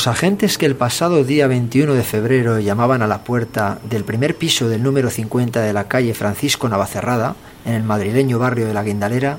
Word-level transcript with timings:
Los 0.00 0.06
agentes 0.06 0.56
que 0.56 0.64
el 0.64 0.76
pasado 0.76 1.24
día 1.24 1.46
21 1.46 1.92
de 1.92 2.02
febrero 2.02 2.58
llamaban 2.58 3.02
a 3.02 3.06
la 3.06 3.22
puerta 3.22 3.80
del 3.84 4.02
primer 4.02 4.34
piso 4.34 4.66
del 4.66 4.82
número 4.82 5.10
50 5.10 5.60
de 5.60 5.74
la 5.74 5.88
calle 5.88 6.14
Francisco 6.14 6.70
Navacerrada, 6.70 7.36
en 7.66 7.74
el 7.74 7.82
madrileño 7.82 8.38
barrio 8.38 8.66
de 8.66 8.72
la 8.72 8.82
Guindalera, 8.82 9.36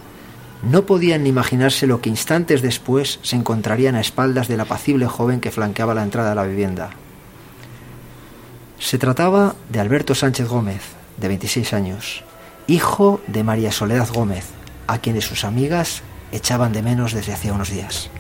no 0.62 0.86
podían 0.86 1.24
ni 1.24 1.30
imaginarse 1.30 1.88
lo 1.88 2.00
que 2.00 2.10
instantes 2.10 2.62
después 2.62 3.18
se 3.24 3.38
encontrarían 3.38 3.96
a 3.96 4.02
espaldas 4.02 4.48
del 4.48 4.60
apacible 4.60 5.08
joven 5.08 5.42
que 5.42 5.50
flanqueaba 5.50 5.96
la 5.96 6.04
entrada 6.04 6.34
a 6.34 6.36
la 6.36 6.44
vivienda. 6.44 6.92
Se 8.78 9.00
trataba 9.00 9.56
de 9.70 9.80
Alberto 9.80 10.14
Sánchez 10.14 10.48
Gómez, 10.48 10.84
de 11.18 11.28
26 11.28 11.74
años, 11.74 12.24
hijo 12.68 13.20
de 13.26 13.44
María 13.44 13.72
Soledad 13.72 14.10
Gómez, 14.14 14.46
a 14.86 15.00
quien 15.00 15.20
sus 15.24 15.44
amigas 15.44 16.04
echaban 16.32 16.72
de 16.72 16.84
menos 16.84 17.14
desde 17.14 17.34
hacía 17.34 17.52
unos 17.52 17.72
días. 17.72 18.12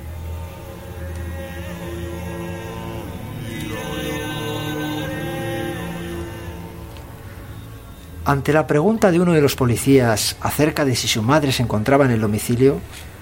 Ante 8.31 8.53
la 8.53 8.65
pregunta 8.65 9.11
de 9.11 9.19
uno 9.19 9.33
de 9.33 9.41
los 9.41 9.57
policías 9.57 10.37
acerca 10.39 10.85
de 10.85 10.95
si 10.95 11.09
su 11.09 11.21
madre 11.21 11.51
se 11.51 11.63
encontraba 11.63 12.05
en 12.05 12.11
el 12.11 12.21
domicilio, 12.21 12.79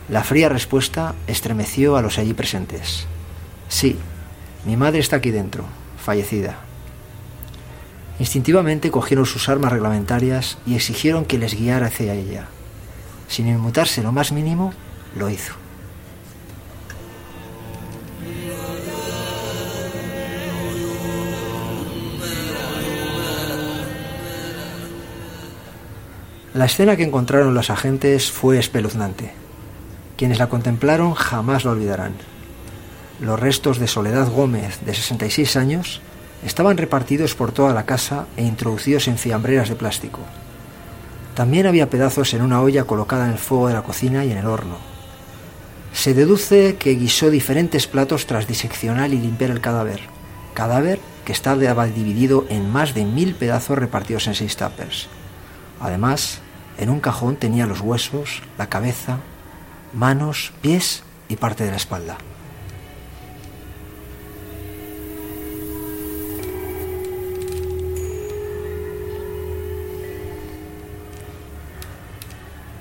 la 0.07 0.23
fría 0.23 0.49
respuesta 0.49 1.15
estremeció 1.25 1.97
a 1.97 2.03
los 2.03 2.19
allí 2.19 2.35
presentes. 2.35 3.07
Sí, 3.69 3.97
mi 4.65 4.77
madre 4.77 4.99
está 4.99 5.15
aquí 5.15 5.31
dentro, 5.31 5.63
fallecida. 5.97 6.59
Instintivamente 8.19 8.91
cogieron 8.91 9.25
sus 9.25 9.49
armas 9.49 9.71
reglamentarias 9.71 10.59
y 10.67 10.75
exigieron 10.75 11.25
que 11.25 11.39
les 11.39 11.55
guiara 11.55 11.87
hacia 11.87 12.13
ella. 12.13 12.45
Sin 13.27 13.47
inmutarse 13.47 14.03
lo 14.03 14.11
más 14.11 14.31
mínimo, 14.31 14.75
lo 15.15 15.27
hizo. 15.31 15.55
La 26.51 26.65
escena 26.65 26.95
que 26.95 27.03
encontraron 27.03 27.53
los 27.53 27.69
agentes 27.69 28.31
fue 28.31 28.57
espeluznante. 28.57 29.33
Quienes 30.17 30.39
la 30.39 30.49
contemplaron 30.49 31.13
jamás 31.13 31.63
lo 31.63 31.71
olvidarán. 31.71 32.13
Los 33.21 33.39
restos 33.39 33.77
de 33.77 33.87
Soledad 33.87 34.31
Gómez, 34.31 34.79
de 34.83 34.95
66 34.95 35.55
años, 35.57 36.01
estaban 36.43 36.77
repartidos 36.77 37.35
por 37.35 37.51
toda 37.51 37.75
la 37.75 37.85
casa 37.85 38.25
e 38.35 38.43
introducidos 38.43 39.07
en 39.07 39.19
fiambreras 39.19 39.69
de 39.69 39.75
plástico. 39.75 40.21
También 41.35 41.67
había 41.67 41.91
pedazos 41.91 42.33
en 42.33 42.41
una 42.41 42.61
olla 42.61 42.85
colocada 42.85 43.25
en 43.25 43.33
el 43.33 43.37
fuego 43.37 43.67
de 43.67 43.75
la 43.75 43.83
cocina 43.83 44.25
y 44.25 44.31
en 44.31 44.39
el 44.39 44.47
horno. 44.47 44.77
Se 45.93 46.15
deduce 46.15 46.77
que 46.77 46.95
guisó 46.95 47.29
diferentes 47.29 47.85
platos 47.85 48.25
tras 48.25 48.47
diseccionar 48.47 49.13
y 49.13 49.19
limpiar 49.19 49.51
el 49.51 49.61
cadáver. 49.61 49.99
Cadáver 50.55 50.99
que 51.25 51.31
estaba 51.31 51.85
dividido 51.85 52.47
en 52.49 52.71
más 52.71 52.95
de 52.95 53.05
mil 53.05 53.35
pedazos 53.35 53.77
repartidos 53.77 54.25
en 54.25 54.33
seis 54.33 54.57
tuppers. 54.57 55.09
Además, 55.79 56.39
en 56.77 56.89
un 56.89 56.99
cajón 56.99 57.35
tenía 57.35 57.65
los 57.65 57.81
huesos, 57.81 58.41
la 58.57 58.67
cabeza, 58.67 59.19
manos, 59.93 60.53
pies 60.61 61.03
y 61.27 61.35
parte 61.35 61.63
de 61.63 61.71
la 61.71 61.77
espalda. 61.77 62.17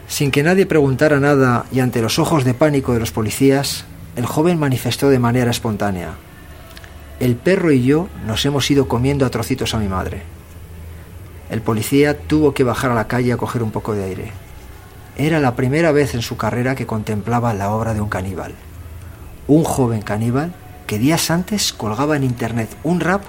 Sin 0.08 0.32
que 0.32 0.42
nadie 0.42 0.66
preguntara 0.66 1.20
nada 1.20 1.66
y 1.70 1.78
ante 1.78 2.02
los 2.02 2.18
ojos 2.18 2.42
de 2.42 2.52
pánico 2.52 2.92
de 2.92 2.98
los 2.98 3.12
policías, 3.12 3.84
el 4.16 4.26
joven 4.26 4.58
manifestó 4.58 5.10
de 5.10 5.20
manera 5.20 5.52
espontánea, 5.52 6.14
El 7.20 7.36
perro 7.36 7.70
y 7.70 7.84
yo 7.84 8.08
nos 8.26 8.44
hemos 8.44 8.68
ido 8.70 8.88
comiendo 8.88 9.26
a 9.26 9.30
trocitos 9.30 9.74
a 9.74 9.78
mi 9.78 9.86
madre. 9.86 10.37
El 11.50 11.62
policía 11.62 12.18
tuvo 12.18 12.52
que 12.52 12.64
bajar 12.64 12.90
a 12.90 12.94
la 12.94 13.08
calle 13.08 13.32
a 13.32 13.38
coger 13.38 13.62
un 13.62 13.70
poco 13.70 13.94
de 13.94 14.04
aire. 14.04 14.32
Era 15.16 15.40
la 15.40 15.56
primera 15.56 15.92
vez 15.92 16.14
en 16.14 16.22
su 16.22 16.36
carrera 16.36 16.74
que 16.74 16.86
contemplaba 16.86 17.54
la 17.54 17.70
obra 17.70 17.94
de 17.94 18.00
un 18.00 18.08
caníbal. 18.08 18.54
Un 19.46 19.64
joven 19.64 20.02
caníbal 20.02 20.52
que 20.86 20.98
días 20.98 21.30
antes 21.30 21.72
colgaba 21.72 22.16
en 22.16 22.24
internet 22.24 22.68
un 22.84 23.00
rap 23.00 23.22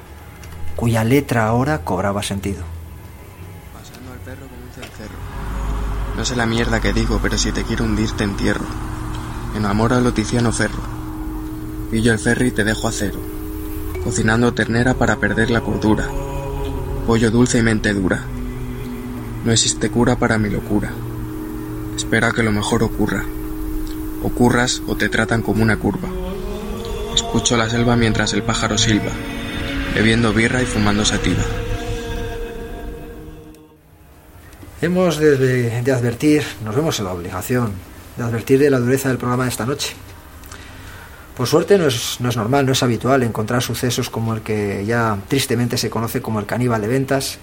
cuya 0.75 1.03
letra 1.03 1.47
ahora 1.47 1.79
cobraba 1.79 2.21
sentido. 2.21 2.63
Pasando 3.73 4.11
al 4.11 4.19
perro 4.19 4.47
con 4.47 4.59
un 4.59 4.71
cencerro. 4.73 5.17
No 6.17 6.25
sé 6.25 6.35
la 6.35 6.45
mierda 6.45 6.81
que 6.81 6.93
digo, 6.93 7.19
pero 7.21 7.37
si 7.37 7.51
te 7.51 7.63
quiero 7.63 7.85
hundir 7.85 8.11
te 8.11 8.25
entierro. 8.25 8.65
Enamora 9.55 9.97
a 9.97 10.11
Tiziano 10.11 10.51
Ferro. 10.51 10.83
Pillo 11.89 12.11
el 12.11 12.19
ferry 12.19 12.47
y 12.47 12.51
te 12.51 12.65
dejo 12.65 12.87
a 12.87 12.91
cero. 12.91 13.19
Cocinando 14.03 14.53
ternera 14.53 14.93
para 14.93 15.15
perder 15.15 15.49
la 15.49 15.61
cordura 15.61 16.07
pollo 17.09 17.31
dulce 17.31 17.57
y 17.57 17.63
mente 17.63 17.91
dura. 17.91 18.23
No 19.43 19.51
existe 19.51 19.89
cura 19.89 20.17
para 20.17 20.37
mi 20.37 20.47
locura. 20.47 20.91
Espera 21.95 22.31
que 22.33 22.43
lo 22.43 22.51
mejor 22.51 22.83
ocurra. 22.83 23.25
Ocurras 24.21 24.83
o 24.85 24.95
te 24.95 25.09
tratan 25.09 25.41
como 25.41 25.63
una 25.63 25.77
curva. 25.77 26.07
Escucho 27.15 27.57
la 27.57 27.67
selva 27.67 27.95
mientras 27.95 28.33
el 28.33 28.43
pájaro 28.43 28.77
silba, 28.77 29.09
bebiendo 29.95 30.33
birra 30.33 30.61
y 30.61 30.67
fumando 30.67 31.03
sativa. 31.03 31.41
Hemos 34.79 35.17
de, 35.17 35.81
de, 35.81 35.91
advertir, 35.91 36.43
nos 36.63 36.75
vemos 36.75 36.99
en 36.99 37.05
la 37.05 37.13
obligación 37.13 37.71
de 38.17 38.23
advertir 38.23 38.59
de 38.59 38.69
la 38.69 38.77
dureza 38.77 39.09
del 39.09 39.17
programa 39.17 39.45
de 39.45 39.49
esta 39.49 39.65
noche. 39.65 39.95
Por 41.39 41.47
suerte 41.47 41.77
no 41.77 41.87
es, 41.87 42.19
normal, 42.19 42.65
no 42.65 42.73
es 42.73 42.83
habitual 42.83 43.23
encontrar 43.23 43.63
sucesos 43.63 44.09
como 44.09 44.33
el 44.33 44.41
que 44.41 44.83
ya 44.85 45.17
tristemente 45.29 45.77
se 45.77 45.89
conoce 45.89 46.21
como 46.21 46.37
el 46.41 46.45
caníbal 46.45 46.81
de 46.81 46.89
ventas, 46.89 47.37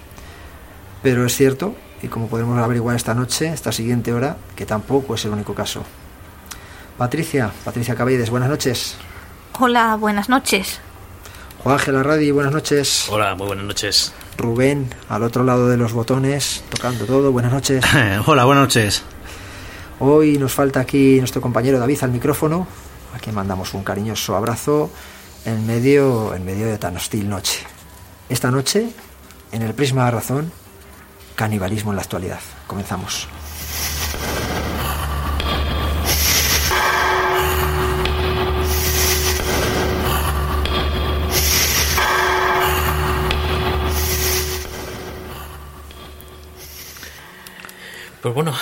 pero 1.01 1.25
es 1.25 1.35
cierto, 1.35 1.73
y 2.03 2.07
como 2.07 2.27
podemos 2.27 2.59
averiguar 2.59 2.95
esta 2.95 3.15
noche, 3.15 3.47
esta 3.47 3.71
siguiente 3.71 4.13
hora, 4.13 4.37
que 4.55 4.67
tampoco 4.67 5.15
es 5.15 5.25
el 5.25 5.31
único 5.31 5.55
caso. 5.55 5.83
Patricia, 6.95 7.51
Patricia 7.65 7.95
Caballes, 7.95 8.29
buenas 8.29 8.49
noches. 8.49 8.97
Hola, 9.57 9.95
buenas 9.95 10.29
noches. 10.29 10.79
Juan 11.63 11.79
Ángel 11.79 11.95
Arradi, 11.95 12.29
buenas 12.29 12.53
noches. 12.53 13.07
Hola, 13.09 13.33
muy 13.33 13.47
buenas 13.47 13.65
noches. 13.65 14.13
Rubén, 14.37 14.93
al 15.09 15.23
otro 15.23 15.43
lado 15.43 15.69
de 15.69 15.77
los 15.77 15.93
botones, 15.93 16.63
tocando 16.69 17.05
todo, 17.05 17.31
buenas 17.31 17.51
noches. 17.51 17.83
Hola, 18.27 18.45
buenas 18.45 18.65
noches. 18.65 19.01
Hoy 19.99 20.37
nos 20.37 20.53
falta 20.53 20.81
aquí 20.81 21.17
nuestro 21.17 21.41
compañero 21.41 21.79
David 21.79 21.97
al 22.03 22.11
micrófono. 22.11 22.67
Aquí 23.15 23.31
mandamos 23.31 23.73
un 23.73 23.83
cariñoso 23.83 24.35
abrazo 24.35 24.91
en 25.45 25.65
medio, 25.65 26.35
en 26.35 26.45
medio 26.45 26.67
de 26.67 26.77
tan 26.77 26.95
hostil 26.97 27.29
noche. 27.29 27.59
Esta 28.29 28.51
noche, 28.51 28.89
en 29.51 29.61
el 29.61 29.73
Prisma 29.73 30.05
de 30.05 30.11
Razón, 30.11 30.51
canibalismo 31.35 31.91
en 31.91 31.95
la 31.95 32.01
actualidad. 32.01 32.39
Comenzamos. 32.67 33.27
Pues 48.21 48.35
bueno, 48.35 48.53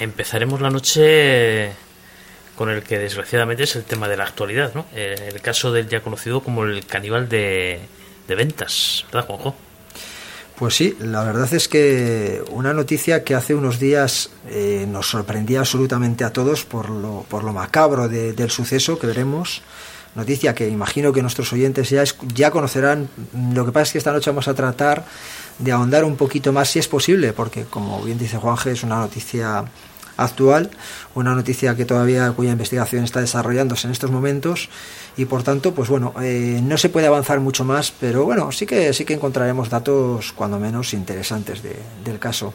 empezaremos 0.00 0.60
la 0.60 0.68
noche 0.68 1.72
con 2.58 2.70
el 2.70 2.82
que 2.82 2.98
desgraciadamente 2.98 3.62
es 3.62 3.76
el 3.76 3.84
tema 3.84 4.08
de 4.08 4.16
la 4.16 4.24
actualidad, 4.24 4.74
¿no? 4.74 4.84
Eh, 4.92 5.30
el 5.32 5.40
caso 5.40 5.70
del 5.70 5.88
ya 5.88 6.00
conocido 6.00 6.40
como 6.40 6.64
el 6.64 6.84
caníbal 6.86 7.28
de, 7.28 7.78
ventas, 8.26 9.06
¿verdad, 9.12 9.28
Juanjo? 9.28 9.54
Pues 10.56 10.74
sí, 10.74 10.96
la 10.98 11.22
verdad 11.22 11.54
es 11.54 11.68
que 11.68 12.42
una 12.50 12.74
noticia 12.74 13.22
que 13.22 13.36
hace 13.36 13.54
unos 13.54 13.78
días 13.78 14.30
eh, 14.50 14.86
nos 14.88 15.08
sorprendía 15.08 15.60
absolutamente 15.60 16.24
a 16.24 16.32
todos 16.32 16.64
por 16.64 16.90
lo, 16.90 17.24
por 17.28 17.44
lo 17.44 17.52
macabro 17.52 18.08
del 18.08 18.50
suceso 18.50 18.98
que 18.98 19.06
veremos. 19.06 19.62
Noticia 20.16 20.52
que 20.52 20.68
imagino 20.68 21.12
que 21.12 21.22
nuestros 21.22 21.52
oyentes 21.52 21.90
ya, 21.90 22.02
ya 22.34 22.50
conocerán. 22.50 23.08
Lo 23.54 23.64
que 23.66 23.70
pasa 23.70 23.84
es 23.84 23.92
que 23.92 23.98
esta 23.98 24.10
noche 24.10 24.30
vamos 24.30 24.48
a 24.48 24.54
tratar 24.54 25.04
de 25.60 25.70
ahondar 25.70 26.02
un 26.02 26.16
poquito 26.16 26.52
más 26.52 26.70
si 26.70 26.80
es 26.80 26.88
posible, 26.88 27.32
porque 27.32 27.66
como 27.66 28.02
bien 28.02 28.18
dice 28.18 28.36
Juanje, 28.36 28.72
es 28.72 28.82
una 28.82 28.96
noticia 28.96 29.64
actual, 30.18 30.70
una 31.14 31.34
noticia 31.34 31.74
que 31.74 31.84
todavía 31.84 32.30
cuya 32.32 32.52
investigación 32.52 33.04
está 33.04 33.20
desarrollándose 33.20 33.86
en 33.86 33.92
estos 33.92 34.10
momentos 34.10 34.68
y 35.16 35.24
por 35.24 35.42
tanto, 35.42 35.72
pues 35.72 35.88
bueno, 35.88 36.12
eh, 36.20 36.60
no 36.62 36.76
se 36.76 36.90
puede 36.90 37.06
avanzar 37.06 37.40
mucho 37.40 37.64
más, 37.64 37.92
pero 37.98 38.24
bueno, 38.24 38.52
sí 38.52 38.66
que 38.66 38.92
sí 38.92 39.04
que 39.04 39.14
encontraremos 39.14 39.70
datos 39.70 40.32
cuando 40.32 40.58
menos 40.58 40.92
interesantes 40.92 41.62
del 41.62 42.18
caso. 42.18 42.52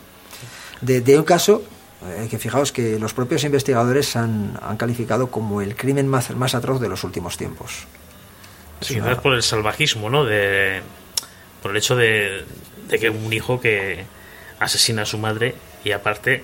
De, 0.81 1.17
un 1.17 1.23
caso 1.23 1.63
eh, 2.05 2.27
que 2.29 2.37
fijaos 2.37 2.73
que 2.73 2.99
los 2.99 3.13
propios 3.13 3.43
investigadores 3.45 4.15
han, 4.17 4.59
han 4.61 4.75
calificado 4.75 5.31
como 5.31 5.61
el 5.61 5.75
crimen 5.77 6.07
más, 6.07 6.29
más 6.35 6.55
atroz 6.55 6.81
de 6.81 6.89
los 6.89 7.03
últimos 7.05 7.37
tiempos. 7.37 7.87
Sí, 8.81 8.97
es 8.97 9.17
por 9.19 9.33
el 9.33 9.43
salvajismo, 9.43 10.09
¿no? 10.09 10.25
De, 10.25 10.81
por 11.61 11.71
el 11.71 11.77
hecho 11.77 11.95
de, 11.95 12.43
de 12.89 12.99
que 12.99 13.09
un 13.09 13.31
hijo 13.31 13.61
que 13.61 14.03
asesina 14.59 15.03
a 15.03 15.05
su 15.05 15.17
madre 15.17 15.55
y 15.85 15.91
aparte 15.91 16.43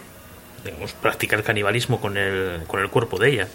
digamos, 0.64 0.94
practicar 0.94 1.44
canibalismo 1.44 2.00
con 2.00 2.18
el, 2.18 2.62
con 2.68 2.82
el 2.82 2.90
cuerpo 2.90 3.18
de 3.20 3.30
ella. 3.30 3.48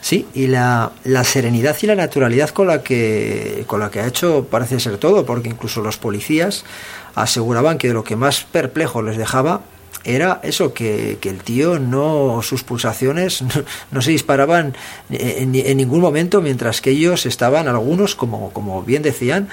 Sí, 0.00 0.26
y 0.34 0.48
la, 0.48 0.90
la, 1.04 1.22
serenidad 1.22 1.76
y 1.80 1.86
la 1.86 1.94
naturalidad 1.94 2.50
con 2.50 2.66
la 2.66 2.82
que 2.82 3.62
con 3.68 3.78
la 3.78 3.88
que 3.88 4.00
ha 4.00 4.06
hecho 4.08 4.48
parece 4.50 4.80
ser 4.80 4.98
todo, 4.98 5.24
porque 5.24 5.48
incluso 5.48 5.80
los 5.80 5.96
policías 5.96 6.64
aseguraban 7.14 7.78
que 7.78 7.92
lo 7.92 8.02
que 8.02 8.16
más 8.16 8.42
perplejo 8.42 9.00
les 9.00 9.16
dejaba 9.16 9.62
era 10.04 10.40
eso, 10.42 10.74
que, 10.74 11.18
que 11.20 11.28
el 11.28 11.42
tío 11.42 11.78
no, 11.78 12.40
sus 12.42 12.64
pulsaciones 12.64 13.44
no, 13.90 14.02
se 14.02 14.10
disparaban 14.10 14.74
en, 15.10 15.54
en, 15.54 15.76
ningún 15.76 16.00
momento, 16.00 16.40
mientras 16.40 16.80
que 16.80 16.90
ellos 16.90 17.26
estaban, 17.26 17.68
algunos, 17.68 18.16
como, 18.16 18.52
como 18.52 18.82
bien 18.82 19.02
decían, 19.02 19.48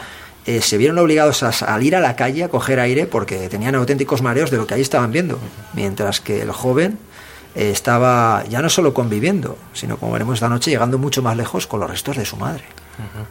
eh, 0.49 0.63
se 0.63 0.77
vieron 0.77 0.97
obligados 0.97 1.43
a 1.43 1.51
salir 1.51 1.95
a 1.95 1.99
la 1.99 2.15
calle 2.15 2.43
a 2.43 2.49
coger 2.49 2.79
aire 2.79 3.05
porque 3.05 3.49
tenían 3.49 3.75
auténticos 3.75 4.23
mareos 4.23 4.49
de 4.49 4.57
lo 4.57 4.65
que 4.65 4.73
ahí 4.73 4.81
estaban 4.81 5.11
viendo, 5.11 5.37
mientras 5.73 6.21
que 6.21 6.41
el 6.41 6.51
joven 6.51 6.97
eh, 7.53 7.69
estaba 7.69 8.43
ya 8.49 8.59
no 8.59 8.67
solo 8.67 8.91
conviviendo, 8.91 9.59
sino 9.73 9.97
como 9.97 10.13
veremos 10.13 10.33
esta 10.33 10.49
noche, 10.49 10.71
llegando 10.71 10.97
mucho 10.97 11.21
más 11.21 11.37
lejos 11.37 11.67
con 11.67 11.79
los 11.81 11.87
restos 11.87 12.17
de 12.17 12.25
su 12.25 12.35
madre. 12.35 12.63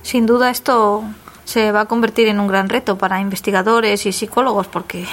Sin 0.00 0.26
duda 0.26 0.48
esto 0.48 1.02
se 1.44 1.72
va 1.72 1.80
a 1.80 1.84
convertir 1.86 2.28
en 2.28 2.38
un 2.38 2.46
gran 2.46 2.68
reto 2.68 2.96
para 2.96 3.20
investigadores 3.20 4.06
y 4.06 4.12
psicólogos 4.12 4.68
porque 4.68 5.04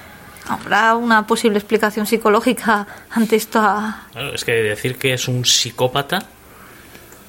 habrá 0.46 0.96
una 0.96 1.26
posible 1.26 1.56
explicación 1.56 2.04
psicológica 2.04 2.86
ante 3.08 3.36
esto. 3.36 3.62
es 4.34 4.44
que 4.44 4.52
decir 4.52 4.98
que 4.98 5.14
es 5.14 5.28
un 5.28 5.46
psicópata, 5.46 6.26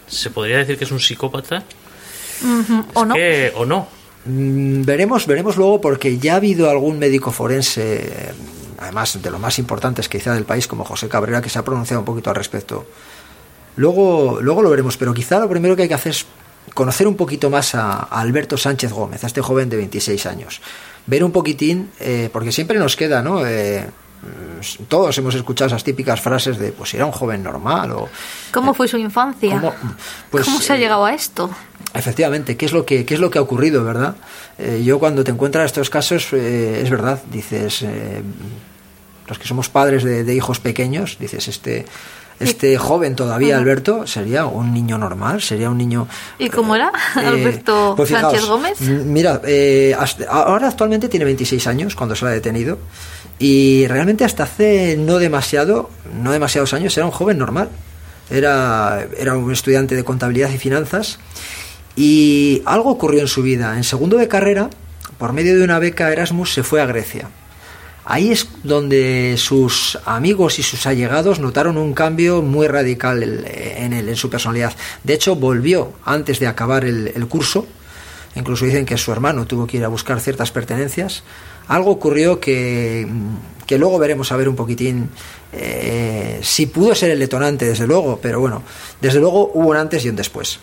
se 0.08 0.30
podría 0.30 0.58
decir 0.58 0.78
que 0.78 0.84
es 0.84 0.92
un 0.92 1.00
psicópata. 1.00 1.64
¿O 2.96 3.06
no? 3.06 3.16
o 3.56 3.66
no. 3.66 3.95
Mm, 4.26 4.84
veremos, 4.84 5.28
veremos 5.28 5.56
luego 5.56 5.80
porque 5.80 6.18
ya 6.18 6.34
ha 6.34 6.36
habido 6.38 6.70
algún 6.70 6.98
médico 7.00 7.32
forense, 7.32 8.34
además 8.80 9.22
de 9.22 9.32
los 9.32 9.40
más 9.40 9.60
importantes 9.60 10.10
quizá 10.10 10.34
del 10.34 10.46
país, 10.46 10.68
como 10.68 10.84
José 10.84 11.08
Cabrera, 11.08 11.42
que 11.42 11.50
se 11.50 11.60
ha 11.60 11.64
pronunciado 11.64 12.02
un 12.02 12.06
poquito 12.06 12.30
al 12.30 12.36
respecto. 12.36 12.86
Luego, 13.76 14.40
luego 14.42 14.62
lo 14.62 14.70
veremos, 14.70 14.98
pero 14.98 15.14
quizá 15.14 15.40
lo 15.40 15.50
primero 15.50 15.76
que 15.76 15.84
hay 15.84 15.88
que 15.88 15.94
hacer 15.94 16.12
es 16.12 16.26
conocer 16.74 17.08
un 17.08 17.16
poquito 17.16 17.50
más 17.50 17.76
a, 17.76 18.00
Alberto 18.00 18.58
Sánchez 18.58 18.92
Gómez, 18.92 19.24
a 19.24 19.28
este 19.28 19.42
joven 19.42 19.70
de 19.70 19.78
26 19.78 20.26
años. 20.26 20.62
Ver 21.06 21.24
un 21.24 21.32
poquitín, 21.32 21.92
eh, 22.00 22.30
porque 22.34 22.52
siempre 22.52 22.80
nos 22.80 22.96
queda, 22.96 23.22
¿no? 23.22 23.46
Eh, 23.46 23.86
todos 24.88 25.16
hemos 25.20 25.36
escuchado 25.36 25.68
esas 25.68 25.84
típicas 25.84 26.20
frases 26.20 26.58
de, 26.58 26.72
pues 26.72 26.94
era 26.94 27.06
un 27.06 27.12
joven 27.12 27.44
normal 27.44 27.92
o... 27.92 28.10
¿Cómo 28.52 28.74
fue 28.74 28.88
su 28.88 28.98
infancia? 28.98 29.60
¿Cómo, 29.60 29.76
pues, 30.32 30.48
se 30.48 30.74
ha 30.74 30.78
llegado 30.78 31.06
a 31.06 31.14
esto? 31.14 31.52
Efectivamente, 31.96 32.58
¿qué 32.58 32.66
es 32.66 32.74
lo 32.74 32.86
que, 32.86 33.06
qué 33.06 33.14
es 33.14 33.20
lo 33.20 33.30
que 33.30 33.40
ha 33.40 33.42
ocurrido, 33.42 33.84
verdad? 33.84 34.16
Eh, 34.58 34.84
yo 34.86 35.00
cuando 35.00 35.24
te 35.24 35.32
encuentras 35.32 35.68
estos 35.68 35.90
casos, 35.90 36.28
eh, 36.34 36.82
es 36.84 36.90
verdad, 36.90 37.22
dices, 37.32 37.84
eh, 37.84 38.22
los 39.28 39.40
que 39.40 39.48
somos 39.48 39.70
padres 39.70 40.04
de, 40.04 40.36
hijos 40.36 40.60
pequeños, 40.60 41.18
dices, 41.20 41.48
este, 41.48 41.86
este 42.40 42.78
joven 42.78 43.16
todavía, 43.16 43.58
Alberto, 43.58 44.06
sería 44.08 44.46
un 44.46 44.74
niño 44.74 44.98
normal, 44.98 45.42
sería 45.42 45.70
un 45.70 45.78
niño... 45.78 46.08
¿Y 46.38 46.50
cómo 46.50 46.76
era 46.76 46.92
Alberto 47.16 47.94
pues 47.96 48.10
Sánchez 48.10 48.46
Gómez? 48.46 48.82
Mira, 48.82 49.42
ahora 50.30 50.68
actualmente 50.68 51.08
tiene 51.08 51.24
26 51.24 51.66
años 51.68 51.96
cuando 51.96 52.14
se 52.14 52.26
lo 52.26 52.32
ha 52.32 52.34
detenido 52.34 52.78
y 53.40 53.88
realmente 53.88 54.26
hasta 54.26 54.44
hace 54.44 54.98
no 54.98 55.18
demasiado, 55.18 55.90
no 56.22 56.34
demasiados 56.34 56.74
años, 56.74 56.96
era 56.98 57.06
un 57.06 57.12
joven 57.12 57.38
normal. 57.38 57.70
Era, 58.28 59.06
era 59.20 59.38
un 59.38 59.52
estudiante 59.52 59.96
de 59.96 60.04
contabilidad 60.04 60.50
y 60.50 60.58
finanzas 60.58 61.20
y 61.96 62.62
algo 62.66 62.92
ocurrió 62.92 63.22
en 63.22 63.28
su 63.28 63.42
vida. 63.42 63.78
En 63.78 63.84
segundo 63.84 64.18
de 64.18 64.28
carrera, 64.28 64.70
por 65.18 65.34
medio 65.34 65.58
de 65.58 65.64
una 65.64 65.80
beca 65.80 66.12
Erasmus, 66.12 66.54
se 66.54 66.64
fue 66.64 66.82
a 66.82 66.86
Grecia. 66.86 67.30
Ahí 68.08 68.32
es 68.32 68.48
donde 68.64 69.36
sus 69.38 69.98
amigos 70.06 70.60
y 70.60 70.64
sus 70.64 70.86
allegados 70.86 71.40
notaron 71.40 71.78
un 71.78 71.94
cambio 71.94 72.44
muy 72.44 72.68
radical 72.68 73.24
en, 73.24 74.16
su 74.16 74.30
personalidad. 74.30 74.74
De 75.04 75.16
hecho, 75.16 75.36
volvió 75.36 75.94
antes 76.06 76.40
de 76.40 76.46
acabar 76.46 76.86
el, 76.86 77.28
curso. 77.28 77.66
Incluso 78.36 78.66
dicen 78.66 78.86
que 78.86 78.98
su 78.98 79.12
hermano 79.12 79.48
tuvo 79.48 79.66
que 79.66 79.78
ir 79.78 79.86
a 79.86 79.88
buscar 79.88 80.20
ciertas 80.20 80.52
pertenencias. 80.52 81.24
Algo 81.68 81.90
ocurrió 81.90 82.40
que, 82.40 83.08
que 83.66 83.80
luego 83.80 83.98
veremos 83.98 84.32
a 84.32 84.36
ver 84.36 84.50
un 84.50 84.56
poquitín 84.56 85.10
eh, 85.52 86.40
si 86.44 86.68
pudo 86.68 86.94
ser 86.94 87.10
el 87.10 87.20
detonante, 87.20 87.66
desde 87.66 87.88
luego, 87.88 88.20
pero 88.22 88.40
bueno, 88.40 88.62
desde 89.02 89.20
luego 89.20 89.52
hubo 89.56 89.70
un 89.70 89.78
antes 89.78 90.06
y 90.06 90.10
un 90.10 90.16
después. 90.16 90.60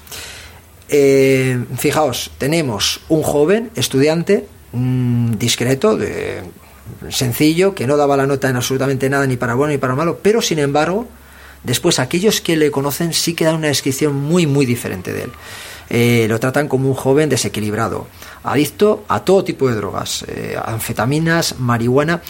Eh, 0.94 1.64
fijaos, 1.78 2.30
tenemos 2.36 3.00
un 3.08 3.22
joven 3.22 3.70
estudiante 3.74 4.46
mm, 4.72 5.32
discreto, 5.38 5.96
de, 5.96 6.42
sencillo, 7.08 7.74
que 7.74 7.86
no 7.86 7.96
daba 7.96 8.14
la 8.14 8.26
nota 8.26 8.50
en 8.50 8.56
absolutamente 8.56 9.08
nada, 9.08 9.26
ni 9.26 9.38
para 9.38 9.54
bueno 9.54 9.72
ni 9.72 9.78
para 9.78 9.94
malo, 9.94 10.18
pero 10.20 10.42
sin 10.42 10.58
embargo, 10.58 11.08
después 11.64 11.98
aquellos 11.98 12.42
que 12.42 12.58
le 12.58 12.70
conocen 12.70 13.14
sí 13.14 13.32
que 13.32 13.46
dan 13.46 13.56
una 13.56 13.68
descripción 13.68 14.14
muy, 14.14 14.46
muy 14.46 14.66
diferente 14.66 15.14
de 15.14 15.22
él. 15.22 15.30
Eh, 15.88 16.26
lo 16.28 16.38
tratan 16.38 16.68
como 16.68 16.88
un 16.88 16.94
joven 16.94 17.30
desequilibrado, 17.30 18.06
adicto 18.44 19.04
a 19.08 19.20
todo 19.20 19.44
tipo 19.44 19.70
de 19.70 19.76
drogas, 19.76 20.26
eh, 20.28 20.58
anfetaminas, 20.62 21.58
marihuana 21.58 22.20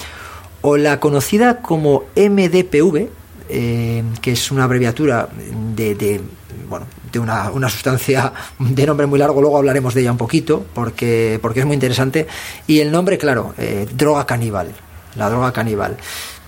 o 0.61 0.77
la 0.77 1.01
conocida 1.01 1.61
como 1.61 2.05
MDPV, 2.15 3.09
que 3.49 4.33
es 4.33 4.51
una 4.51 4.65
abreviatura 4.65 5.29
de 5.75 6.21
bueno, 6.69 6.87
de 7.13 7.19
una, 7.19 7.51
una, 7.51 7.69
sustancia 7.69 8.33
de 8.59 8.87
nombre 8.87 9.07
muy 9.07 9.19
largo, 9.19 9.41
luego 9.41 9.59
hablaremos 9.59 9.95
de 9.95 10.01
ella 10.01 10.13
un 10.13 10.19
poquito, 10.19 10.65
porque, 10.75 11.39
porque 11.43 11.61
es 11.61 11.67
muy 11.67 11.75
interesante. 11.75 12.27
Y 12.67 12.81
el 12.81 12.91
nombre, 12.91 13.19
claro, 13.19 13.55
eh, 13.59 13.87
droga 13.95 14.27
caníbal, 14.27 14.73
la 15.17 15.29
droga 15.29 15.53
caníbal. 15.53 15.97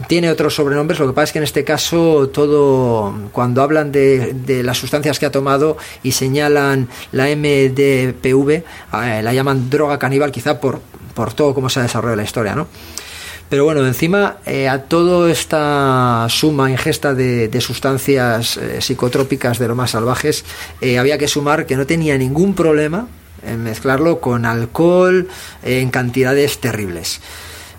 Tiene 0.09 0.31
otros 0.31 0.55
sobrenombres, 0.55 0.99
lo 0.99 1.07
que 1.07 1.13
pasa 1.13 1.25
es 1.25 1.33
que 1.33 1.39
en 1.39 1.45
este 1.45 1.63
caso 1.63 2.29
todo, 2.31 3.15
cuando 3.31 3.63
hablan 3.63 3.93
de, 3.93 4.33
de 4.33 4.65
las 4.65 4.79
sustancias 4.79 5.21
que 5.21 5.27
ha 5.27 5.31
tomado 5.31 5.77
y 6.03 6.13
señalan 6.13 6.89
la 7.13 7.27
MDPV, 7.27 8.51
eh, 8.51 8.65
la 9.23 9.33
llaman 9.33 9.71
droga 9.71 9.99
caníbal 9.99 10.33
quizá 10.33 10.59
por, 10.59 10.81
por 11.15 11.33
todo 11.33 11.55
cómo 11.55 11.69
se 11.69 11.79
ha 11.79 11.83
desarrollado 11.85 12.17
la 12.17 12.25
historia, 12.25 12.57
¿no? 12.57 12.67
Pero 13.55 13.67
bueno, 13.67 13.87
encima 13.87 14.39
eh, 14.47 14.69
a 14.69 14.83
toda 14.83 15.31
esta 15.31 16.27
suma 16.29 16.73
ingesta 16.73 17.15
de, 17.15 17.61
sustancias 17.61 18.57
eh, 18.57 18.81
psicotrópicas 18.81 19.61
de 19.61 19.69
lo 19.69 19.77
más 19.77 19.93
salvajes, 19.93 20.45
eh, 20.81 20.99
había 20.99 21.19
que 21.19 21.29
sumar 21.29 21.65
que 21.65 21.77
no 21.77 21.87
tenía 21.87 22.19
ningún 22.19 22.57
problema 22.57 23.07
en 23.47 23.63
mezclarlo 23.63 24.19
con 24.19 24.45
alcohol 24.45 25.29
en 25.63 25.91
cantidades 25.91 26.59
terribles. 26.59 27.21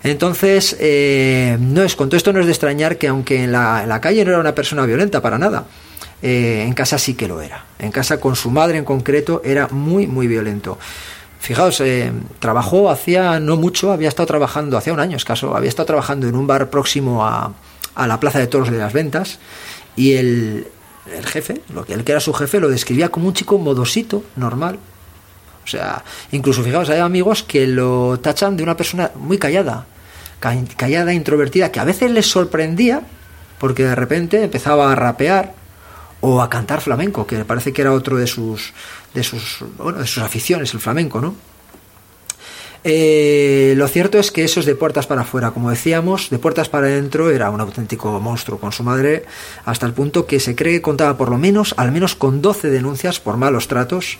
Entonces, 0.02 0.74
no 1.60 1.82
es, 1.82 1.94
con 1.94 2.08
todo 2.08 2.16
esto 2.16 2.32
no 2.32 2.40
es 2.40 2.46
de 2.46 2.52
extrañar 2.52 2.96
que 2.96 3.08
aunque 3.08 3.44
en 3.44 3.52
la, 3.52 3.82
en 3.82 3.90
la 3.90 4.00
calle 4.00 4.24
no 4.24 4.30
era 4.30 4.40
una 4.40 4.54
persona 4.54 4.86
violenta 4.86 5.20
para 5.20 5.36
nada, 5.36 5.66
en 6.22 6.72
casa 6.72 6.96
sí 6.96 7.12
que 7.12 7.28
lo 7.28 7.42
era. 7.42 7.66
En 7.78 7.92
casa 7.92 8.18
con 8.18 8.34
su 8.34 8.50
madre 8.50 8.78
en 8.78 8.84
concreto 8.86 9.42
era 9.44 9.68
muy, 9.68 10.06
muy 10.06 10.26
violento. 10.26 10.78
Fijaos, 11.46 11.80
eh, 11.80 12.10
trabajó 12.40 12.90
hacía 12.90 13.38
no 13.38 13.56
mucho, 13.56 13.92
había 13.92 14.08
estado 14.08 14.26
trabajando, 14.26 14.76
hacía 14.76 14.92
un 14.92 14.98
año 14.98 15.16
escaso, 15.16 15.54
había 15.54 15.68
estado 15.68 15.86
trabajando 15.86 16.26
en 16.26 16.34
un 16.34 16.48
bar 16.48 16.70
próximo 16.70 17.24
a, 17.24 17.52
a 17.94 18.06
la 18.08 18.18
Plaza 18.18 18.40
de 18.40 18.48
Toros 18.48 18.68
de 18.68 18.78
las 18.78 18.92
Ventas 18.92 19.38
y 19.94 20.14
el, 20.14 20.66
el 21.14 21.24
jefe, 21.24 21.60
lo 21.72 21.84
que 21.84 21.92
él 21.92 22.02
que 22.02 22.10
era 22.10 22.20
su 22.20 22.32
jefe, 22.32 22.58
lo 22.58 22.68
describía 22.68 23.10
como 23.10 23.28
un 23.28 23.34
chico 23.34 23.58
modosito, 23.58 24.24
normal. 24.34 24.80
O 25.64 25.68
sea, 25.68 26.02
incluso 26.32 26.64
fijaos, 26.64 26.90
hay 26.90 26.98
amigos 26.98 27.44
que 27.44 27.68
lo 27.68 28.18
tachan 28.18 28.56
de 28.56 28.64
una 28.64 28.76
persona 28.76 29.12
muy 29.14 29.38
callada, 29.38 29.86
callada, 30.40 31.12
introvertida, 31.12 31.70
que 31.70 31.78
a 31.78 31.84
veces 31.84 32.10
les 32.10 32.26
sorprendía 32.28 33.02
porque 33.60 33.84
de 33.84 33.94
repente 33.94 34.42
empezaba 34.42 34.90
a 34.90 34.96
rapear 34.96 35.54
o 36.20 36.42
a 36.42 36.50
cantar 36.50 36.80
flamenco, 36.80 37.24
que 37.24 37.44
parece 37.44 37.72
que 37.72 37.82
era 37.82 37.92
otro 37.92 38.16
de 38.16 38.26
sus, 38.26 38.72
de 39.16 39.24
sus, 39.24 39.64
bueno, 39.78 39.98
de 39.98 40.06
sus 40.06 40.22
aficiones, 40.22 40.72
el 40.74 40.80
flamenco, 40.80 41.20
¿no? 41.20 41.34
Eh, 42.84 43.74
lo 43.76 43.88
cierto 43.88 44.18
es 44.18 44.30
que 44.30 44.44
eso 44.44 44.60
es 44.60 44.66
de 44.66 44.76
puertas 44.76 45.06
para 45.06 45.22
afuera, 45.22 45.50
como 45.50 45.70
decíamos, 45.70 46.30
de 46.30 46.38
puertas 46.38 46.68
para 46.68 46.86
adentro 46.86 47.30
era 47.30 47.50
un 47.50 47.60
auténtico 47.60 48.20
monstruo 48.20 48.60
con 48.60 48.70
su 48.70 48.84
madre, 48.84 49.24
hasta 49.64 49.86
el 49.86 49.92
punto 49.92 50.26
que 50.26 50.38
se 50.38 50.54
cree 50.54 50.74
que 50.74 50.82
contaba 50.82 51.16
por 51.16 51.30
lo 51.30 51.38
menos, 51.38 51.74
al 51.78 51.90
menos 51.90 52.14
con 52.14 52.42
12 52.42 52.70
denuncias 52.70 53.18
por 53.18 53.38
malos 53.38 53.66
tratos. 53.66 54.18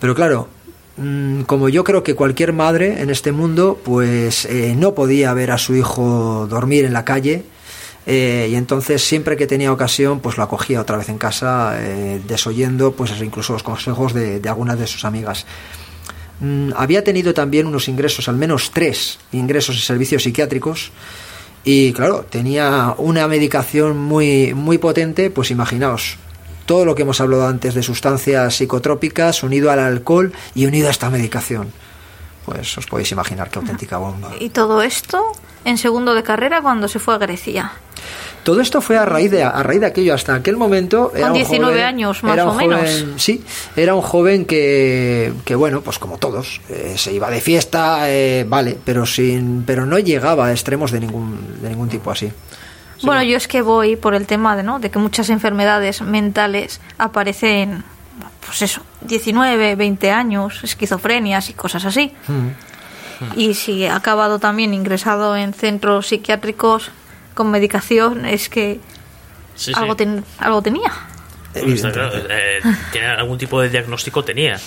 Pero 0.00 0.14
claro, 0.14 0.48
mm, 0.96 1.42
como 1.42 1.68
yo 1.68 1.84
creo 1.84 2.02
que 2.02 2.14
cualquier 2.14 2.54
madre 2.54 3.02
en 3.02 3.10
este 3.10 3.32
mundo, 3.32 3.78
pues 3.84 4.46
eh, 4.46 4.74
no 4.78 4.94
podía 4.94 5.34
ver 5.34 5.50
a 5.50 5.58
su 5.58 5.74
hijo 5.74 6.46
dormir 6.48 6.86
en 6.86 6.94
la 6.94 7.04
calle, 7.04 7.42
eh, 8.06 8.48
y 8.50 8.54
entonces 8.54 9.02
siempre 9.02 9.36
que 9.36 9.46
tenía 9.46 9.72
ocasión 9.72 10.20
pues 10.20 10.36
lo 10.36 10.42
acogía 10.42 10.80
otra 10.80 10.96
vez 10.96 11.08
en 11.08 11.18
casa 11.18 11.74
eh, 11.76 12.20
desoyendo 12.26 12.92
pues 12.92 13.12
incluso 13.20 13.52
los 13.52 13.62
consejos 13.62 14.14
de, 14.14 14.40
algunas 14.48 14.78
de 14.78 14.86
sus 14.86 15.04
amigas. 15.04 15.46
Mm, 16.40 16.70
había 16.76 17.04
tenido 17.04 17.34
también 17.34 17.66
unos 17.66 17.88
ingresos 17.88 18.28
al 18.28 18.36
menos 18.36 18.70
tres 18.70 19.18
ingresos 19.32 19.76
en 19.76 19.82
servicios 19.82 20.22
psiquiátricos. 20.22 20.92
Y 21.62 21.92
claro 21.92 22.24
tenía 22.28 22.94
una 22.96 23.28
medicación 23.28 23.98
muy 23.98 24.54
muy 24.54 24.78
potente 24.78 25.28
pues 25.28 25.50
imaginaos 25.50 26.16
todo 26.64 26.86
lo 26.86 26.94
que 26.94 27.02
hemos 27.02 27.20
hablado 27.20 27.46
antes 27.46 27.74
de 27.74 27.82
sustancias 27.82 28.54
psicotrópicas 28.54 29.42
unido 29.42 29.70
al 29.70 29.80
alcohol 29.80 30.32
y 30.54 30.64
unido 30.64 30.88
a 30.88 30.90
esta 30.90 31.10
medicación. 31.10 31.70
Pues 32.46 32.78
os 32.78 32.86
podéis 32.86 33.12
imaginar 33.12 33.50
qué 33.50 33.58
auténtica 33.58 33.98
bomba. 33.98 34.30
Y 34.40 34.48
todo 34.48 34.80
esto 34.80 35.32
en 35.66 35.76
segundo 35.76 36.14
de 36.14 36.22
carrera 36.22 36.62
cuando 36.62 36.88
se 36.88 36.98
fue 36.98 37.14
a 37.14 37.18
Grecia 37.18 37.72
Todo 38.42 38.60
esto 38.60 38.80
fue 38.80 38.96
a 38.96 39.04
raíz 39.04 39.30
de, 39.30 39.42
a 39.42 39.62
raíz 39.62 39.80
de 39.80 39.86
aquello. 39.86 40.14
Hasta 40.14 40.34
aquel 40.34 40.56
momento. 40.56 41.12
Con 41.18 41.32
19 41.32 41.82
años, 41.82 42.22
más 42.22 42.38
o 42.40 42.54
menos. 42.54 43.04
Sí, 43.16 43.44
era 43.76 43.94
un 43.94 44.02
joven 44.02 44.44
que, 44.46 45.32
que 45.44 45.54
bueno, 45.54 45.82
pues 45.82 45.98
como 45.98 46.18
todos, 46.18 46.60
eh, 46.68 46.94
se 46.96 47.12
iba 47.12 47.30
de 47.30 47.40
fiesta, 47.40 48.10
eh, 48.10 48.44
vale, 48.48 48.78
pero, 48.84 49.04
sin, 49.06 49.64
pero 49.66 49.84
no 49.84 49.98
llegaba 49.98 50.46
a 50.46 50.52
extremos 50.52 50.90
de 50.90 51.00
ningún, 51.00 51.60
de 51.60 51.68
ningún 51.68 51.88
tipo 51.88 52.10
así. 52.10 52.32
Bueno, 53.02 53.22
yo 53.22 53.36
es 53.36 53.48
que 53.48 53.62
voy 53.62 53.96
por 53.96 54.14
el 54.14 54.26
tema 54.26 54.56
de, 54.56 54.62
¿no? 54.62 54.78
de 54.78 54.90
que 54.90 54.98
muchas 54.98 55.30
enfermedades 55.30 56.02
mentales 56.02 56.80
aparecen, 56.98 57.82
pues 58.44 58.62
eso, 58.62 58.82
19, 59.02 59.74
20 59.74 60.10
años, 60.10 60.62
esquizofrenias 60.62 61.48
y 61.48 61.54
cosas 61.54 61.84
así. 61.86 62.12
Mm. 62.28 62.48
Y 63.36 63.54
si 63.54 63.86
ha 63.86 63.96
acabado 63.96 64.38
también 64.38 64.74
ingresado 64.74 65.36
en 65.36 65.52
centros 65.52 66.08
psiquiátricos 66.08 66.90
con 67.34 67.50
medicación, 67.50 68.24
es 68.26 68.48
que 68.48 68.80
Sí, 69.54 69.72
algo, 69.74 69.92
sí. 69.92 69.98
ten- 69.98 70.24
algo 70.38 70.62
tenía. 70.62 70.92
Está 71.54 71.90
claro, 71.92 72.12
eh, 72.30 72.60
algún 73.18 73.36
tipo 73.38 73.60
de 73.60 73.68
diagnóstico 73.68 74.22
tenía, 74.24 74.58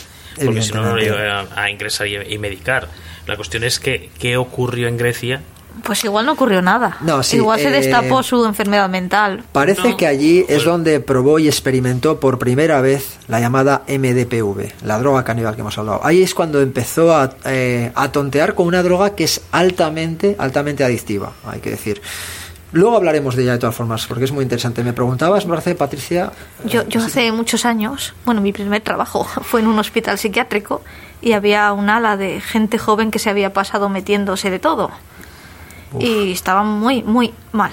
porque 0.43 0.61
si 0.61 0.71
no 0.73 0.81
no 0.81 0.89
lo 0.95 0.97
Evidentemente. 0.97 1.05
iba 1.51 1.61
a, 1.61 1.63
a 1.63 1.69
ingresar 1.69 2.07
y, 2.07 2.15
y 2.33 2.37
medicar. 2.37 2.89
La 3.25 3.35
cuestión 3.37 3.63
es 3.63 3.79
que 3.79 4.11
qué 4.19 4.35
ocurrió 4.37 4.87
en 4.89 4.97
Grecia. 4.97 5.41
Pues 5.83 6.03
igual 6.03 6.25
no 6.27 6.33
ocurrió 6.33 6.61
nada. 6.61 6.97
No, 7.01 7.23
sí, 7.23 7.37
igual 7.37 7.59
se 7.59 7.69
eh, 7.69 7.71
destapó 7.71 8.21
su 8.21 8.45
enfermedad 8.45 8.87
mental. 8.89 9.43
Parece 9.53 9.89
No, 9.89 9.97
que 9.97 10.05
allí 10.05 10.39
es 10.41 10.45
pues- 10.47 10.65
donde 10.65 10.99
probó 10.99 11.39
y 11.39 11.47
experimentó 11.47 12.19
por 12.19 12.37
primera 12.37 12.79
vez 12.81 13.17
la 13.27 13.39
llamada 13.39 13.81
MDPV, 13.87 14.73
la 14.83 14.99
droga 14.99 15.23
caníbal 15.23 15.55
que 15.55 15.61
hemos 15.61 15.75
hablado. 15.77 16.01
Ahí 16.05 16.21
es 16.21 16.35
cuando 16.35 16.61
empezó 16.61 17.15
a, 17.15 17.37
eh, 17.45 17.91
a 17.95 18.11
tontear 18.11 18.53
con 18.53 18.67
una 18.67 18.83
droga 18.83 19.15
que 19.15 19.23
es 19.23 19.41
altamente, 19.51 20.35
altamente 20.37 20.83
adictiva, 20.83 21.31
hay 21.45 21.59
que 21.59 21.71
decir. 21.71 22.01
Luego 22.73 22.97
hablaremos 22.97 23.35
de 23.35 23.43
ella 23.43 23.53
de 23.53 23.59
todas 23.59 23.75
formas, 23.75 24.07
porque 24.07 24.25
es 24.25 24.31
muy 24.31 24.41
interesante. 24.41 24.83
Me 24.83 24.93
preguntabas, 24.93 25.45
me 25.45 25.51
parece, 25.51 25.75
Patricia. 25.75 26.31
Yo, 26.65 26.87
yo 26.87 27.01
hace 27.01 27.31
muchos 27.31 27.65
años, 27.65 28.15
bueno, 28.25 28.41
mi 28.41 28.51
primer 28.51 28.81
trabajo 28.81 29.23
fue 29.43 29.61
en 29.61 29.67
un 29.67 29.77
hospital 29.77 30.17
psiquiátrico 30.17 30.81
y 31.21 31.33
había 31.33 31.71
un 31.71 31.89
ala 31.89 32.17
de 32.17 32.41
gente 32.41 32.79
joven 32.79 33.11
que 33.11 33.19
se 33.19 33.29
había 33.29 33.53
pasado 33.53 33.89
metiéndose 33.89 34.49
de 34.49 34.59
todo. 34.59 34.91
Y 35.99 36.31
estaba 36.31 36.63
muy, 36.63 37.03
muy 37.03 37.35
mal. 37.51 37.71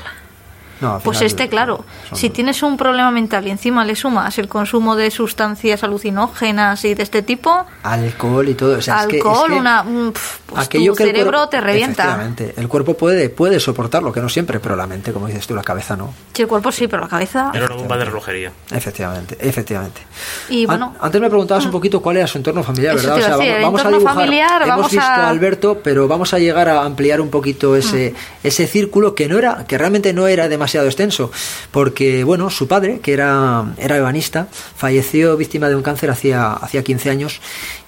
No, 0.81 0.99
Pues 1.01 1.21
este, 1.23 1.49
claro, 1.49 1.85
son- 2.09 2.19
si 2.19 2.31
tienes 2.31 2.63
un 2.63 2.77
problema 2.77 3.11
mental 3.11 3.47
y 3.47 3.51
encima 3.51 3.85
le 3.85 3.95
sumas 3.97 4.39
el 4.39 4.49
consumo 4.49 4.97
de 4.97 5.11
sustancias 5.11 5.83
alucinógenas 5.85 6.85
y 6.85 6.95
de 6.95 7.03
este 7.03 7.23
tipo, 7.23 7.67
Alcohol 7.83 8.49
y 8.49 8.55
todo. 8.55 8.79
o 8.79 8.83
sea, 8.83 9.01
es 9.03 9.07
que- 9.07 9.19
es 9.19 9.25
alcohol, 9.27 9.51
que 9.51 9.55
una, 9.59 9.83
mm, 9.83 10.13
pues 10.47 10.67
aquello 10.67 10.93
tu 10.93 10.97
que 10.97 11.03
el 11.05 11.09
cerebro 11.11 11.31
cuerpo- 11.33 11.49
te 11.51 11.61
revienta. 11.61 12.03
Efectivamente, 12.05 12.55
el 12.57 12.69
cuerpo 12.69 12.95
puede, 12.95 13.29
puede 13.31 13.61
soportarlo, 13.61 14.13
que 14.13 14.21
no 14.21 14.29
siempre, 14.29 14.59
pero 14.61 14.77
la 14.77 14.87
mente, 14.87 15.13
como 15.13 15.27
dices 15.27 15.47
tú, 15.47 15.55
la 15.55 15.63
cabeza 15.63 15.97
no. 15.97 16.13
Sí, 16.33 16.43
el 16.43 16.49
cuerpo 16.49 16.73
sí, 16.73 16.87
pero 16.89 17.03
la 17.03 17.09
cabeza... 17.09 17.51
Era 17.55 17.67
una 17.67 17.75
bomba 17.77 17.97
de 17.99 18.05
relojería. 18.07 18.53
Efectivamente, 18.71 19.37
efectivamente. 19.41 20.01
Y 20.49 20.63
An- 20.63 20.67
bueno, 20.67 20.95
antes 21.01 21.21
me 21.21 21.29
preguntabas 21.29 21.65
un 21.67 21.71
poquito 21.71 22.01
cuál 22.01 22.17
era 22.17 22.27
su 22.27 22.39
entorno 22.39 22.63
familiar, 22.63 22.97
¿verdad? 22.97 23.15
te 23.15 23.21
iba 23.21 23.35
a 23.35 23.37
decir, 23.37 23.53
el 23.55 23.63
entorno 23.65 23.91
dibujar. 23.99 24.15
familiar, 24.15 24.63
Hemos 24.63 24.69
vamos 24.77 24.91
visto 24.93 25.05
a- 25.07 25.15
a 25.27 25.29
Alberto, 25.29 25.81
pero 25.83 26.09
vamos 26.09 26.33
a 26.33 26.39
llegar 26.39 26.69
a 26.69 26.83
ampliar 26.85 27.21
un 27.21 27.29
poquito 27.31 27.77
ese, 27.77 28.15
ese 28.43 28.67
círculo 28.67 29.15
que 29.15 29.29
no 29.29 29.37
era, 29.39 29.65
que 29.67 29.77
realmente 29.77 30.13
no 30.13 30.27
era 30.27 30.49
demasiado 30.49 30.70
extenso, 30.79 31.31
porque 31.71 32.25
bueno, 32.25 32.49
su 32.51 32.67
padre, 32.69 33.01
que 33.01 33.13
era, 33.13 33.65
era 33.79 33.97
ebanista, 33.97 34.49
falleció 34.77 35.37
víctima 35.37 35.69
de 35.69 35.77
un 35.77 35.83
cáncer 35.83 36.11
hacía, 36.11 36.53
hacía 36.53 36.83
15 36.83 37.11
años 37.11 37.41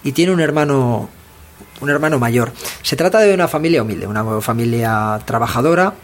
y 0.04 0.12
tiene 0.12 0.32
un 0.32 0.40
hermano 0.40 1.08
un 1.80 1.90
hermano 1.90 2.18
mayor. 2.20 2.52
Se 2.82 2.94
trata 2.94 3.18
de 3.20 3.34
una 3.34 3.48
familia 3.48 3.82
humilde, 3.82 4.06
una 4.06 4.40
familia 4.40 5.18
trabajadora. 5.24 5.94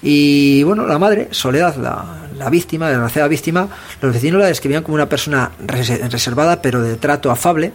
Y 0.00 0.62
bueno, 0.62 0.86
la 0.86 0.98
madre, 0.98 1.28
Soledad, 1.32 1.74
la, 1.76 2.28
la 2.38 2.50
víctima, 2.50 2.84
la 2.86 2.92
desgraciada 2.92 3.26
víctima, 3.26 3.68
los 4.00 4.12
vecinos 4.12 4.40
la 4.40 4.46
describían 4.46 4.82
como 4.84 4.94
una 4.94 5.08
persona 5.08 5.50
res- 5.66 6.10
reservada, 6.12 6.62
pero 6.62 6.82
de 6.82 6.96
trato 6.96 7.30
afable. 7.32 7.72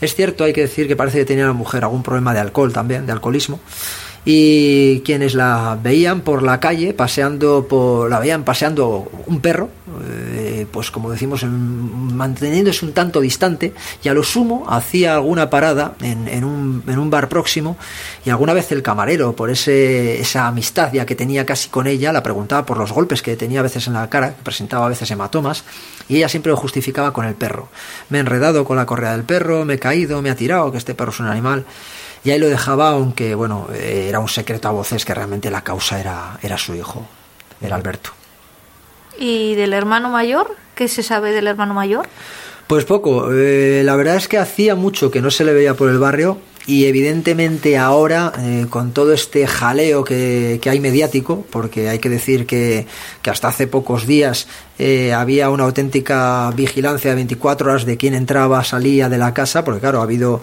Es 0.00 0.14
cierto, 0.14 0.44
hay 0.44 0.52
que 0.54 0.62
decir 0.62 0.86
que 0.88 0.96
parece 0.96 1.18
que 1.18 1.24
tenía 1.26 1.44
la 1.46 1.52
mujer 1.52 1.82
algún 1.84 2.02
problema 2.02 2.32
de 2.32 2.40
alcohol 2.40 2.72
también, 2.72 3.04
de 3.04 3.12
alcoholismo. 3.12 3.60
Y 4.30 5.00
quienes 5.06 5.34
la 5.34 5.78
veían 5.82 6.20
por 6.20 6.42
la 6.42 6.60
calle, 6.60 6.92
paseando 6.92 7.66
por, 7.66 8.10
la 8.10 8.18
veían 8.20 8.44
paseando 8.44 9.10
un 9.24 9.40
perro, 9.40 9.70
eh, 10.04 10.66
pues 10.70 10.90
como 10.90 11.10
decimos, 11.10 11.42
en- 11.44 12.14
manteniéndose 12.14 12.84
un 12.84 12.92
tanto 12.92 13.22
distante, 13.22 13.72
y 14.04 14.08
a 14.10 14.12
lo 14.12 14.22
sumo 14.22 14.66
hacía 14.68 15.14
alguna 15.14 15.48
parada 15.48 15.94
en, 16.02 16.44
un, 16.44 16.82
en 16.86 16.98
un 16.98 17.08
bar 17.08 17.30
próximo, 17.30 17.78
y 18.22 18.28
alguna 18.28 18.52
vez 18.52 18.70
el 18.70 18.82
camarero, 18.82 19.34
por 19.34 19.48
ese, 19.48 20.20
esa 20.20 20.46
amistad 20.46 20.92
ya 20.92 21.06
que 21.06 21.14
tenía 21.14 21.46
casi 21.46 21.70
con 21.70 21.86
ella, 21.86 22.12
la 22.12 22.22
preguntaba 22.22 22.66
por 22.66 22.76
los 22.76 22.92
golpes 22.92 23.22
que 23.22 23.34
tenía 23.34 23.60
a 23.60 23.62
veces 23.62 23.86
en 23.86 23.94
la 23.94 24.10
cara, 24.10 24.34
que 24.34 24.42
presentaba 24.42 24.84
a 24.84 24.90
veces 24.90 25.10
hematomas, 25.10 25.64
y 26.06 26.16
ella 26.16 26.28
siempre 26.28 26.50
lo 26.52 26.58
justificaba 26.58 27.14
con 27.14 27.24
el 27.24 27.34
perro. 27.34 27.70
Me 28.10 28.18
he 28.18 28.20
enredado 28.20 28.66
con 28.66 28.76
la 28.76 28.84
correa 28.84 29.12
del 29.12 29.22
perro, 29.24 29.64
me 29.64 29.74
he 29.74 29.78
caído, 29.78 30.20
me 30.20 30.28
ha 30.28 30.36
tirado, 30.36 30.70
que 30.70 30.76
este 30.76 30.94
perro 30.94 31.12
es 31.12 31.20
un 31.20 31.28
animal. 31.28 31.64
Y 32.28 32.30
ahí 32.30 32.38
lo 32.38 32.48
dejaba, 32.48 32.90
aunque 32.90 33.34
bueno, 33.34 33.68
eh, 33.72 34.04
era 34.06 34.20
un 34.20 34.28
secreto 34.28 34.68
a 34.68 34.72
voces 34.72 35.06
que 35.06 35.14
realmente 35.14 35.50
la 35.50 35.62
causa 35.62 35.98
era, 35.98 36.38
era 36.42 36.58
su 36.58 36.74
hijo, 36.74 37.06
era 37.62 37.74
Alberto. 37.74 38.10
¿y 39.18 39.54
del 39.54 39.72
hermano 39.72 40.10
mayor? 40.10 40.54
¿Qué 40.74 40.88
se 40.88 41.02
sabe 41.02 41.32
del 41.32 41.46
hermano 41.46 41.72
mayor? 41.72 42.06
Pues 42.66 42.84
poco, 42.84 43.32
eh, 43.32 43.80
la 43.82 43.96
verdad 43.96 44.16
es 44.16 44.28
que 44.28 44.36
hacía 44.36 44.74
mucho 44.74 45.10
que 45.10 45.22
no 45.22 45.30
se 45.30 45.42
le 45.42 45.54
veía 45.54 45.72
por 45.72 45.88
el 45.88 45.98
barrio 45.98 46.38
y 46.66 46.84
evidentemente 46.84 47.78
ahora 47.78 48.30
eh, 48.38 48.66
con 48.68 48.92
todo 48.92 49.14
este 49.14 49.46
jaleo 49.46 50.04
que, 50.04 50.58
que 50.60 50.68
hay 50.68 50.80
mediático, 50.80 51.46
porque 51.50 51.88
hay 51.88 51.98
que 51.98 52.10
decir 52.10 52.44
que, 52.44 52.86
que 53.22 53.30
hasta 53.30 53.48
hace 53.48 53.66
pocos 53.66 54.06
días 54.06 54.48
eh, 54.78 55.14
había 55.14 55.48
una 55.48 55.64
auténtica 55.64 56.52
vigilancia 56.54 57.10
de 57.10 57.16
24 57.16 57.70
horas 57.70 57.86
de 57.86 57.96
quién 57.96 58.12
entraba, 58.12 58.62
salía 58.64 59.08
de 59.08 59.16
la 59.16 59.32
casa, 59.32 59.64
porque 59.64 59.80
claro, 59.80 60.00
ha 60.00 60.02
habido 60.02 60.42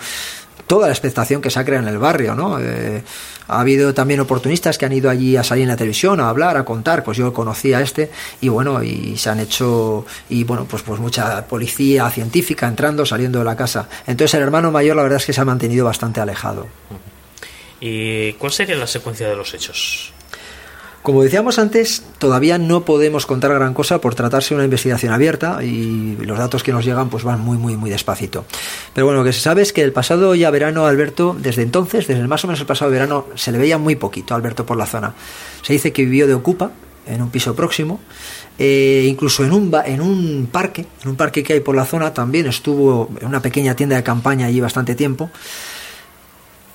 toda 0.68 0.88
la 0.88 0.94
expectación 0.94 1.42
que 1.42 1.50
se 1.50 1.60
ha 1.60 1.66
creado 1.66 1.88
en 1.88 1.94
el 1.94 2.00
barrio, 2.00 2.36
¿no? 2.36 2.60
Eh, 2.60 3.04
ha 3.48 3.60
habido 3.60 3.94
también 3.94 4.20
oportunistas 4.20 4.78
que 4.78 4.86
han 4.86 4.94
ido 4.94 5.10
allí 5.10 5.38
a 5.38 5.44
salir 5.44 5.64
en 5.64 5.70
la 5.70 5.78
televisión, 5.78 6.20
a 6.20 6.30
hablar, 6.30 6.58
a 6.58 6.66
contar, 6.66 7.04
pues 7.04 7.18
yo 7.18 7.32
conocía 7.32 7.78
a 7.78 7.82
este 7.82 8.10
y 8.42 8.50
bueno, 8.50 8.84
y 8.84 9.18
se 9.18 9.30
han 9.30 9.40
hecho 9.40 10.06
y 10.30 10.44
bueno, 10.44 10.66
pues 10.66 10.82
pues 10.82 11.00
mucha 11.00 11.46
policía 11.46 12.10
científica 12.10 12.68
entrando, 12.68 13.06
saliendo 13.06 13.40
de 13.40 13.46
la 13.46 13.56
casa. 13.56 13.88
Entonces 14.08 14.34
el 14.36 14.42
hermano 14.42 14.72
mayor 14.72 14.96
la 14.96 15.04
verdad 15.04 15.18
es 15.18 15.26
que 15.26 15.34
se 15.34 15.42
ha 15.42 15.46
mantenido 15.46 15.86
bastante 15.86 16.20
alejado. 16.20 16.68
¿Y 17.80 18.34
cuál 18.34 18.52
sería 18.52 18.76
la 18.76 18.88
secuencia 18.88 19.28
de 19.28 19.36
los 19.36 19.54
hechos? 19.54 20.15
Como 21.06 21.22
decíamos 21.22 21.60
antes, 21.60 22.02
todavía 22.18 22.58
no 22.58 22.84
podemos 22.84 23.28
contar 23.28 23.54
gran 23.54 23.76
cosa 23.76 24.02
por 24.02 24.16
tratarse 24.16 24.50
de 24.50 24.56
una 24.56 24.64
investigación 24.64 25.14
abierta 25.14 25.64
y 25.64 26.18
los 26.18 26.40
datos 26.40 26.64
que 26.64 26.72
nos 26.72 26.84
llegan 26.84 27.12
pues 27.12 27.24
van 27.24 27.40
muy 27.42 27.60
muy 27.60 27.78
muy 27.78 27.92
despacito. 27.92 28.44
Pero 28.92 29.06
bueno, 29.06 29.20
lo 29.20 29.24
que 29.24 29.32
se 29.32 29.40
sabe 29.40 29.62
es 29.62 29.72
que 29.72 29.84
el 29.84 29.92
pasado 29.94 30.34
ya 30.34 30.50
verano 30.50 30.88
Alberto, 30.88 31.38
desde 31.40 31.62
entonces, 31.62 32.08
desde 32.08 32.28
más 32.28 32.44
o 32.44 32.48
menos 32.48 32.60
el 32.60 32.66
pasado 32.66 32.90
verano, 32.90 33.28
se 33.36 33.52
le 33.52 33.60
veía 33.60 33.78
muy 33.78 33.96
poquito 33.96 34.34
a 34.34 34.38
Alberto 34.38 34.66
por 34.66 34.78
la 34.78 34.88
zona. 34.88 35.14
Se 35.62 35.74
dice 35.74 35.94
que 35.94 36.06
vivió 36.06 36.26
de 36.26 36.34
ocupa 36.34 36.72
en 37.06 37.22
un 37.22 37.30
piso 37.30 37.54
próximo, 37.54 38.00
eh, 38.58 39.06
incluso 39.08 39.44
en 39.44 39.52
un, 39.52 39.72
en 39.86 40.02
un 40.02 40.50
parque, 40.52 40.88
en 41.04 41.10
un 41.10 41.16
parque 41.16 41.44
que 41.44 41.54
hay 41.54 41.60
por 41.60 41.76
la 41.76 41.86
zona, 41.86 42.16
también 42.16 42.48
estuvo 42.48 43.12
en 43.22 43.28
una 43.28 43.44
pequeña 43.44 43.76
tienda 43.76 43.96
de 43.96 44.02
campaña 44.02 44.48
allí 44.48 44.60
bastante 44.60 44.96
tiempo. 44.96 45.30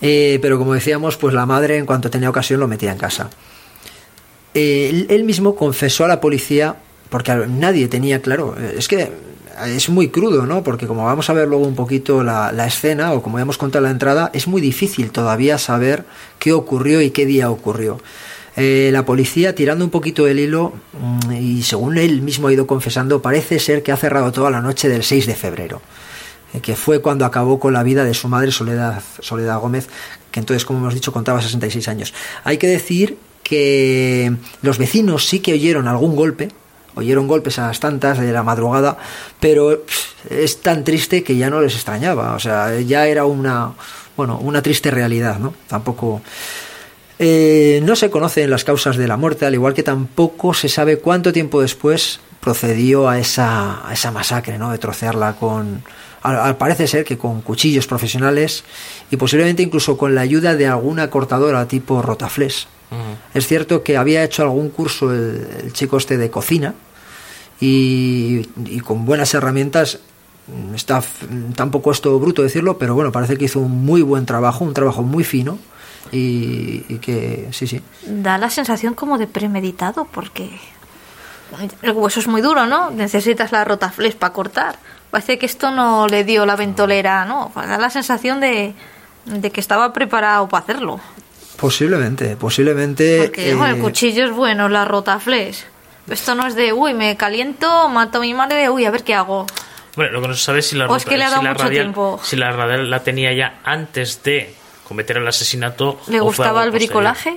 Eh, 0.00 0.38
pero 0.40 0.56
como 0.56 0.72
decíamos, 0.72 1.16
pues 1.16 1.34
la 1.34 1.46
madre 1.46 1.78
en 1.78 1.84
cuanto 1.84 2.10
tenía 2.10 2.30
ocasión 2.30 2.60
lo 2.60 2.68
metía 2.68 2.92
en 2.92 2.98
casa. 2.98 3.28
Eh, 4.54 5.06
él, 5.08 5.24
mismo 5.24 5.54
confesó 5.54 6.04
a 6.04 6.08
la 6.08 6.20
policía, 6.20 6.76
porque 7.08 7.34
nadie 7.48 7.88
tenía 7.88 8.20
claro, 8.20 8.56
eh, 8.58 8.74
es 8.78 8.88
que 8.88 9.10
es 9.66 9.88
muy 9.88 10.08
crudo, 10.08 10.46
¿no? 10.46 10.62
Porque 10.62 10.86
como 10.86 11.04
vamos 11.04 11.28
a 11.30 11.32
ver 11.32 11.46
luego 11.46 11.64
un 11.64 11.74
poquito 11.74 12.22
la, 12.24 12.66
escena, 12.66 13.12
o 13.12 13.22
como 13.22 13.38
ya 13.38 13.42
hemos 13.42 13.58
contado 13.58 13.84
la 13.84 13.90
entrada, 13.90 14.30
es 14.32 14.48
muy 14.48 14.60
difícil 14.60 15.10
todavía 15.10 15.58
saber 15.58 16.04
qué 16.38 16.52
ocurrió 16.52 17.00
y 17.00 17.10
qué 17.10 17.26
día 17.26 17.50
ocurrió. 17.50 18.00
Eh, 18.56 18.90
la 18.92 19.04
policía, 19.04 19.54
tirando 19.54 19.84
un 19.84 19.90
poquito 19.90 20.26
el 20.26 20.40
hilo, 20.40 20.72
mm, 20.92 21.32
y 21.32 21.62
según 21.62 21.98
él 21.98 22.22
mismo 22.22 22.48
ha 22.48 22.52
ido 22.52 22.66
confesando, 22.66 23.22
parece 23.22 23.58
ser 23.58 23.82
que 23.82 23.92
ha 23.92 23.96
cerrado 23.96 24.32
toda 24.32 24.50
la 24.50 24.60
noche 24.60 24.88
del 24.88 25.04
6 25.04 25.26
de 25.26 25.34
febrero 25.34 25.80
que 26.62 26.74
fue 26.74 27.00
cuando 27.00 27.24
acabó 27.24 27.60
con 27.60 27.72
la 27.72 27.84
vida 27.84 28.02
de 28.02 28.12
su 28.12 28.26
madre 28.26 28.50
Soledad, 28.50 29.00
Soledad 29.20 29.60
Gómez, 29.60 29.88
que 30.32 30.40
entonces, 30.40 30.64
como 30.64 30.80
hemos 30.80 30.94
dicho, 30.94 31.12
contaba 31.12 31.40
66 31.40 31.86
años. 31.86 32.12
Hay 32.42 32.58
que 32.58 32.66
decir 32.66 33.16
que 33.50 34.32
los 34.62 34.78
vecinos 34.78 35.26
sí 35.26 35.40
que 35.40 35.54
oyeron 35.54 35.88
algún 35.88 36.14
golpe, 36.14 36.50
oyeron 36.94 37.26
golpes 37.26 37.58
a 37.58 37.66
las 37.66 37.80
tantas 37.80 38.20
de 38.20 38.30
la 38.30 38.44
madrugada, 38.44 38.96
pero 39.40 39.82
es 40.30 40.60
tan 40.60 40.84
triste 40.84 41.24
que 41.24 41.36
ya 41.36 41.50
no 41.50 41.60
les 41.60 41.74
extrañaba, 41.74 42.34
o 42.34 42.38
sea, 42.38 42.78
ya 42.78 43.08
era 43.08 43.24
una, 43.24 43.72
bueno, 44.16 44.38
una 44.38 44.62
triste 44.62 44.92
realidad, 44.92 45.40
¿no? 45.40 45.52
Tampoco... 45.66 46.22
Eh, 47.22 47.80
no 47.82 47.96
se 47.96 48.08
conocen 48.08 48.48
las 48.48 48.64
causas 48.64 48.96
de 48.96 49.08
la 49.08 49.16
muerte, 49.16 49.44
al 49.44 49.52
igual 49.52 49.74
que 49.74 49.82
tampoco 49.82 50.54
se 50.54 50.68
sabe 50.68 50.98
cuánto 50.98 51.32
tiempo 51.32 51.60
después 51.60 52.20
procedió 52.40 53.08
a 53.08 53.18
esa, 53.18 53.82
esa 53.92 54.12
masacre, 54.12 54.58
¿no? 54.58 54.70
De 54.70 54.78
trocearla 54.78 55.34
con, 55.34 55.82
al, 56.22 56.38
al 56.38 56.56
parece 56.56 56.86
ser 56.86 57.04
que 57.04 57.18
con 57.18 57.42
cuchillos 57.42 57.88
profesionales 57.88 58.62
y 59.10 59.16
posiblemente 59.16 59.62
incluso 59.62 59.98
con 59.98 60.14
la 60.14 60.20
ayuda 60.20 60.54
de 60.54 60.68
alguna 60.68 61.10
cortadora 61.10 61.66
tipo 61.68 62.00
rotaflex, 62.00 62.68
Es 63.34 63.46
cierto 63.46 63.82
que 63.82 63.96
había 63.96 64.24
hecho 64.24 64.42
algún 64.42 64.70
curso 64.70 65.12
el, 65.12 65.46
el 65.64 65.72
chico 65.72 65.96
este 65.96 66.16
de 66.16 66.30
cocina 66.30 66.74
y, 67.60 68.48
y 68.64 68.80
con 68.80 69.04
buenas 69.04 69.32
herramientas 69.34 70.00
está 70.74 71.02
tampoco 71.54 71.92
esto 71.92 72.18
bruto 72.18 72.42
decirlo, 72.42 72.78
pero 72.78 72.94
bueno, 72.94 73.12
parece 73.12 73.36
que 73.36 73.44
hizo 73.44 73.60
un 73.60 73.84
muy 73.84 74.02
buen 74.02 74.26
trabajo, 74.26 74.64
un 74.64 74.74
trabajo 74.74 75.02
muy 75.02 75.22
fino 75.24 75.58
y, 76.10 76.84
y 76.88 76.98
que 76.98 77.48
sí, 77.52 77.66
sí. 77.66 77.80
Da 78.06 78.38
la 78.38 78.50
sensación 78.50 78.94
como 78.94 79.18
de 79.18 79.26
premeditado, 79.26 80.06
porque 80.10 80.50
el 81.82 81.92
hueso 81.92 82.20
es 82.20 82.26
muy 82.26 82.40
duro, 82.40 82.66
¿no? 82.66 82.90
Necesitas 82.90 83.52
la 83.52 83.64
rotaflex 83.64 84.16
para 84.16 84.32
cortar. 84.32 84.78
Parece 85.10 85.38
que 85.38 85.46
esto 85.46 85.70
no 85.70 86.06
le 86.06 86.24
dio 86.24 86.46
la 86.46 86.56
ventolera, 86.56 87.24
¿no? 87.24 87.52
Da 87.54 87.78
la 87.78 87.90
sensación 87.90 88.40
de, 88.40 88.74
de 89.26 89.50
que 89.50 89.60
estaba 89.60 89.92
preparado 89.92 90.48
para 90.48 90.64
hacerlo. 90.64 91.00
Posiblemente, 91.60 92.36
posiblemente. 92.36 93.24
Porque 93.24 93.54
bueno, 93.54 93.74
el 93.74 93.80
eh, 93.80 93.82
cuchillo 93.82 94.24
es 94.24 94.32
bueno, 94.32 94.68
la 94.68 94.84
rotaflex. 94.84 95.66
Esto 96.08 96.34
no 96.34 96.46
es 96.46 96.54
de, 96.54 96.72
uy, 96.72 96.94
me 96.94 97.16
caliento, 97.16 97.88
mato 97.88 98.18
a 98.18 98.20
mi 98.22 98.32
madre, 98.32 98.70
uy, 98.70 98.86
a 98.86 98.90
ver 98.90 99.04
qué 99.04 99.14
hago. 99.14 99.46
Bueno, 99.94 100.12
lo 100.12 100.22
que 100.22 100.28
no 100.28 100.34
se 100.34 100.42
sabe 100.42 100.60
es 100.60 100.68
si 100.68 100.76
la, 100.76 100.86
O 100.86 100.96
es 100.96 101.04
que 101.04 101.18
le 101.18 101.24
ha 101.24 101.30
dado 101.30 101.40
si 101.40 101.44
la 101.44 101.50
mucho 101.52 101.64
radial, 101.64 101.84
tiempo. 101.84 102.20
si 102.22 102.36
la 102.36 102.52
radial 102.52 102.88
la 102.88 103.02
tenía 103.02 103.32
ya 103.32 103.60
antes 103.64 104.22
de 104.22 104.54
cometer 104.88 105.18
el 105.18 105.28
asesinato. 105.28 106.00
¿Le 106.06 106.20
o 106.20 106.24
fue 106.24 106.28
gustaba 106.28 106.62
algo 106.62 106.74
el 106.74 106.80
bricolaje? 106.80 107.36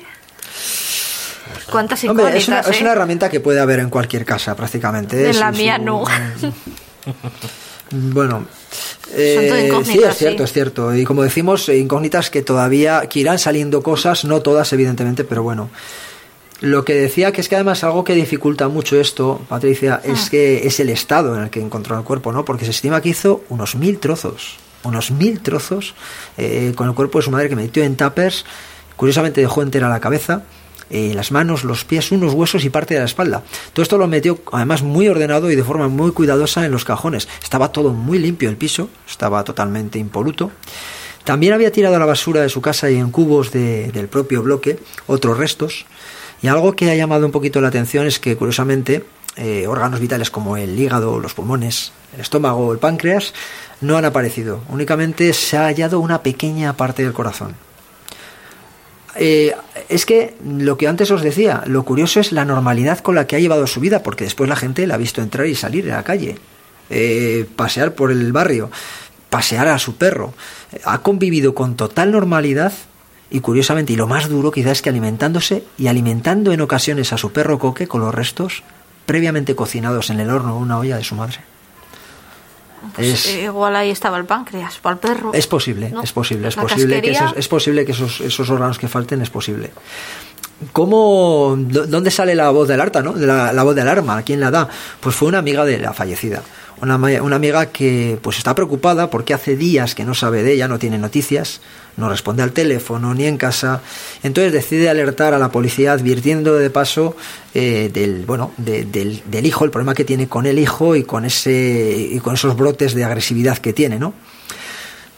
¿Cuántas 1.70 2.04
Hombre, 2.06 2.38
es 2.38 2.48
una, 2.48 2.62
es 2.62 2.82
una 2.82 2.90
eh? 2.90 2.94
herramienta 2.94 3.30
que 3.30 3.40
puede 3.40 3.60
haber 3.60 3.80
en 3.80 3.90
cualquier 3.90 4.24
casa 4.26 4.56
prácticamente. 4.56 5.22
En 5.22 5.30
Es 5.32 5.40
la 5.40 5.52
mía 5.52 5.78
no. 5.78 6.04
Bueno, 7.96 8.48
eh, 9.16 9.72
sí, 9.84 10.00
es 10.00 10.16
cierto, 10.18 10.38
sí. 10.40 10.44
es 10.44 10.54
cierto. 10.54 10.96
Y 10.96 11.04
como 11.04 11.24
decimos, 11.24 11.68
eh, 11.70 11.78
incógnitas 11.78 12.30
que 12.30 12.42
todavía, 12.42 13.08
que 13.08 13.20
irán 13.20 13.40
saliendo 13.40 13.82
cosas, 13.84 14.26
no 14.26 14.42
todas 14.42 14.72
evidentemente, 14.74 15.24
pero 15.24 15.44
bueno. 15.44 15.70
Lo 16.62 16.86
que 16.86 16.94
decía 16.94 17.34
que 17.34 17.42
es 17.42 17.50
que 17.50 17.56
además 17.56 17.84
algo 17.84 18.06
que 18.06 18.14
dificulta 18.16 18.70
mucho 18.70 18.98
esto, 19.00 19.42
Patricia, 19.50 20.00
Ah. 20.02 20.08
es 20.12 20.30
que 20.30 20.66
es 20.66 20.80
el 20.80 20.90
estado 20.90 21.36
en 21.36 21.44
el 21.44 21.50
que 21.50 21.60
encontró 21.60 21.98
el 21.98 22.06
cuerpo, 22.06 22.32
¿no? 22.32 22.46
Porque 22.46 22.64
se 22.64 22.72
estima 22.72 23.02
que 23.02 23.10
hizo 23.10 23.44
unos 23.50 23.76
mil 23.76 24.00
trozos, 24.00 24.56
unos 24.84 25.12
mil 25.12 25.42
trozos 25.42 25.94
eh, 26.38 26.72
con 26.76 26.88
el 26.88 26.96
cuerpo 26.96 27.20
de 27.20 27.26
su 27.26 27.32
madre 27.32 27.50
que 27.50 27.58
metió 27.58 27.84
en 27.84 27.98
tuppers. 27.98 28.46
Curiosamente 28.96 29.42
dejó 29.42 29.62
entera 29.62 29.90
la 29.90 30.00
cabeza, 30.00 30.44
eh, 30.94 31.12
las 31.16 31.32
manos, 31.32 31.64
los 31.64 31.84
pies, 31.84 32.12
unos 32.12 32.34
huesos 32.34 32.64
y 32.64 32.70
parte 32.70 32.94
de 32.94 33.00
la 33.02 33.08
espalda. 33.08 33.42
Todo 33.74 33.82
esto 33.84 33.98
lo 33.98 34.08
metió 34.08 34.40
además 34.52 34.84
muy 34.84 35.08
ordenado 35.10 35.50
y 35.52 35.56
de 35.56 35.64
forma 35.64 35.88
muy 35.90 36.12
cuidadosa 36.12 36.66
en 36.66 36.72
los 36.72 36.86
cajones. 36.86 37.28
Estaba 37.42 37.72
todo 37.72 37.92
muy 37.94 38.20
limpio 38.20 38.50
el 38.50 38.58
piso, 38.58 38.90
estaba 39.10 39.44
totalmente 39.44 39.98
impoluto. 40.00 40.52
También 41.24 41.54
había 41.54 41.72
tirado 41.72 41.96
a 41.96 42.00
la 42.00 42.06
basura 42.06 42.42
de 42.42 42.50
su 42.50 42.62
casa 42.62 42.90
y 42.92 42.96
en 42.98 43.10
cubos 43.10 43.52
de- 43.52 43.92
del 43.92 44.08
propio 44.08 44.44
bloque 44.44 44.78
otros 45.08 45.38
restos. 45.38 45.86
Y 46.42 46.48
algo 46.48 46.76
que 46.76 46.92
ha 46.92 46.96
llamado 46.96 47.26
un 47.26 47.32
poquito 47.32 47.60
la 47.62 47.70
atención 47.70 48.06
es 48.06 48.20
que, 48.20 48.36
curiosamente, 48.36 49.06
eh, 49.38 49.66
órganos 49.68 50.00
vitales 50.00 50.30
como 50.30 50.58
el 50.58 50.78
hígado, 50.80 51.20
los 51.20 51.34
pulmones, 51.34 51.92
el 52.14 52.22
estómago, 52.22 52.72
el 52.74 52.80
páncreas, 52.80 53.34
no 53.82 53.98
han 53.98 54.06
aparecido. 54.06 54.62
Únicamente 54.70 55.32
se 55.34 55.58
ha 55.58 55.64
hallado 55.66 56.00
una 56.02 56.22
pequeña 56.22 56.74
parte 56.78 57.02
del 57.04 57.14
corazón. 57.14 57.56
Eh, 59.16 59.56
es 59.90 60.06
que 60.06 60.36
lo 60.44 60.78
que 60.78 60.88
antes 60.88 61.12
os 61.12 61.22
decía, 61.22 61.64
lo 61.66 61.84
curioso 61.84 62.20
es 62.20 62.32
la 62.32 62.46
normalidad 62.46 63.00
con 63.00 63.16
la 63.16 63.28
que 63.28 63.36
ha 63.36 63.40
llevado 63.40 63.68
su 63.68 63.80
vida, 63.80 64.02
porque 64.02 64.24
después 64.24 64.50
la 64.50 64.56
gente 64.56 64.88
la 64.88 64.96
ha 64.96 64.98
visto 64.98 65.22
entrar 65.22 65.46
y 65.48 65.56
salir 65.56 65.86
de 65.86 65.92
la 65.92 66.04
calle, 66.04 66.38
eh, 66.90 67.46
pasear 67.56 67.94
por 67.94 68.12
el 68.12 68.32
barrio, 68.32 68.72
pasear 69.30 69.68
a 69.68 69.80
su 69.80 69.96
perro. 69.96 70.34
Ha 70.84 71.00
convivido 71.00 71.54
con 71.54 71.76
total 71.76 72.12
normalidad 72.12 72.74
y 73.30 73.40
curiosamente, 73.40 73.94
y 73.94 73.96
lo 73.96 74.08
más 74.08 74.30
duro 74.30 74.52
quizás 74.52 74.74
es 74.74 74.82
que 74.82 74.90
alimentándose 74.90 75.64
y 75.78 75.88
alimentando 75.88 76.52
en 76.52 76.62
ocasiones 76.62 77.14
a 77.14 77.18
su 77.18 77.32
perro 77.32 77.60
coque 77.60 77.88
con 77.88 78.02
los 78.02 78.14
restos 78.14 78.64
previamente 79.06 79.56
cocinados 79.56 80.10
en 80.10 80.20
el 80.20 80.30
horno 80.30 80.56
o 80.56 80.60
una 80.60 80.78
olla 80.78 80.98
de 80.98 81.04
su 81.04 81.16
madre. 81.16 81.40
Pues, 82.96 83.08
Es- 83.08 83.26
eh, 83.28 83.44
igual 83.44 83.76
ahí 83.76 83.90
estaba 83.90 84.18
el 84.18 84.26
páncreas, 84.26 84.78
para 84.80 84.94
el 84.96 85.00
perro. 85.00 85.32
Es 85.34 85.48
posible, 85.48 85.90
¿no? 85.90 86.02
es 86.04 86.12
posible, 86.12 86.48
es 86.50 86.56
La 86.56 86.64
posible 86.64 87.02
que 87.02 87.12
esos, 87.12 87.34
es 87.38 87.48
posible 87.48 87.86
que 87.86 87.92
esos, 87.94 88.22
esos 88.22 88.50
órganos 88.50 88.78
que 88.80 88.88
falten 88.88 89.22
es 89.22 89.30
posible. 89.30 89.72
¿Cómo, 90.72 91.56
dó- 91.58 91.86
dónde 91.88 92.10
sale 92.12 92.36
la 92.36 92.50
voz 92.52 92.68
del 92.68 92.80
alerta, 92.80 93.02
no? 93.02 93.14
La, 93.16 93.52
la 93.52 93.64
voz 93.64 93.76
de 93.76 93.82
alarma, 93.82 94.22
¿quién 94.24 94.40
la 94.40 94.50
da? 94.52 94.70
Pues 95.00 95.16
fue 95.16 95.28
una 95.28 95.40
amiga 95.40 95.66
de 95.66 95.78
la 95.80 95.94
fallecida. 95.94 96.42
Una, 96.84 96.96
una 97.24 97.36
amiga 97.38 97.68
que 97.68 98.18
pues 98.22 98.38
está 98.38 98.54
preocupada 98.54 99.10
porque 99.10 99.34
hace 99.34 99.56
días 99.56 99.96
que 99.96 100.04
no 100.04 100.14
sabe 100.14 100.44
de 100.44 100.54
ella, 100.54 100.68
no 100.68 100.78
tiene 100.80 100.98
noticias, 100.98 101.62
no 101.98 102.10
responde 102.10 102.44
al 102.44 102.52
teléfono 102.52 103.14
ni 103.14 103.26
en 103.26 103.38
casa. 103.38 103.82
Entonces 104.22 104.52
decide 104.54 104.90
alertar 104.90 105.34
a 105.34 105.40
la 105.40 105.50
policía 105.50 105.94
advirtiendo 105.94 106.56
de 106.56 106.70
paso 106.70 107.16
eh, 107.54 107.90
del 107.94 108.26
bueno 108.26 108.52
de- 108.58 108.86
del, 108.86 109.24
del 109.26 109.46
hijo, 109.46 109.66
el 109.66 109.72
problema 109.72 109.94
que 109.96 110.04
tiene 110.04 110.28
con 110.28 110.46
el 110.46 110.60
hijo 110.60 110.96
y 110.96 111.04
con 111.04 111.26
ese 111.26 112.10
y 112.12 112.20
con 112.20 112.36
esos 112.36 112.56
brotes 112.56 112.94
de 112.94 113.04
agresividad 113.04 113.58
que 113.58 113.74
tiene, 113.74 113.98
¿no? 113.98 114.14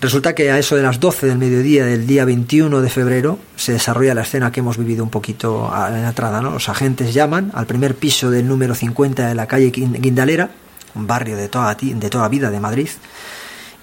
Resulta 0.02 0.36
que 0.36 0.52
a 0.52 0.60
eso 0.60 0.76
de 0.76 0.84
las 0.84 1.00
12 1.00 1.26
del 1.26 1.38
mediodía 1.38 1.86
del 1.86 2.06
día 2.06 2.26
21 2.26 2.82
de 2.82 2.90
febrero 2.90 3.40
se 3.56 3.72
desarrolla 3.72 4.14
la 4.14 4.22
escena 4.24 4.52
que 4.52 4.60
hemos 4.60 4.78
vivido 4.78 5.04
un 5.04 5.10
poquito 5.10 5.74
a 5.74 5.90
la 5.90 6.10
entrada. 6.10 6.42
¿no? 6.42 6.52
Los 6.52 6.68
agentes 6.70 7.14
llaman 7.14 7.50
al 7.56 7.66
primer 7.66 7.96
piso 7.96 8.30
del 8.30 8.46
número 8.48 8.76
50 8.76 9.26
de 9.30 9.34
la 9.34 9.48
calle 9.48 9.72
Guin- 9.72 10.00
Guindalera, 10.00 10.52
un 10.96 11.08
barrio 11.08 11.36
de 11.38 11.48
toda, 11.50 11.76
de 11.76 12.10
toda 12.10 12.28
vida 12.30 12.50
de 12.52 12.60
Madrid, 12.60 12.90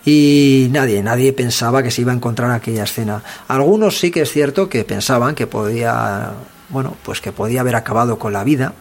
y 0.05 0.69
nadie, 0.73 1.03
nadie 1.03 1.33
pensaba 1.33 1.83
que 1.83 1.91
se 1.91 2.01
iba 2.03 2.13
a 2.13 2.17
encontrar 2.17 2.51
aquella 2.51 2.85
escena. 2.85 3.23
Algunos 3.49 3.99
sí 3.99 4.11
que 4.11 4.23
es 4.23 4.33
cierto 4.33 4.69
que 4.69 4.85
pensaban 4.85 5.35
que 5.35 5.47
podía, 5.47 6.33
bueno, 6.71 6.97
pues 7.05 7.21
que 7.21 7.31
podía 7.33 7.61
haber 7.61 7.77
acabado 7.77 8.19
con 8.19 8.33
la 8.33 8.43
vida, 8.43 8.73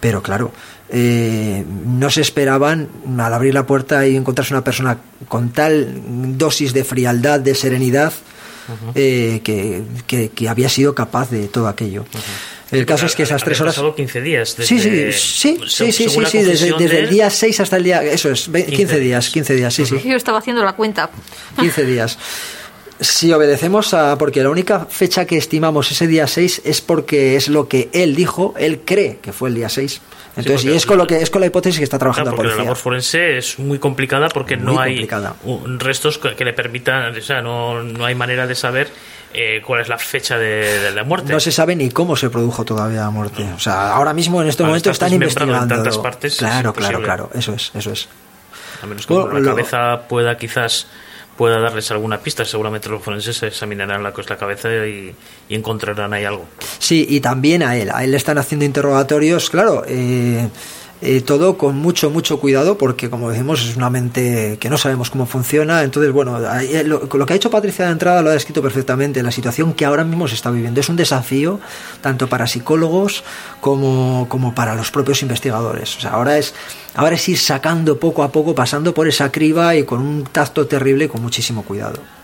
pero 0.00 0.22
claro, 0.22 0.50
eh, 0.88 1.64
no 1.86 2.10
se 2.10 2.22
esperaban 2.22 2.88
al 3.18 3.32
abrir 3.32 3.54
la 3.54 3.64
puerta 3.66 4.06
y 4.08 4.16
encontrarse 4.16 4.52
una 4.52 4.64
persona 4.64 4.98
con 5.28 5.50
tal 5.50 6.36
dosis 6.36 6.72
de 6.72 6.82
frialdad, 6.84 7.38
de 7.38 7.54
serenidad, 7.54 8.12
eh, 8.94 9.40
que, 9.44 9.82
que- 10.06 10.30
que 10.30 10.48
había 10.48 10.68
sido 10.68 10.94
capaz 10.94 11.30
de 11.30 11.48
todo 11.48 11.68
aquello. 11.68 12.04
El 12.72 12.86
caso 12.86 13.06
es 13.06 13.14
que 13.16 13.24
esas 13.24 13.42
tres 13.42 13.60
horas... 13.60 13.74
pasado 13.74 13.94
15 13.94 14.20
días. 14.20 14.56
Sí, 14.58 14.78
sí, 14.78 14.90
desde- 14.90 15.12
sí, 15.12 15.60
sí, 15.66 15.92
sí, 15.92 16.08
según 16.08 16.14
sí, 16.14 16.20
la 16.20 16.28
sí, 16.30 16.38
desde, 16.38 16.72
desde 16.78 16.88
de 16.88 16.98
el 17.00 17.10
día 17.10 17.28
6 17.30 17.60
hasta 17.60 17.76
el 17.76 17.84
día, 17.84 18.02
eso 18.02 18.30
es, 18.30 18.50
ve- 18.50 18.64
15, 18.64 18.76
15 18.76 19.00
días, 19.00 19.28
15 19.30 19.54
días, 19.54 19.74
sí, 19.74 19.86
sí. 19.86 20.00
Yo 20.04 20.16
estaba 20.16 20.38
haciendo 20.38 20.62
la 20.64 20.74
cuenta. 20.74 21.10
15 21.58 21.84
días. 21.84 22.18
Si 23.00 23.32
obedecemos 23.32 23.94
a. 23.94 24.18
Porque 24.18 24.42
la 24.42 24.50
única 24.50 24.84
fecha 24.84 25.24
que 25.24 25.38
estimamos 25.38 25.90
ese 25.90 26.06
día 26.06 26.26
6 26.26 26.62
es 26.64 26.80
porque 26.82 27.34
es 27.36 27.48
lo 27.48 27.66
que 27.66 27.88
él 27.94 28.14
dijo, 28.14 28.54
él 28.58 28.80
cree 28.84 29.18
que 29.22 29.32
fue 29.32 29.48
el 29.48 29.54
día 29.54 29.68
6. 29.70 30.00
Entonces, 30.36 30.60
porque- 30.62 30.74
y 30.74 30.76
es 30.76 30.86
con, 30.86 30.98
lo 30.98 31.06
que, 31.06 31.16
es 31.22 31.30
con 31.30 31.40
la 31.40 31.46
hipótesis 31.46 31.78
que 31.78 31.84
está 31.84 31.98
Claro, 31.98 32.12
trabajando 32.12 32.36
porque 32.36 32.42
la 32.42 32.48
la 32.50 32.54
policía. 32.56 32.64
labor 32.70 32.76
forense 32.76 33.38
es 33.38 33.58
muy 33.58 33.78
complicada 33.78 34.28
porque 34.28 34.56
Muy 34.56 34.66
no 34.74 34.80
hay 34.80 34.92
complicada. 34.92 35.34
un- 35.44 35.80
restos 35.80 36.18
que, 36.18 36.34
que 36.36 36.44
le 36.44 36.52
permitan, 36.52 37.16
o 37.16 37.20
sea, 37.22 37.40
no, 37.42 37.82
no 37.82 38.04
hay 38.04 38.14
manera 38.14 38.46
de 38.46 38.54
saber 38.54 38.88
eh, 39.34 39.62
cuál 39.66 39.80
es 39.80 39.88
la 39.88 39.98
fecha 39.98 40.38
de, 40.38 40.80
de 40.80 40.90
la 40.92 41.04
muerte. 41.04 41.32
No 41.32 41.40
se 41.40 41.52
sabe 41.52 41.76
ni 41.76 41.90
cómo 41.90 42.16
se 42.16 42.30
produjo 42.30 42.64
todavía 42.64 43.00
la 43.02 43.10
muerte. 43.10 43.44
O 43.54 43.58
sea, 43.60 43.92
ahora 43.92 44.12
mismo 44.12 44.42
en 44.42 44.48
este 44.48 44.62
Al 44.62 44.68
momento 44.68 44.90
están 44.90 45.10
desmembrado 45.10 45.50
en 45.50 45.54
investigando. 45.62 45.82
tantas 45.84 45.98
partes, 45.98 46.32
es 46.34 46.38
claro, 46.38 46.72
claro, 46.72 47.02
claro. 47.02 47.30
Eso 47.34 47.52
es, 47.54 47.70
eso 47.74 47.92
es. 47.92 48.08
A 48.82 48.86
menos 48.86 49.06
que 49.06 49.12
Bueno, 49.14 49.32
la 49.34 49.40
lo- 49.40 49.50
cabeza 49.50 50.02
pueda 50.08 50.36
quizás 50.36 50.86
pueda 51.36 51.58
darles 51.58 51.90
alguna 51.90 52.18
pista. 52.18 52.44
Seguramente 52.44 52.88
los 52.90 53.02
forenses 53.02 53.42
examinarán 53.42 54.02
la, 54.02 54.12
la 54.28 54.36
cabeza 54.36 54.68
y, 54.86 55.14
y 55.48 55.54
encontrarán 55.54 56.12
ahí 56.12 56.24
algo. 56.24 56.46
Sí, 56.78 57.06
y 57.08 57.20
también 57.20 57.62
a 57.62 57.76
él. 57.76 57.90
A 57.94 58.04
él 58.04 58.10
le 58.10 58.16
están 58.18 58.36
haciendo 58.36 58.64
interrogatorios, 58.66 59.48
claro, 59.48 59.84
eh, 59.86 60.48
eh, 61.02 61.22
todo 61.22 61.56
con 61.56 61.76
mucho, 61.76 62.10
mucho 62.10 62.38
cuidado, 62.40 62.76
porque 62.76 63.08
como 63.08 63.30
decimos, 63.30 63.62
es 63.62 63.76
una 63.76 63.88
mente 63.88 64.58
que 64.60 64.68
no 64.68 64.76
sabemos 64.76 65.10
cómo 65.10 65.26
funciona. 65.26 65.82
Entonces, 65.82 66.12
bueno, 66.12 66.38
eh, 66.60 66.84
lo, 66.84 67.08
lo 67.12 67.26
que 67.26 67.32
ha 67.32 67.36
hecho 67.36 67.50
Patricia 67.50 67.86
de 67.86 67.92
entrada 67.92 68.22
lo 68.22 68.30
ha 68.30 68.34
descrito 68.34 68.60
perfectamente. 68.60 69.22
La 69.22 69.30
situación 69.30 69.72
que 69.72 69.84
ahora 69.84 70.04
mismo 70.04 70.28
se 70.28 70.34
está 70.34 70.50
viviendo 70.50 70.80
es 70.80 70.88
un 70.88 70.96
desafío 70.96 71.60
tanto 72.02 72.28
para 72.28 72.46
psicólogos 72.46 73.24
como, 73.60 74.26
como 74.28 74.54
para 74.54 74.74
los 74.74 74.90
propios 74.90 75.22
investigadores. 75.22 75.96
O 75.96 76.00
sea, 76.00 76.10
ahora 76.10 76.36
es, 76.36 76.54
ahora 76.94 77.14
es 77.14 77.28
ir 77.28 77.38
sacando 77.38 77.98
poco 77.98 78.22
a 78.22 78.30
poco, 78.30 78.54
pasando 78.54 78.92
por 78.92 79.08
esa 79.08 79.32
criba 79.32 79.74
y 79.76 79.84
con 79.84 80.00
un 80.00 80.24
tacto 80.24 80.66
terrible 80.66 81.06
y 81.06 81.08
con 81.08 81.22
muchísimo 81.22 81.62
cuidado. 81.62 82.19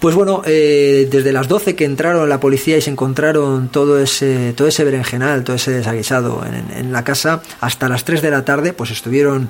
Pues 0.00 0.14
bueno, 0.14 0.42
eh, 0.46 1.08
desde 1.10 1.32
las 1.32 1.48
12 1.48 1.74
que 1.74 1.84
entraron 1.84 2.28
la 2.28 2.38
policía 2.38 2.76
y 2.76 2.80
se 2.80 2.90
encontraron 2.90 3.68
todo 3.68 3.98
ese, 3.98 4.52
todo 4.52 4.68
ese 4.68 4.84
berenjenal, 4.84 5.42
todo 5.42 5.56
ese 5.56 5.72
desaguisado 5.72 6.44
en, 6.46 6.78
en 6.78 6.92
la 6.92 7.02
casa, 7.02 7.42
hasta 7.60 7.88
las 7.88 8.04
3 8.04 8.22
de 8.22 8.30
la 8.30 8.44
tarde, 8.44 8.72
pues 8.72 8.92
estuvieron 8.92 9.48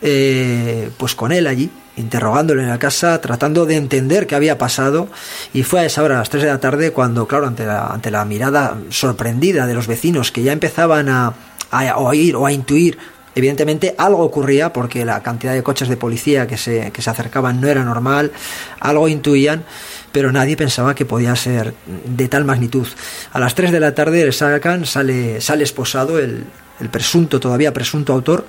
eh, 0.00 0.90
pues 0.96 1.14
con 1.14 1.32
él 1.32 1.46
allí, 1.46 1.70
interrogándolo 1.96 2.62
en 2.62 2.68
la 2.68 2.78
casa, 2.78 3.20
tratando 3.20 3.66
de 3.66 3.76
entender 3.76 4.26
qué 4.26 4.34
había 4.36 4.58
pasado. 4.58 5.08
Y 5.52 5.64
fue 5.64 5.80
a 5.80 5.84
esa 5.84 6.02
hora, 6.02 6.16
a 6.16 6.18
las 6.20 6.30
3 6.30 6.44
de 6.44 6.48
la 6.50 6.60
tarde, 6.60 6.92
cuando, 6.92 7.26
claro, 7.26 7.46
ante 7.46 7.66
la, 7.66 7.88
ante 7.88 8.10
la 8.10 8.24
mirada 8.24 8.78
sorprendida 8.90 9.66
de 9.66 9.74
los 9.74 9.86
vecinos 9.86 10.30
que 10.30 10.42
ya 10.42 10.52
empezaban 10.52 11.08
a, 11.08 11.34
a 11.70 11.96
oír 11.98 12.36
o 12.36 12.46
a 12.46 12.52
intuir 12.52 12.98
Evidentemente 13.34 13.94
algo 13.98 14.22
ocurría 14.22 14.72
porque 14.72 15.04
la 15.04 15.22
cantidad 15.22 15.54
de 15.54 15.62
coches 15.62 15.88
de 15.88 15.96
policía 15.96 16.46
que 16.46 16.56
se, 16.56 16.90
que 16.90 17.02
se 17.02 17.10
acercaban 17.10 17.60
no 17.60 17.68
era 17.68 17.84
normal, 17.84 18.32
algo 18.80 19.08
intuían, 19.08 19.64
pero 20.12 20.32
nadie 20.32 20.56
pensaba 20.56 20.94
que 20.94 21.04
podía 21.04 21.36
ser 21.36 21.74
de 22.04 22.28
tal 22.28 22.44
magnitud. 22.44 22.86
A 23.32 23.38
las 23.38 23.54
3 23.54 23.72
de 23.72 23.80
la 23.80 23.94
tarde 23.94 24.22
el 24.22 24.32
sacan, 24.32 24.86
sale, 24.86 25.40
sale 25.40 25.64
esposado 25.64 26.18
el, 26.18 26.44
el 26.80 26.88
presunto, 26.88 27.40
todavía 27.40 27.72
presunto 27.72 28.12
autor, 28.12 28.44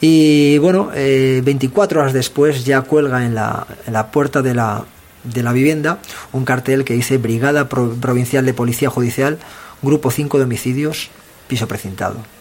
y 0.00 0.58
bueno, 0.58 0.90
24 0.94 2.00
horas 2.00 2.12
después 2.12 2.64
ya 2.64 2.82
cuelga 2.82 3.24
en 3.24 3.34
la, 3.34 3.66
en 3.86 3.92
la 3.92 4.10
puerta 4.10 4.42
de 4.42 4.54
la, 4.54 4.84
de 5.24 5.42
la 5.42 5.52
vivienda 5.52 5.98
un 6.32 6.44
cartel 6.44 6.84
que 6.84 6.94
dice 6.94 7.18
Brigada 7.18 7.68
Provincial 7.68 8.46
de 8.46 8.54
Policía 8.54 8.90
Judicial, 8.90 9.38
Grupo 9.82 10.10
5 10.10 10.38
de 10.38 10.44
Homicidios, 10.44 11.10
piso 11.48 11.66
precintado. 11.66 12.37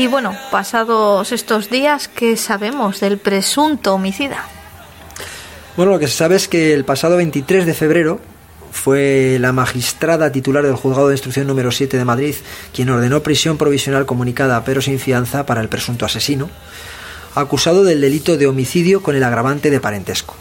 Y 0.00 0.06
bueno, 0.06 0.34
pasados 0.50 1.30
estos 1.30 1.68
días, 1.68 2.08
¿qué 2.08 2.34
sabemos 2.38 3.00
del 3.00 3.18
presunto 3.18 3.92
homicida? 3.92 4.48
Bueno, 5.76 5.92
lo 5.92 5.98
que 5.98 6.08
se 6.08 6.16
sabe 6.16 6.36
es 6.36 6.48
que 6.48 6.72
el 6.72 6.86
pasado 6.86 7.18
23 7.18 7.66
de 7.66 7.74
febrero 7.74 8.18
fue 8.72 9.36
la 9.40 9.52
magistrada 9.52 10.32
titular 10.32 10.64
del 10.64 10.76
juzgado 10.76 11.08
de 11.08 11.16
instrucción 11.16 11.46
número 11.46 11.70
7 11.70 11.98
de 11.98 12.04
Madrid 12.06 12.34
quien 12.72 12.88
ordenó 12.88 13.22
prisión 13.22 13.58
provisional 13.58 14.06
comunicada 14.06 14.64
pero 14.64 14.80
sin 14.80 14.98
fianza 14.98 15.44
para 15.44 15.60
el 15.60 15.68
presunto 15.68 16.06
asesino, 16.06 16.48
acusado 17.34 17.84
del 17.84 18.00
delito 18.00 18.38
de 18.38 18.46
homicidio 18.46 19.02
con 19.02 19.16
el 19.16 19.22
agravante 19.22 19.68
de 19.68 19.80
parentesco. 19.80 20.34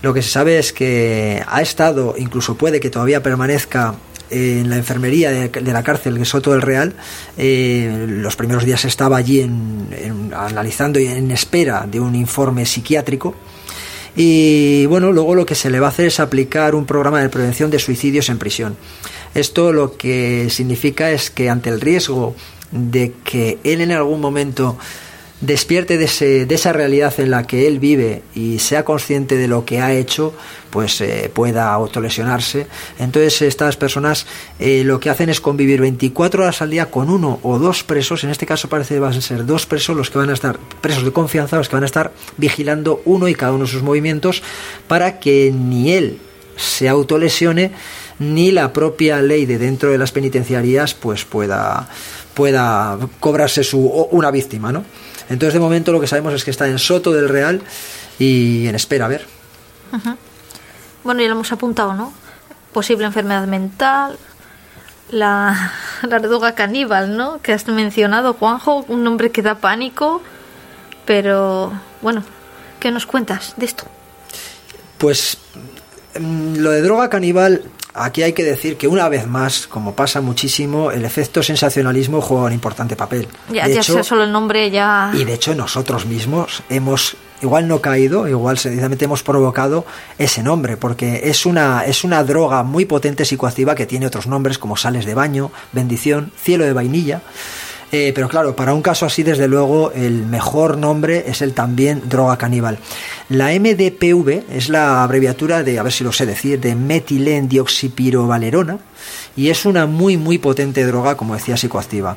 Lo 0.00 0.14
que 0.14 0.22
se 0.22 0.30
sabe 0.30 0.58
es 0.58 0.72
que 0.72 1.44
ha 1.46 1.60
estado, 1.60 2.14
incluso 2.16 2.54
puede 2.54 2.80
que 2.80 2.88
todavía 2.88 3.22
permanezca 3.22 3.96
en 4.30 4.68
la 4.70 4.76
enfermería 4.76 5.30
de, 5.30 5.72
la 5.72 5.82
cárcel 5.82 6.18
de 6.18 6.24
Soto 6.24 6.52
del 6.52 6.62
Real. 6.62 6.94
Eh, 7.36 8.06
los 8.08 8.36
primeros 8.36 8.64
días 8.64 8.84
estaba 8.84 9.16
allí 9.16 9.48
analizando 10.34 10.98
y 10.98 11.06
en 11.06 11.30
espera 11.30 11.86
de 11.90 12.00
un 12.00 12.14
informe 12.14 12.66
psiquiátrico 12.66 13.34
y 14.16 14.86
bueno, 14.86 15.12
luego 15.12 15.34
lo 15.34 15.44
que 15.44 15.54
se 15.54 15.68
le 15.68 15.78
va 15.78 15.88
a 15.88 15.90
hacer 15.90 16.06
es 16.06 16.20
aplicar 16.20 16.74
un 16.74 16.86
programa 16.86 17.20
de 17.20 17.28
prevención 17.28 17.70
de 17.70 17.78
suicidios 17.78 18.30
en 18.30 18.38
prisión. 18.38 18.76
Esto 19.34 19.72
lo 19.72 19.98
que 19.98 20.48
significa 20.48 21.10
es 21.10 21.30
que 21.30 21.50
ante 21.50 21.68
el 21.68 21.82
riesgo 21.82 22.34
de 22.70 23.12
que 23.22 23.58
él 23.62 23.82
en 23.82 23.92
algún 23.92 24.22
momento 24.22 24.78
despierte 25.46 25.96
de, 25.96 26.06
ese, 26.06 26.44
de, 26.44 26.54
esa 26.54 26.72
realidad 26.72 27.14
en 27.18 27.30
la 27.30 27.46
que 27.46 27.68
él 27.68 27.78
vive 27.78 28.22
y 28.34 28.58
sea 28.58 28.84
consciente 28.84 29.36
de 29.36 29.46
lo 29.46 29.64
que 29.64 29.80
ha 29.80 29.92
hecho, 29.92 30.34
pues 30.70 31.00
eh, 31.00 31.30
pueda 31.32 31.72
autolesionarse. 31.72 32.66
Entonces 32.98 33.42
estas 33.42 33.76
personas 33.76 34.26
eh, 34.58 34.82
lo 34.84 34.98
que 34.98 35.08
hacen 35.08 35.28
es 35.30 35.40
convivir 35.40 35.80
24 35.80 36.42
horas 36.42 36.62
al 36.62 36.70
día 36.70 36.90
con 36.90 37.10
uno 37.10 37.38
o 37.42 37.58
dos 37.58 37.84
presos, 37.84 38.24
en 38.24 38.30
este 38.30 38.44
caso 38.44 38.68
parece 38.68 38.94
que 38.94 39.00
van 39.00 39.14
a 39.14 39.20
ser 39.20 39.46
dos 39.46 39.66
presos 39.66 39.96
los 39.96 40.10
que 40.10 40.18
van 40.18 40.30
a 40.30 40.34
estar, 40.34 40.58
presos 40.80 41.04
de 41.04 41.12
confianza, 41.12 41.56
los 41.56 41.68
que 41.68 41.76
van 41.76 41.84
a 41.84 41.86
estar 41.86 42.12
vigilando 42.36 43.00
uno 43.04 43.28
y 43.28 43.34
cada 43.34 43.52
uno 43.52 43.64
de 43.64 43.70
sus 43.70 43.82
movimientos 43.82 44.42
para 44.88 45.20
que 45.20 45.52
ni 45.54 45.92
él 45.92 46.18
se 46.56 46.88
autolesione 46.88 47.70
ni 48.18 48.50
la 48.50 48.72
propia 48.72 49.20
ley 49.22 49.46
de 49.46 49.58
dentro 49.58 49.90
de 49.90 49.98
las 49.98 50.10
penitenciarías 50.10 50.94
pues 50.94 51.24
pueda 51.24 51.88
pueda 52.34 52.98
cobrarse 53.20 53.64
su 53.64 53.80
una 53.80 54.30
víctima, 54.30 54.72
¿no? 54.72 54.84
Entonces, 55.28 55.54
de 55.54 55.60
momento 55.60 55.92
lo 55.92 56.00
que 56.00 56.06
sabemos 56.06 56.34
es 56.34 56.44
que 56.44 56.50
está 56.50 56.68
en 56.68 56.78
Soto 56.78 57.12
del 57.12 57.28
Real 57.28 57.60
y 58.18 58.66
en 58.66 58.74
espera, 58.74 59.06
a 59.06 59.08
ver. 59.08 59.26
Bueno, 61.04 61.20
ya 61.20 61.28
lo 61.28 61.34
hemos 61.34 61.52
apuntado, 61.52 61.94
¿no? 61.94 62.12
Posible 62.72 63.06
enfermedad 63.06 63.46
mental, 63.46 64.18
la, 65.10 65.72
la 66.02 66.18
droga 66.18 66.54
caníbal, 66.54 67.16
¿no? 67.16 67.40
Que 67.42 67.52
has 67.52 67.66
mencionado, 67.68 68.34
Juanjo, 68.34 68.84
un 68.88 69.04
nombre 69.04 69.30
que 69.30 69.42
da 69.42 69.56
pánico, 69.56 70.22
pero 71.04 71.72
bueno, 72.02 72.22
¿qué 72.80 72.90
nos 72.90 73.06
cuentas 73.06 73.54
de 73.56 73.66
esto? 73.66 73.84
Pues 74.98 75.38
mm, 76.18 76.56
lo 76.56 76.70
de 76.70 76.82
droga 76.82 77.08
caníbal 77.08 77.62
Aquí 77.98 78.22
hay 78.22 78.32
que 78.34 78.44
decir 78.44 78.76
que 78.76 78.88
una 78.88 79.08
vez 79.08 79.26
más, 79.26 79.66
como 79.66 79.94
pasa 79.94 80.20
muchísimo, 80.20 80.90
el 80.90 81.04
efecto 81.04 81.42
sensacionalismo 81.42 82.20
juega 82.20 82.44
un 82.44 82.52
importante 82.52 82.94
papel. 82.94 83.26
Ya, 83.50 83.66
ya 83.66 83.82
sea 83.82 84.04
solo 84.04 84.24
el 84.24 84.32
nombre 84.32 84.70
ya. 84.70 85.12
Y 85.14 85.24
de 85.24 85.34
hecho 85.34 85.54
nosotros 85.54 86.04
mismos 86.04 86.62
hemos 86.68 87.16
igual 87.42 87.68
no 87.68 87.80
caído, 87.80 88.28
igual 88.28 88.58
sencillamente 88.58 89.04
hemos 89.04 89.22
provocado 89.22 89.84
ese 90.18 90.42
nombre, 90.42 90.76
porque 90.76 91.22
es 91.24 91.46
una, 91.46 91.84
es 91.84 92.04
una 92.04 92.22
droga 92.24 92.62
muy 92.62 92.84
potente 92.84 93.24
psicoactiva 93.24 93.74
que 93.74 93.86
tiene 93.86 94.06
otros 94.06 94.26
nombres 94.26 94.58
como 94.58 94.76
sales 94.76 95.04
de 95.04 95.14
baño, 95.14 95.50
bendición, 95.72 96.32
cielo 96.36 96.64
de 96.64 96.72
vainilla. 96.72 97.22
Eh, 97.92 98.10
pero 98.14 98.28
claro, 98.28 98.56
para 98.56 98.74
un 98.74 98.82
caso 98.82 99.06
así, 99.06 99.22
desde 99.22 99.46
luego, 99.46 99.92
el 99.92 100.26
mejor 100.26 100.76
nombre 100.76 101.22
es 101.28 101.40
el 101.40 101.54
también 101.54 102.02
droga 102.08 102.36
caníbal. 102.36 102.80
La 103.28 103.52
MDPV 103.52 104.42
es 104.50 104.68
la 104.68 105.04
abreviatura 105.04 105.62
de, 105.62 105.78
a 105.78 105.84
ver 105.84 105.92
si 105.92 106.02
lo 106.02 106.10
sé 106.12 106.26
decir, 106.26 106.58
de 106.60 106.74
metilendioxipirovalerona 106.74 108.80
y 109.36 109.50
es 109.50 109.64
una 109.64 109.86
muy, 109.86 110.16
muy 110.16 110.38
potente 110.38 110.84
droga, 110.84 111.16
como 111.16 111.34
decía, 111.34 111.56
psicoactiva. 111.56 112.16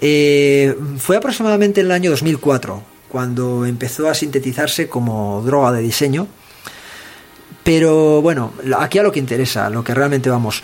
Eh, 0.00 0.74
fue 0.98 1.16
aproximadamente 1.16 1.80
en 1.80 1.86
el 1.86 1.92
año 1.92 2.10
2004 2.10 2.82
cuando 3.08 3.66
empezó 3.66 4.08
a 4.08 4.14
sintetizarse 4.14 4.88
como 4.88 5.42
droga 5.44 5.72
de 5.72 5.82
diseño. 5.82 6.26
Pero 7.62 8.22
bueno, 8.22 8.52
aquí 8.78 8.98
a 8.98 9.02
lo 9.02 9.10
que 9.10 9.18
interesa, 9.18 9.68
lo 9.70 9.82
que 9.82 9.94
realmente 9.94 10.30
vamos. 10.30 10.62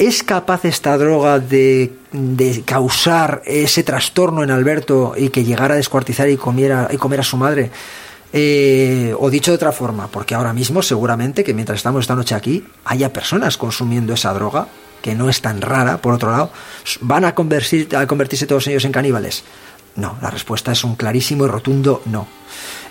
¿Es 0.00 0.22
capaz 0.22 0.64
esta 0.64 0.96
droga 0.96 1.40
de, 1.40 1.92
causar 2.64 3.42
ese 3.44 3.82
trastorno 3.82 4.42
en 4.42 4.50
Alberto 4.50 5.12
y 5.14 5.28
que 5.28 5.44
llegara 5.44 5.74
a 5.74 5.76
descuartizar 5.76 6.26
y, 6.30 6.38
comiera, 6.38 6.88
y 6.90 6.96
comer 6.96 7.20
a 7.20 7.22
su 7.22 7.36
madre? 7.36 7.70
Eh, 8.32 9.14
o 9.18 9.28
dicho 9.28 9.50
de 9.50 9.56
otra 9.56 9.72
forma, 9.72 10.06
porque 10.06 10.34
ahora 10.34 10.54
mismo 10.54 10.80
seguramente 10.80 11.44
que 11.44 11.52
mientras 11.52 11.76
estamos 11.76 12.00
esta 12.00 12.14
noche 12.14 12.34
aquí 12.34 12.64
haya 12.86 13.12
personas 13.12 13.58
consumiendo 13.58 14.14
esa 14.14 14.32
droga, 14.32 14.68
que 15.02 15.14
no 15.14 15.28
es 15.28 15.42
tan 15.42 15.60
rara, 15.60 15.98
por 15.98 16.14
otro 16.14 16.30
lado, 16.30 16.50
¿van 17.02 17.26
a, 17.26 17.34
convertir, 17.34 17.94
a 17.94 18.06
convertirse 18.06 18.46
todos 18.46 18.66
ellos 18.68 18.86
en 18.86 18.92
caníbales? 18.92 19.44
No, 19.96 20.16
la 20.22 20.30
respuesta 20.30 20.72
es 20.72 20.82
un 20.82 20.96
clarísimo 20.96 21.44
y 21.44 21.48
rotundo 21.48 22.00
no. 22.06 22.26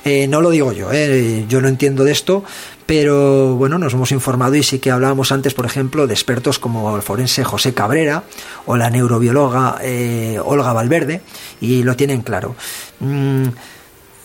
Eh, 0.06 0.28
no 0.28 0.42
lo 0.42 0.50
digo 0.50 0.72
yo, 0.72 0.92
eh, 0.92 1.46
yo 1.50 1.62
no 1.62 1.68
entiendo 1.68 2.04
de 2.04 2.12
esto, 2.12 2.44
pero 2.86 3.56
bueno, 3.56 3.78
nos 3.78 3.94
hemos 3.94 4.12
informado 4.12 4.56
y 4.56 4.64
sí 4.64 4.80
que 4.80 4.92
hablábamos 4.92 5.32
antes, 5.32 5.54
por 5.54 5.66
ejemplo, 5.66 6.08
de 6.08 6.14
expertos 6.14 6.58
como 6.58 6.96
el 6.96 7.02
forense 7.02 7.44
José 7.44 7.74
Cabrera 7.74 8.24
o 8.66 8.78
la 8.78 8.90
neurobióloga 8.90 9.78
eh, 9.82 10.40
Olga 10.44 10.74
Valverde, 10.74 11.22
y 11.62 11.84
lo 11.84 11.96
tienen 11.96 12.22
claro. 12.22 12.56
Mm, 13.00 13.48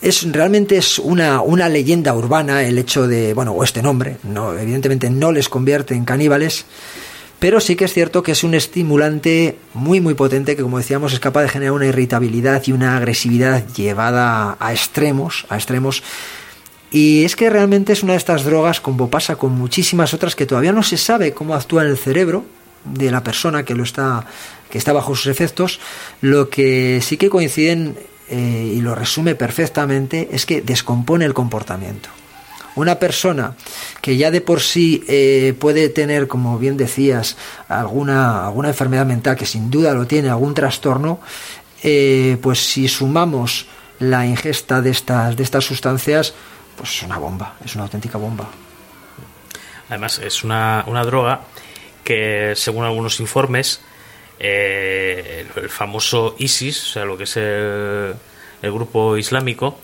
es 0.01 0.31
realmente 0.31 0.77
es 0.77 0.99
una, 0.99 1.41
una 1.41 1.67
leyenda 1.67 2.13
urbana 2.15 2.63
el 2.63 2.77
hecho 2.77 3.07
de, 3.07 3.33
bueno, 3.33 3.51
o 3.51 3.63
este 3.63 3.81
nombre, 3.81 4.17
no, 4.23 4.57
evidentemente 4.57 5.09
no 5.09 5.31
les 5.31 5.49
convierte 5.49 5.93
en 5.93 6.05
caníbales, 6.05 6.65
pero 7.45 7.59
sí 7.59 7.75
que 7.75 7.85
es 7.85 7.93
cierto 7.93 8.23
que 8.23 8.31
es 8.31 8.43
un 8.43 8.55
estimulante 8.55 9.55
muy 9.75 10.01
muy 10.01 10.15
potente 10.15 10.55
que 10.55 10.63
como 10.63 10.79
decíamos 10.79 11.13
es 11.13 11.19
capaz 11.19 11.43
de 11.43 11.49
generar 11.49 11.73
una 11.73 11.85
irritabilidad 11.85 12.63
y 12.65 12.71
una 12.71 12.97
agresividad 12.97 13.67
llevada 13.67 14.57
a 14.59 14.73
extremos, 14.73 15.45
a 15.47 15.55
extremos. 15.55 16.01
Y 16.89 17.23
es 17.23 17.35
que 17.35 17.51
realmente 17.51 17.93
es 17.93 18.01
una 18.01 18.13
de 18.13 18.17
estas 18.17 18.45
drogas, 18.45 18.81
como 18.81 19.11
pasa 19.11 19.35
con 19.35 19.51
muchísimas 19.51 20.11
otras, 20.15 20.35
que 20.35 20.47
todavía 20.47 20.71
no 20.71 20.81
se 20.81 20.97
sabe 20.97 21.33
cómo 21.33 21.53
actúa 21.53 21.83
en 21.83 21.89
el 21.89 21.99
cerebro 21.99 22.45
de 22.83 23.11
la 23.11 23.23
persona 23.23 23.61
que 23.61 23.75
lo 23.75 23.83
está, 23.83 24.25
que 24.71 24.79
está 24.79 24.91
bajo 24.91 25.15
sus 25.15 25.27
efectos. 25.27 25.79
Lo 26.21 26.49
que 26.49 26.99
sí 27.03 27.15
que 27.15 27.29
coinciden 27.29 27.95
eh, 28.27 28.73
y 28.75 28.81
lo 28.81 28.95
resume 28.95 29.35
perfectamente 29.35 30.29
es 30.31 30.47
que 30.47 30.63
descompone 30.63 31.25
el 31.25 31.35
comportamiento. 31.35 32.09
Una 32.75 32.99
persona 32.99 33.55
que 34.01 34.17
ya 34.17 34.31
de 34.31 34.41
por 34.41 34.61
sí 34.61 35.03
eh, 35.07 35.53
puede 35.59 35.89
tener, 35.89 36.27
como 36.27 36.59
bien 36.59 36.75
decías, 36.75 37.37
alguna, 37.69 38.45
alguna 38.45 38.69
enfermedad 38.69 39.05
mental, 39.05 39.37
que 39.37 39.45
sin 39.45 39.71
duda 39.71 39.93
lo 39.93 40.05
tiene, 40.07 40.29
algún 40.29 40.53
trastorno, 40.53 41.19
eh, 41.83 42.37
pues 42.41 42.59
si 42.59 42.87
sumamos 42.87 43.67
la 43.99 44.25
ingesta 44.25 44.81
de 44.81 44.89
estas, 44.89 45.37
de 45.37 45.43
estas 45.43 45.63
sustancias, 45.63 46.33
pues 46.75 46.89
es 46.97 47.03
una 47.03 47.17
bomba, 47.17 47.55
es 47.63 47.75
una 47.75 47.85
auténtica 47.85 48.17
bomba. 48.17 48.49
Además, 49.89 50.19
es 50.19 50.43
una, 50.43 50.83
una 50.87 51.03
droga 51.03 51.41
que, 52.03 52.53
según 52.55 52.83
algunos 52.83 53.21
informes, 53.21 53.79
eh, 54.37 55.47
el, 55.55 55.69
famoso 55.69 56.35
ISIS, 56.39 56.83
o 56.83 56.87
sea, 56.87 57.05
lo 57.05 57.17
que 57.17 57.23
es 57.23 57.37
el 57.37 58.15
grupo 58.61 59.15
islámico, 59.15 59.79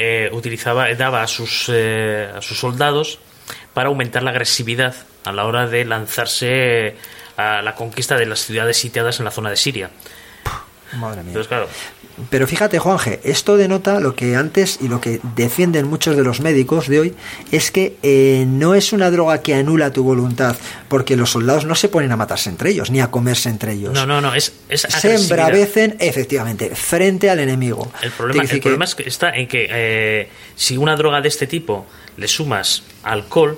eh, 0.00 0.30
utilizaba, 0.32 0.92
daba 0.94 1.22
a 1.22 1.26
sus, 1.26 1.66
eh, 1.68 2.30
a 2.34 2.40
sus 2.40 2.58
soldados 2.58 3.18
para 3.74 3.88
aumentar 3.88 4.22
la 4.22 4.30
agresividad 4.30 4.94
a 5.24 5.32
la 5.32 5.44
hora 5.44 5.66
de 5.66 5.84
lanzarse 5.84 6.96
a 7.36 7.60
la 7.60 7.74
conquista 7.74 8.16
de 8.16 8.24
las 8.24 8.40
ciudades 8.40 8.78
sitiadas 8.78 9.18
en 9.18 9.26
la 9.26 9.30
zona 9.30 9.50
de 9.50 9.56
Siria. 9.56 9.90
Madre 10.94 11.22
mía. 11.22 11.28
Entonces, 11.28 11.48
claro. 11.48 11.68
Pero 12.28 12.46
fíjate, 12.46 12.78
Juanje, 12.78 13.20
esto 13.24 13.56
denota 13.56 14.00
lo 14.00 14.14
que 14.14 14.36
antes 14.36 14.78
y 14.80 14.88
lo 14.88 15.00
que 15.00 15.20
defienden 15.36 15.86
muchos 15.86 16.16
de 16.16 16.24
los 16.24 16.40
médicos 16.40 16.88
de 16.88 17.00
hoy, 17.00 17.14
es 17.52 17.70
que 17.70 17.96
eh, 18.02 18.44
no 18.46 18.74
es 18.74 18.92
una 18.92 19.10
droga 19.10 19.42
que 19.42 19.54
anula 19.54 19.92
tu 19.92 20.04
voluntad, 20.04 20.56
porque 20.88 21.16
los 21.16 21.30
soldados 21.30 21.64
no 21.64 21.74
se 21.74 21.88
ponen 21.88 22.12
a 22.12 22.16
matarse 22.16 22.50
entre 22.50 22.70
ellos, 22.70 22.90
ni 22.90 23.00
a 23.00 23.10
comerse 23.10 23.48
entre 23.48 23.72
ellos. 23.72 23.94
No, 23.94 24.06
no, 24.06 24.20
no, 24.20 24.34
es, 24.34 24.52
Se 24.68 25.14
embravecen, 25.14 25.96
efectivamente, 25.98 26.74
frente 26.74 27.30
al 27.30 27.40
enemigo. 27.40 27.90
El 28.02 28.10
problema, 28.10 28.42
el 28.42 28.60
problema 28.60 28.84
es 28.84 28.94
que 28.94 29.08
está 29.08 29.30
en 29.30 29.48
que 29.48 29.68
eh, 29.70 30.28
si 30.56 30.76
una 30.76 30.96
droga 30.96 31.20
de 31.20 31.28
este 31.28 31.46
tipo 31.46 31.86
le 32.16 32.28
sumas 32.28 32.82
alcohol, 33.02 33.56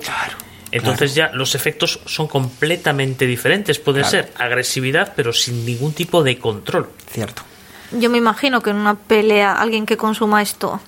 entonces 0.71 1.13
ya 1.13 1.31
los 1.33 1.53
efectos 1.55 1.99
son 2.05 2.27
completamente 2.27 3.27
diferentes. 3.27 3.77
Puede 3.79 4.03
ser 4.03 4.31
agresividad, 4.37 5.13
pero 5.15 5.31
sin 5.31 5.65
ningún 5.65 5.93
tipo 5.93 6.23
de 6.23 6.39
control. 6.39 6.89
Cierto. 7.11 7.43
Yo 7.99 8.09
me 8.09 8.17
imagino 8.17 8.61
que 8.61 8.71
en 8.71 8.77
una 8.77 8.95
pelea, 8.95 9.53
alguien 9.53 9.85
que 9.85 9.97
consuma 9.97 10.41
esto 10.41 10.79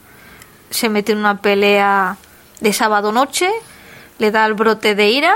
se 0.70 0.90
mete 0.90 1.12
en 1.12 1.20
una 1.20 1.42
pelea 1.42 2.18
de 2.60 2.74
sábado 2.74 3.12
noche, 3.12 3.50
le 4.18 4.32
da 4.32 4.46
el 4.46 4.54
brote 4.54 4.96
de 4.96 5.10
ira 5.10 5.36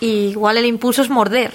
y 0.00 0.28
igual 0.30 0.56
el 0.56 0.66
impulso 0.66 1.02
es 1.02 1.10
morder. 1.10 1.52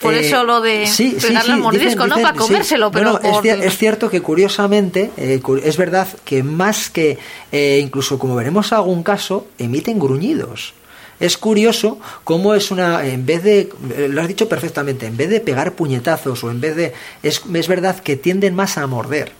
Por 0.00 0.14
eh, 0.14 0.26
eso 0.26 0.44
lo 0.44 0.60
de 0.60 0.86
sí, 0.86 1.16
pegarle 1.20 1.54
sí, 1.54 1.60
mordisco, 1.60 2.06
no 2.06 2.16
para 2.16 2.34
comérselo, 2.34 2.90
pero 2.90 3.20
es, 3.20 3.76
cierto 3.76 4.08
que 4.08 4.22
curiosamente, 4.22 5.10
eh, 5.16 5.40
es 5.62 5.76
verdad 5.76 6.08
que 6.24 6.42
más 6.42 6.88
que, 6.88 7.18
eh, 7.52 7.80
incluso 7.82 8.18
como 8.18 8.34
veremos 8.34 8.72
algún 8.72 9.02
caso, 9.02 9.46
emiten 9.58 9.98
gruñidos. 9.98 10.74
Es 11.20 11.36
curioso 11.36 12.00
cómo 12.24 12.54
es 12.54 12.70
una, 12.70 13.06
en 13.06 13.26
vez 13.26 13.42
de, 13.44 13.70
lo 14.08 14.22
has 14.22 14.28
dicho 14.28 14.48
perfectamente, 14.48 15.06
en 15.06 15.16
vez 15.16 15.28
de 15.28 15.40
pegar 15.40 15.74
puñetazos 15.74 16.42
o 16.42 16.50
en 16.50 16.60
vez 16.60 16.74
de, 16.74 16.94
es, 17.22 17.42
es 17.54 17.68
verdad 17.68 18.00
que 18.00 18.16
tienden 18.16 18.54
más 18.54 18.78
a 18.78 18.86
morder. 18.86 19.32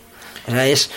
Es, 0.46 0.90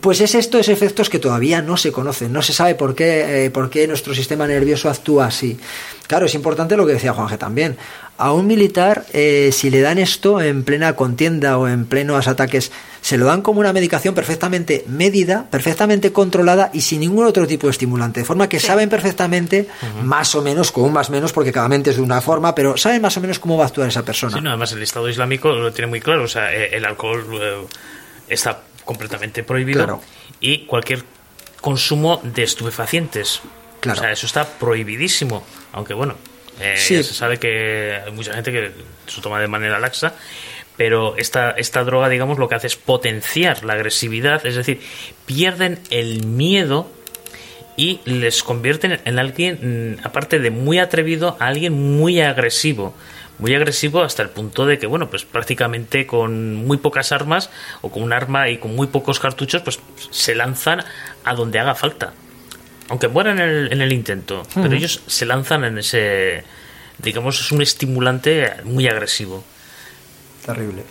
pues 0.00 0.20
es 0.20 0.34
estos 0.34 0.68
efectos 0.68 1.08
que 1.08 1.18
todavía 1.18 1.62
no 1.62 1.76
se 1.76 1.90
conocen, 1.90 2.32
no 2.32 2.42
se 2.42 2.52
sabe 2.52 2.74
por 2.74 2.94
qué, 2.94 3.46
eh, 3.46 3.50
por 3.50 3.70
qué 3.70 3.86
nuestro 3.86 4.14
sistema 4.14 4.46
nervioso 4.46 4.90
actúa 4.90 5.26
así. 5.26 5.58
Claro, 6.06 6.26
es 6.26 6.34
importante 6.34 6.76
lo 6.76 6.86
que 6.86 6.94
decía 6.94 7.12
Juanje 7.12 7.38
también. 7.38 7.76
A 8.18 8.32
un 8.32 8.46
militar, 8.46 9.04
eh, 9.12 9.50
si 9.52 9.70
le 9.70 9.80
dan 9.80 9.98
esto 9.98 10.40
en 10.40 10.64
plena 10.64 10.96
contienda 10.96 11.56
o 11.58 11.68
en 11.68 11.86
plenos 11.86 12.28
ataques 12.28 12.72
se 13.00 13.16
lo 13.16 13.26
dan 13.26 13.42
como 13.42 13.60
una 13.60 13.72
medicación 13.72 14.14
perfectamente 14.14 14.84
medida, 14.88 15.46
perfectamente 15.50 16.12
controlada 16.12 16.70
y 16.74 16.80
sin 16.80 17.00
ningún 17.00 17.26
otro 17.26 17.46
tipo 17.46 17.68
de 17.68 17.70
estimulante. 17.70 18.20
De 18.20 18.26
forma 18.26 18.48
que 18.48 18.60
saben 18.60 18.88
perfectamente, 18.88 19.68
más 20.02 20.34
o 20.34 20.42
menos, 20.42 20.72
con 20.72 20.84
un 20.84 20.92
más 20.92 21.08
o 21.08 21.12
menos, 21.12 21.32
porque 21.32 21.52
cada 21.52 21.68
mente 21.68 21.90
es 21.90 21.96
de 21.96 22.02
una 22.02 22.20
forma, 22.20 22.54
pero 22.54 22.76
saben 22.76 23.00
más 23.00 23.16
o 23.16 23.20
menos 23.20 23.38
cómo 23.38 23.56
va 23.56 23.64
a 23.64 23.66
actuar 23.68 23.88
esa 23.88 24.04
persona. 24.04 24.36
Sí, 24.36 24.42
no, 24.42 24.50
además 24.50 24.72
el 24.72 24.82
Estado 24.82 25.08
Islámico 25.08 25.52
lo 25.52 25.72
tiene 25.72 25.88
muy 25.88 26.00
claro. 26.00 26.24
O 26.24 26.28
sea, 26.28 26.52
eh, 26.54 26.70
el 26.72 26.84
alcohol 26.84 27.24
eh, 27.40 27.66
está 28.28 28.62
completamente 28.88 29.42
prohibido 29.42 30.00
y 30.40 30.64
cualquier 30.64 31.04
consumo 31.60 32.22
de 32.24 32.42
estupefacientes. 32.42 33.42
Claro. 33.80 33.98
O 33.98 34.02
sea, 34.02 34.12
eso 34.12 34.24
está 34.24 34.48
prohibidísimo. 34.48 35.44
Aunque 35.72 35.92
bueno, 35.92 36.14
eh, 36.58 36.78
se 36.78 37.04
sabe 37.04 37.38
que 37.38 38.00
hay 38.02 38.10
mucha 38.12 38.32
gente 38.32 38.50
que 38.50 38.72
se 39.06 39.20
toma 39.20 39.40
de 39.40 39.46
manera 39.46 39.78
laxa 39.78 40.14
pero 40.78 41.16
esta, 41.16 41.50
esta 41.50 41.82
droga, 41.82 42.08
digamos, 42.08 42.38
lo 42.38 42.48
que 42.48 42.54
hace 42.54 42.68
es 42.68 42.76
potenciar 42.76 43.64
la 43.64 43.72
agresividad, 43.72 44.46
es 44.46 44.54
decir, 44.54 44.80
pierden 45.26 45.80
el 45.90 46.24
miedo 46.24 46.88
y 47.76 48.00
les 48.04 48.44
convierten 48.44 49.00
en 49.04 49.18
alguien, 49.18 49.96
mm, 49.98 50.06
aparte 50.06 50.38
de 50.38 50.50
muy 50.52 50.78
atrevido, 50.78 51.36
a 51.40 51.48
alguien 51.48 51.72
muy 51.72 52.20
agresivo. 52.20 52.94
Muy 53.38 53.54
agresivo 53.54 54.02
hasta 54.02 54.22
el 54.22 54.30
punto 54.30 54.66
de 54.66 54.78
que, 54.78 54.86
bueno, 54.86 55.08
pues 55.08 55.24
prácticamente 55.24 56.06
con 56.06 56.56
muy 56.56 56.76
pocas 56.76 57.12
armas 57.12 57.50
o 57.82 57.90
con 57.90 58.02
un 58.02 58.12
arma 58.12 58.48
y 58.48 58.58
con 58.58 58.74
muy 58.74 58.88
pocos 58.88 59.20
cartuchos, 59.20 59.62
pues 59.62 59.78
se 60.10 60.34
lanzan 60.34 60.82
a 61.24 61.34
donde 61.34 61.58
haga 61.60 61.74
falta. 61.74 62.12
Aunque 62.88 63.06
mueran 63.06 63.38
en 63.38 63.48
el, 63.48 63.72
en 63.72 63.80
el 63.80 63.92
intento, 63.92 64.42
pero 64.54 64.74
ellos 64.74 65.02
se 65.06 65.26
lanzan 65.26 65.64
en 65.64 65.78
ese, 65.78 66.42
digamos, 66.98 67.40
es 67.40 67.52
un 67.52 67.62
estimulante 67.62 68.50
muy 68.64 68.88
agresivo. 68.88 69.44
Terrible. 70.44 70.82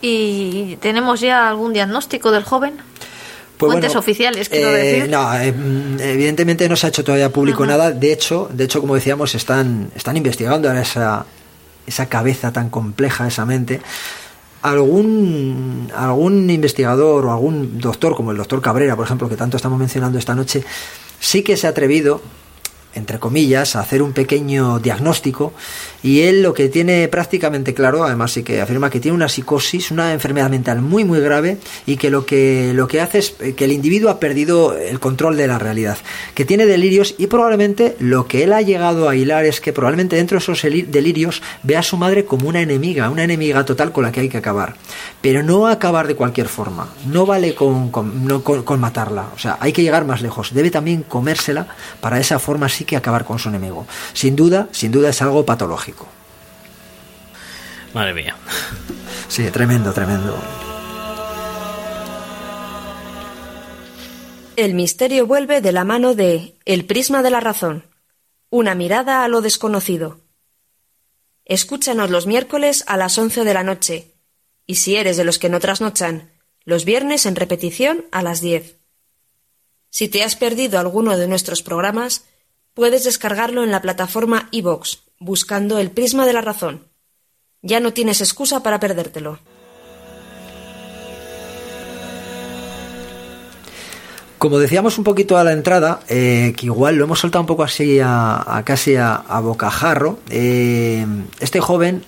¿Y 0.00 0.76
tenemos 0.76 1.20
ya 1.20 1.48
algún 1.48 1.72
diagnóstico 1.72 2.30
del 2.30 2.44
joven? 2.44 2.74
Pues 3.56 3.72
Fuentes 3.72 3.96
oficiales, 3.96 4.48
quiero 4.48 4.68
eh, 4.68 4.82
decir. 4.82 5.10
No, 5.10 5.34
eh, 5.34 5.52
evidentemente 5.98 6.68
no 6.68 6.76
se 6.76 6.86
ha 6.86 6.88
hecho 6.90 7.02
todavía 7.02 7.30
público 7.30 7.66
nada. 7.66 7.90
De 7.90 8.12
hecho, 8.12 8.48
de 8.52 8.64
hecho, 8.64 8.80
como 8.80 8.94
decíamos, 8.94 9.34
están, 9.34 9.90
están 9.96 10.16
investigando 10.16 10.70
esa, 10.70 11.26
esa 11.88 12.06
cabeza 12.06 12.52
tan 12.52 12.70
compleja, 12.70 13.26
esa 13.26 13.44
mente. 13.44 13.80
Algún, 14.62 15.90
algún 15.94 16.50
investigador 16.50 17.26
o 17.26 17.32
algún 17.32 17.80
doctor, 17.80 18.14
como 18.14 18.32
el 18.32 18.36
doctor 18.36 18.60
Cabrera, 18.60 18.96
por 18.96 19.04
ejemplo, 19.04 19.28
que 19.28 19.36
tanto 19.36 19.56
estamos 19.56 19.78
mencionando 19.78 20.18
esta 20.18 20.34
noche, 20.34 20.64
sí 21.20 21.42
que 21.42 21.56
se 21.56 21.66
ha 21.66 21.70
atrevido 21.70 22.20
entre 22.94 23.18
comillas, 23.18 23.76
a 23.76 23.80
hacer 23.80 24.02
un 24.02 24.12
pequeño 24.12 24.78
diagnóstico 24.78 25.52
y 26.02 26.20
él 26.20 26.42
lo 26.42 26.54
que 26.54 26.68
tiene 26.68 27.08
prácticamente 27.08 27.74
claro, 27.74 28.04
además 28.04 28.32
sí 28.32 28.42
que 28.42 28.60
afirma 28.60 28.90
que 28.90 29.00
tiene 29.00 29.14
una 29.14 29.28
psicosis, 29.28 29.90
una 29.90 30.12
enfermedad 30.12 30.50
mental 30.50 30.80
muy 30.80 31.04
muy 31.04 31.20
grave 31.20 31.58
y 31.86 31.96
que 31.96 32.10
lo 32.10 32.24
que 32.24 32.72
lo 32.74 32.88
que 32.88 33.00
hace 33.00 33.18
es 33.18 33.30
que 33.56 33.64
el 33.64 33.72
individuo 33.72 34.10
ha 34.10 34.20
perdido 34.20 34.76
el 34.76 35.00
control 35.00 35.36
de 35.36 35.46
la 35.46 35.58
realidad, 35.58 35.98
que 36.34 36.44
tiene 36.44 36.66
delirios 36.66 37.14
y 37.18 37.26
probablemente 37.26 37.96
lo 37.98 38.26
que 38.26 38.44
él 38.44 38.52
ha 38.52 38.62
llegado 38.62 39.08
a 39.08 39.16
hilar 39.16 39.44
es 39.44 39.60
que 39.60 39.72
probablemente 39.72 40.16
dentro 40.16 40.38
de 40.38 40.42
esos 40.42 40.62
delirios 40.62 41.42
ve 41.62 41.76
a 41.76 41.82
su 41.82 41.96
madre 41.96 42.24
como 42.24 42.48
una 42.48 42.60
enemiga, 42.60 43.10
una 43.10 43.24
enemiga 43.24 43.64
total 43.64 43.92
con 43.92 44.04
la 44.04 44.12
que 44.12 44.20
hay 44.20 44.28
que 44.28 44.38
acabar, 44.38 44.76
pero 45.20 45.42
no 45.42 45.66
acabar 45.66 46.06
de 46.06 46.14
cualquier 46.14 46.48
forma, 46.48 46.88
no 47.06 47.26
vale 47.26 47.54
con, 47.54 47.90
con 47.90 48.80
matarla, 48.80 49.26
o 49.34 49.38
sea, 49.38 49.58
hay 49.60 49.72
que 49.72 49.82
llegar 49.82 50.04
más 50.04 50.22
lejos, 50.22 50.54
debe 50.54 50.70
también 50.70 51.02
comérsela 51.02 51.66
para 52.00 52.20
esa 52.20 52.38
forma 52.38 52.68
que 52.86 52.96
acabar 52.96 53.24
con 53.24 53.38
su 53.38 53.48
enemigo. 53.48 53.86
Sin 54.12 54.36
duda, 54.36 54.68
sin 54.72 54.92
duda 54.92 55.10
es 55.10 55.22
algo 55.22 55.44
patológico. 55.44 55.87
Madre 57.98 58.14
mía. 58.14 58.36
Sí, 59.26 59.50
tremendo, 59.50 59.92
tremendo. 59.92 60.40
El 64.54 64.74
misterio 64.74 65.26
vuelve 65.26 65.60
de 65.60 65.72
la 65.72 65.82
mano 65.82 66.14
de 66.14 66.54
El 66.64 66.84
prisma 66.84 67.24
de 67.24 67.30
la 67.30 67.40
razón. 67.40 67.82
Una 68.50 68.76
mirada 68.76 69.24
a 69.24 69.28
lo 69.28 69.40
desconocido. 69.40 70.20
Escúchanos 71.44 72.08
los 72.08 72.28
miércoles 72.28 72.84
a 72.86 72.96
las 72.96 73.18
11 73.18 73.42
de 73.42 73.54
la 73.54 73.64
noche. 73.64 74.14
Y 74.64 74.76
si 74.76 74.94
eres 74.94 75.16
de 75.16 75.24
los 75.24 75.40
que 75.40 75.48
no 75.48 75.58
trasnochan, 75.58 76.30
los 76.64 76.84
viernes 76.84 77.26
en 77.26 77.34
repetición 77.34 78.04
a 78.12 78.22
las 78.22 78.40
10. 78.40 78.76
Si 79.90 80.06
te 80.06 80.22
has 80.22 80.36
perdido 80.36 80.78
alguno 80.78 81.18
de 81.18 81.26
nuestros 81.26 81.62
programas, 81.62 82.26
Puedes 82.78 83.02
descargarlo 83.02 83.64
en 83.64 83.72
la 83.72 83.82
plataforma 83.82 84.46
iVoox, 84.52 84.98
buscando 85.18 85.80
el 85.80 85.90
prisma 85.90 86.26
de 86.26 86.32
la 86.32 86.42
razón. 86.42 86.87
Ya 87.62 87.80
no 87.80 87.92
tienes 87.92 88.20
excusa 88.20 88.62
para 88.62 88.78
perdértelo. 88.78 89.38
Como 94.38 94.60
decíamos 94.60 94.98
un 94.98 95.02
poquito 95.02 95.36
a 95.36 95.42
la 95.42 95.52
entrada, 95.52 95.98
eh, 96.08 96.54
que 96.56 96.66
igual 96.66 96.94
lo 96.94 97.04
hemos 97.04 97.18
soltado 97.18 97.40
un 97.40 97.48
poco 97.48 97.64
así 97.64 97.98
a, 98.00 98.62
casi 98.64 98.94
a, 98.94 99.24
bocajarro, 99.42 100.20
eh, 100.30 101.04
este 101.40 101.60
joven 101.60 102.04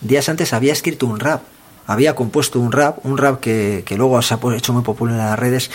días 0.00 0.30
antes 0.30 0.54
había 0.54 0.72
escrito 0.72 1.04
un 1.06 1.20
rap, 1.20 1.42
había 1.86 2.14
compuesto 2.14 2.58
un 2.58 2.72
rap, 2.72 3.04
un 3.04 3.18
rap 3.18 3.40
que, 3.40 3.82
que, 3.84 3.98
luego 3.98 4.22
se 4.22 4.32
ha 4.32 4.38
hecho 4.56 4.72
muy 4.72 4.82
popular 4.82 5.16
en 5.16 5.26
las 5.26 5.38
redes 5.38 5.70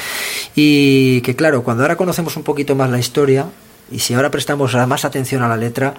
y 0.55 1.21
que 1.21 1.35
claro, 1.35 1.61
cuando 1.63 1.83
ahora 1.83 1.97
conocemos 1.97 2.35
un 2.35 2.43
poquito 2.43 2.75
más 2.75 2.89
la 2.89 2.97
historia, 2.97 3.45
y 3.91 3.99
si 3.99 4.15
ahora 4.15 4.31
prestamos 4.31 4.73
más 4.87 5.05
atención 5.05 5.43
a 5.43 5.47
la 5.47 5.57
letra, 5.57 5.93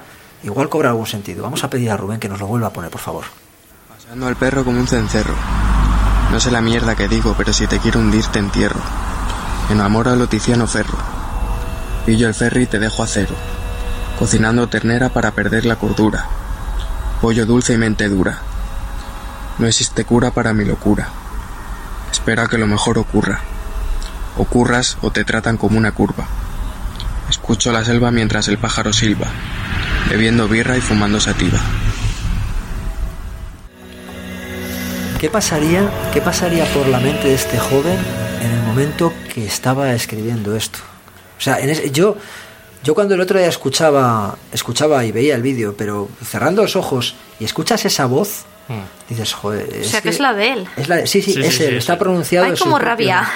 igual 0.45 0.69
cobra 0.69 0.91
algún 0.91 1.07
sentido. 1.07 1.43
Vamos 1.43 1.65
a 1.65 1.71
pedir 1.71 1.91
a 1.91 1.97
Rubén 1.97 2.21
que 2.21 2.29
nos 2.29 2.41
lo 2.41 2.47
vuelva 2.47 2.69
a 2.69 2.73
poner, 2.73 2.91
por 2.91 3.01
favor. 3.01 3.25
Pasando 3.89 4.27
al 4.27 4.37
perro 4.37 4.65
como 4.65 4.81
un 4.81 4.89
cencerro. 4.89 5.35
No 6.31 6.41
sé 6.41 6.51
la 6.51 6.61
mierda 6.61 6.95
que 6.95 7.09
digo, 7.09 7.35
pero 7.37 7.53
si 7.53 7.67
te 7.67 7.79
quiero 7.79 8.01
hundir 8.01 8.25
te 8.27 8.39
entierro. 8.39 8.81
Enamoro 9.71 10.11
a 10.11 10.17
Loticiano 10.17 10.67
Ferro. 10.67 10.99
Pillo 12.07 12.29
el 12.29 12.35
ferry 12.35 12.63
y 12.63 12.67
te 12.67 12.79
dejo 12.79 13.03
a 13.03 13.07
cero. 13.07 13.35
Cocinando 14.19 14.69
ternera 14.69 15.09
para 15.11 15.33
perder 15.33 15.65
la 15.65 15.77
cordura. 15.77 16.27
Pollo 17.21 17.47
dulce 17.47 17.75
y 17.75 17.79
mente 17.79 18.09
dura. 18.09 18.39
No 19.59 19.67
existe 19.67 20.05
cura 20.05 20.31
para 20.31 20.53
mi 20.53 20.65
locura. 20.65 21.09
Espera 22.11 22.49
que 22.49 22.59
lo 22.59 22.67
mejor 22.67 22.99
ocurra. 22.99 23.41
Ocurras 24.37 24.97
o 25.03 25.11
te 25.11 25.25
tratan 25.25 25.57
como 25.57 25.79
una 25.79 25.93
curva. 25.93 26.27
Escucho 27.29 27.73
la 27.73 27.85
selva 27.85 28.11
mientras 28.11 28.49
el 28.49 28.59
pájaro 28.59 28.93
silba, 28.93 29.27
bebiendo 30.13 30.47
birra 30.47 30.77
y 30.77 30.81
fumando 30.83 31.19
sativa. 31.19 31.59
¿Qué 35.19 35.31
pasaría, 35.31 35.89
¿Qué 36.13 36.21
pasaría 36.21 36.65
por 36.67 36.87
la 36.89 36.99
mente 37.01 37.29
de 37.29 37.35
este 37.35 37.59
joven 37.59 37.97
en 38.43 38.51
el 38.51 38.61
momento 38.63 39.13
que 39.33 39.47
estaba 39.47 39.93
escribiendo 39.95 40.55
esto? 40.57 40.81
O 41.39 41.41
sea, 41.41 41.59
yo, 41.93 42.17
yo 42.83 42.95
cuando 42.95 43.15
el 43.15 43.21
otro 43.21 43.39
día 43.39 43.49
escuchaba, 43.49 44.37
escuchaba 44.53 45.05
y 45.05 45.13
veía 45.13 45.35
el 45.35 45.43
vídeo, 45.43 45.75
pero 45.79 46.09
cerrando 46.25 46.63
los 46.63 46.77
ojos 46.77 47.15
y 47.41 47.45
escuchas 47.45 47.85
esa 47.85 48.07
voz, 48.07 48.45
Dices, 49.07 49.35
joder. 49.35 49.69
O 49.83 49.85
sea, 49.85 50.01
que, 50.01 50.09
es 50.09 50.19
la 50.19 50.33
de 50.33 50.53
él. 50.53 50.67
Es 50.79 50.89
la 50.89 50.97
de- 50.97 51.07
sí, 51.07 51.21
sí, 51.21 51.35
Sí, 51.35 51.41
es 51.43 51.55
sí, 51.57 51.65
él, 51.65 51.71
sí. 51.73 51.77
está 51.77 51.99
pronunciado. 51.99 52.47
Hay 52.47 52.53
en 52.53 52.57
su 52.57 52.65
como 52.65 52.77
propio- 52.77 52.89
rabia. 52.89 53.29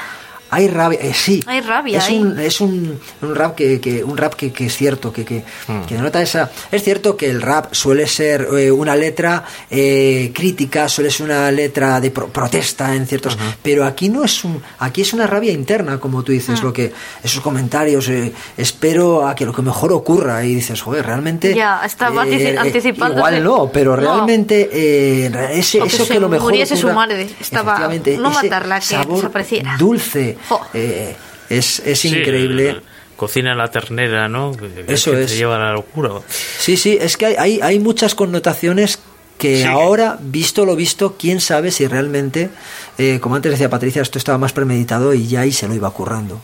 Hay 0.51 0.69
rabia, 0.69 0.99
eh, 1.03 1.13
sí. 1.13 1.43
Hay 1.47 1.61
rabia 1.61 1.99
Es 1.99 2.09
un, 2.11 2.39
es 2.39 2.61
un, 2.61 3.01
un 3.23 3.35
rap 3.35 3.55
que, 3.57 3.81
que 3.81 4.05
un 4.05 4.17
rap 4.17 4.35
que, 4.35 4.53
que 4.53 4.67
es 4.67 4.77
cierto, 4.77 5.13
que, 5.13 5.25
que, 5.25 5.43
que 5.89 5.95
denota 5.95 6.23
esa. 6.23 6.51
Es 6.71 6.83
cierto 6.85 7.17
que 7.17 7.29
el 7.29 7.43
rap 7.43 7.75
suele 7.75 8.07
ser 8.07 8.47
eh, 8.57 8.71
una 8.71 8.95
letra 8.97 9.45
eh, 9.71 10.31
crítica, 10.35 10.89
suele 10.89 11.11
ser 11.11 11.27
una 11.27 11.51
letra 11.51 12.01
de 12.01 12.11
pro- 12.11 12.29
protesta 12.29 12.95
en 12.95 13.07
ciertos, 13.07 13.37
pero 13.63 13.85
aquí 13.85 14.09
no 14.09 14.25
es 14.25 14.45
un, 14.45 14.63
aquí 14.79 15.03
es 15.03 15.13
una 15.13 15.27
rabia 15.27 15.53
interna, 15.53 15.99
como 15.99 16.23
tú 16.23 16.33
dices, 16.33 16.63
lo 16.63 16.73
que 16.73 16.93
esos 17.25 17.41
comentarios. 17.41 18.09
eh, 18.09 18.33
espero 18.57 19.27
a 19.27 19.35
que 19.35 19.45
lo 19.45 19.53
que 19.53 19.63
mejor 19.63 19.93
ocurra 19.93 20.45
y 20.45 20.55
dices, 20.55 20.81
joder, 20.81 21.05
realmente. 21.07 21.55
Ya, 21.55 21.83
estaba 21.85 22.25
antici- 22.25 22.57
anticipándose. 22.57 23.19
Igual 23.19 23.43
no, 23.45 23.71
pero 23.73 23.97
No. 23.97 24.03
realmente 24.03 24.69
eh, 24.73 25.31
ese, 25.53 25.79
eso 25.79 26.07
que 26.07 26.21
lo 26.21 26.29
mejor 26.29 26.51
muriese 26.51 26.77
su 26.77 26.87
ocurra- 26.87 26.95
madre, 26.95 27.29
estaba- 27.41 27.79
no 27.79 28.31
ese 28.31 28.43
matarla, 28.45 28.79
que 28.81 28.87
sabor 28.87 29.17
desapareciera. 29.17 29.77
Dulce, 29.79 30.36
Eh, 30.75 31.17
es, 31.49 31.81
es 31.81 31.99
Sí, 32.01 32.09
increíble. 32.09 32.81
Cocina 33.17 33.55
la 33.55 33.71
ternera, 33.71 34.29
¿no? 34.29 34.53
Que- 34.53 34.85
Eso 34.89 35.13
que 35.13 35.23
es. 35.23 35.31
Te 35.31 35.37
lleva 35.37 35.57
a 35.57 35.59
la 35.59 35.73
locura. 35.73 36.11
Sí, 36.59 36.77
sí, 36.77 36.99
es 37.01 37.17
que 37.17 37.27
hay, 37.27 37.35
hay, 37.37 37.61
hay 37.63 37.79
muchas 37.79 38.15
connotaciones 38.15 38.99
que 39.39 39.59
Sí. 39.63 39.65
ahora, 39.65 40.19
visto 40.21 40.65
lo 40.67 40.77
visto, 40.77 41.17
quién 41.19 41.41
sabe 41.41 41.71
si 41.71 41.87
realmente, 41.87 42.51
eh, 42.99 43.19
como 43.21 43.37
antes 43.37 43.53
decía 43.53 43.69
Patricia, 43.71 44.03
esto 44.03 44.19
estaba 44.19 44.39
más 44.39 44.53
premeditado 44.53 45.15
y 45.15 45.27
ya 45.29 45.41
ahí 45.41 45.53
se 45.53 45.67
lo 45.69 45.75
iba 45.75 45.91
currando. 45.91 46.41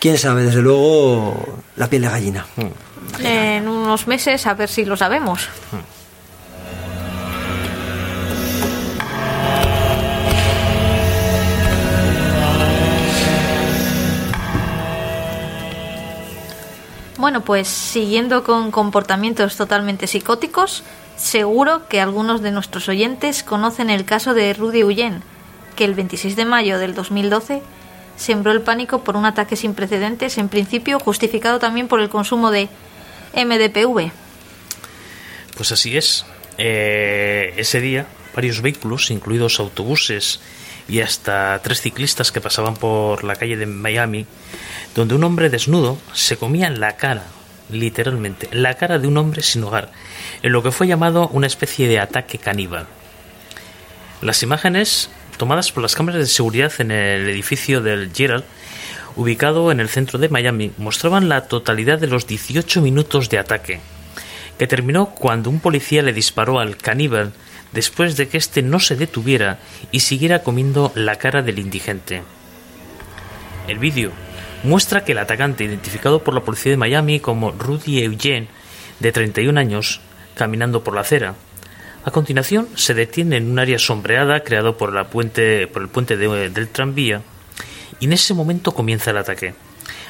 Quién 0.00 0.16
sabe, 0.18 0.44
desde 0.44 0.62
luego, 0.62 1.60
la 1.76 1.88
piel 1.90 2.02
de 2.02 2.08
gallina. 2.08 2.46
En 3.20 3.66
unos 3.68 4.06
meses 4.06 4.46
a 4.46 4.54
ver 4.54 4.68
si 4.68 4.84
lo 4.84 4.96
sabemos. 4.96 5.48
Bueno, 17.18 17.44
pues 17.44 17.66
siguiendo 17.66 18.44
con 18.44 18.70
comportamientos 18.70 19.56
totalmente 19.56 20.06
psicóticos, 20.06 20.84
seguro 21.16 21.88
que 21.88 22.00
algunos 22.00 22.42
de 22.42 22.52
nuestros 22.52 22.88
oyentes 22.88 23.42
conocen 23.42 23.90
el 23.90 24.04
caso 24.04 24.34
de 24.34 24.54
Rudy 24.54 24.84
Ullen, 24.84 25.24
que 25.74 25.84
el 25.84 25.94
26 25.94 26.36
de 26.36 26.44
mayo 26.44 26.78
del 26.78 26.94
2012 26.94 27.60
sembró 28.16 28.52
el 28.52 28.62
pánico 28.62 29.02
por 29.02 29.16
un 29.16 29.24
ataque 29.24 29.56
sin 29.56 29.74
precedentes, 29.74 30.38
en 30.38 30.48
principio 30.48 31.00
justificado 31.00 31.58
también 31.58 31.88
por 31.88 32.00
el 32.00 32.08
consumo 32.08 32.52
de 32.52 32.68
MDPV. 33.34 34.12
Pues 35.56 35.72
así 35.72 35.96
es. 35.96 36.24
Eh, 36.56 37.52
ese 37.56 37.80
día, 37.80 38.06
varios 38.32 38.62
vehículos, 38.62 39.10
incluidos 39.10 39.58
autobuses 39.58 40.38
y 40.88 41.00
hasta 41.00 41.60
tres 41.62 41.82
ciclistas 41.82 42.32
que 42.32 42.40
pasaban 42.40 42.74
por 42.74 43.22
la 43.22 43.36
calle 43.36 43.56
de 43.56 43.66
Miami, 43.66 44.26
donde 44.94 45.14
un 45.14 45.24
hombre 45.24 45.50
desnudo 45.50 45.98
se 46.14 46.38
comía 46.38 46.70
la 46.70 46.96
cara, 46.96 47.24
literalmente, 47.70 48.48
la 48.52 48.74
cara 48.74 48.98
de 48.98 49.06
un 49.06 49.18
hombre 49.18 49.42
sin 49.42 49.62
hogar, 49.64 49.92
en 50.42 50.52
lo 50.52 50.62
que 50.62 50.72
fue 50.72 50.86
llamado 50.86 51.28
una 51.28 51.46
especie 51.46 51.88
de 51.88 52.00
ataque 52.00 52.38
caníbal. 52.38 52.86
Las 54.22 54.42
imágenes, 54.42 55.10
tomadas 55.36 55.70
por 55.70 55.82
las 55.82 55.94
cámaras 55.94 56.20
de 56.20 56.26
seguridad 56.26 56.72
en 56.78 56.90
el 56.90 57.28
edificio 57.28 57.82
del 57.82 58.10
Gerald, 58.12 58.44
ubicado 59.14 59.70
en 59.70 59.80
el 59.80 59.88
centro 59.88 60.18
de 60.18 60.28
Miami, 60.28 60.72
mostraban 60.78 61.28
la 61.28 61.48
totalidad 61.48 61.98
de 61.98 62.06
los 62.06 62.26
18 62.26 62.80
minutos 62.80 63.28
de 63.28 63.38
ataque, 63.38 63.80
que 64.58 64.66
terminó 64.66 65.10
cuando 65.10 65.50
un 65.50 65.60
policía 65.60 66.02
le 66.02 66.12
disparó 66.12 66.58
al 66.60 66.76
caníbal 66.76 67.32
después 67.72 68.16
de 68.16 68.28
que 68.28 68.38
éste 68.38 68.62
no 68.62 68.80
se 68.80 68.96
detuviera 68.96 69.58
y 69.90 70.00
siguiera 70.00 70.42
comiendo 70.42 70.92
la 70.94 71.16
cara 71.16 71.42
del 71.42 71.58
indigente. 71.58 72.22
El 73.66 73.78
vídeo 73.78 74.12
muestra 74.64 75.04
que 75.04 75.12
el 75.12 75.18
atacante, 75.18 75.64
identificado 75.64 76.22
por 76.24 76.34
la 76.34 76.40
policía 76.42 76.70
de 76.72 76.76
Miami 76.78 77.20
como 77.20 77.50
Rudy 77.52 78.02
Eugene, 78.02 78.48
de 79.00 79.12
31 79.12 79.58
años, 79.60 80.00
caminando 80.34 80.82
por 80.82 80.94
la 80.94 81.02
acera. 81.02 81.34
A 82.04 82.10
continuación, 82.10 82.68
se 82.74 82.94
detiene 82.94 83.36
en 83.36 83.50
un 83.50 83.58
área 83.58 83.78
sombreada 83.78 84.40
creado 84.42 84.76
por, 84.76 84.92
la 84.92 85.04
puente, 85.08 85.66
por 85.66 85.82
el 85.82 85.88
puente 85.88 86.16
de- 86.16 86.48
del 86.50 86.68
tranvía 86.68 87.22
y 88.00 88.06
en 88.06 88.12
ese 88.12 88.34
momento 88.34 88.72
comienza 88.72 89.10
el 89.10 89.18
ataque. 89.18 89.54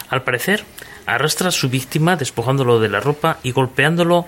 Al 0.08 0.22
parecer, 0.22 0.64
arrastra 1.06 1.48
a 1.48 1.52
su 1.52 1.68
víctima 1.68 2.16
despojándolo 2.16 2.78
de 2.80 2.88
la 2.88 3.00
ropa 3.00 3.38
y 3.42 3.52
golpeándolo 3.52 4.26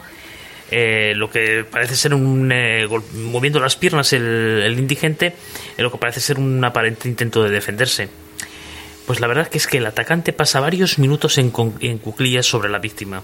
eh, 0.70 1.14
lo 1.16 1.30
que 1.30 1.64
parece 1.68 1.96
ser 1.96 2.14
un 2.14 2.50
eh, 2.52 2.86
moviendo 3.14 3.58
las 3.58 3.76
piernas 3.76 4.12
el, 4.12 4.74
indigente 4.78 5.34
en 5.76 5.84
lo 5.84 5.90
que 5.90 5.98
parece 5.98 6.20
ser 6.20 6.38
un 6.38 6.64
aparente 6.64 7.08
intento 7.08 7.42
de 7.42 7.50
defenderse. 7.50 8.08
Pues 9.06 9.20
la 9.20 9.26
verdad 9.26 9.48
que 9.48 9.58
es 9.58 9.66
que 9.66 9.78
el 9.78 9.86
atacante 9.86 10.32
pasa 10.32 10.60
varios 10.60 10.98
minutos 10.98 11.38
en, 11.38 11.52
en 11.80 11.98
cuclillas 11.98 12.46
sobre 12.46 12.68
la 12.68 12.78
víctima. 12.78 13.22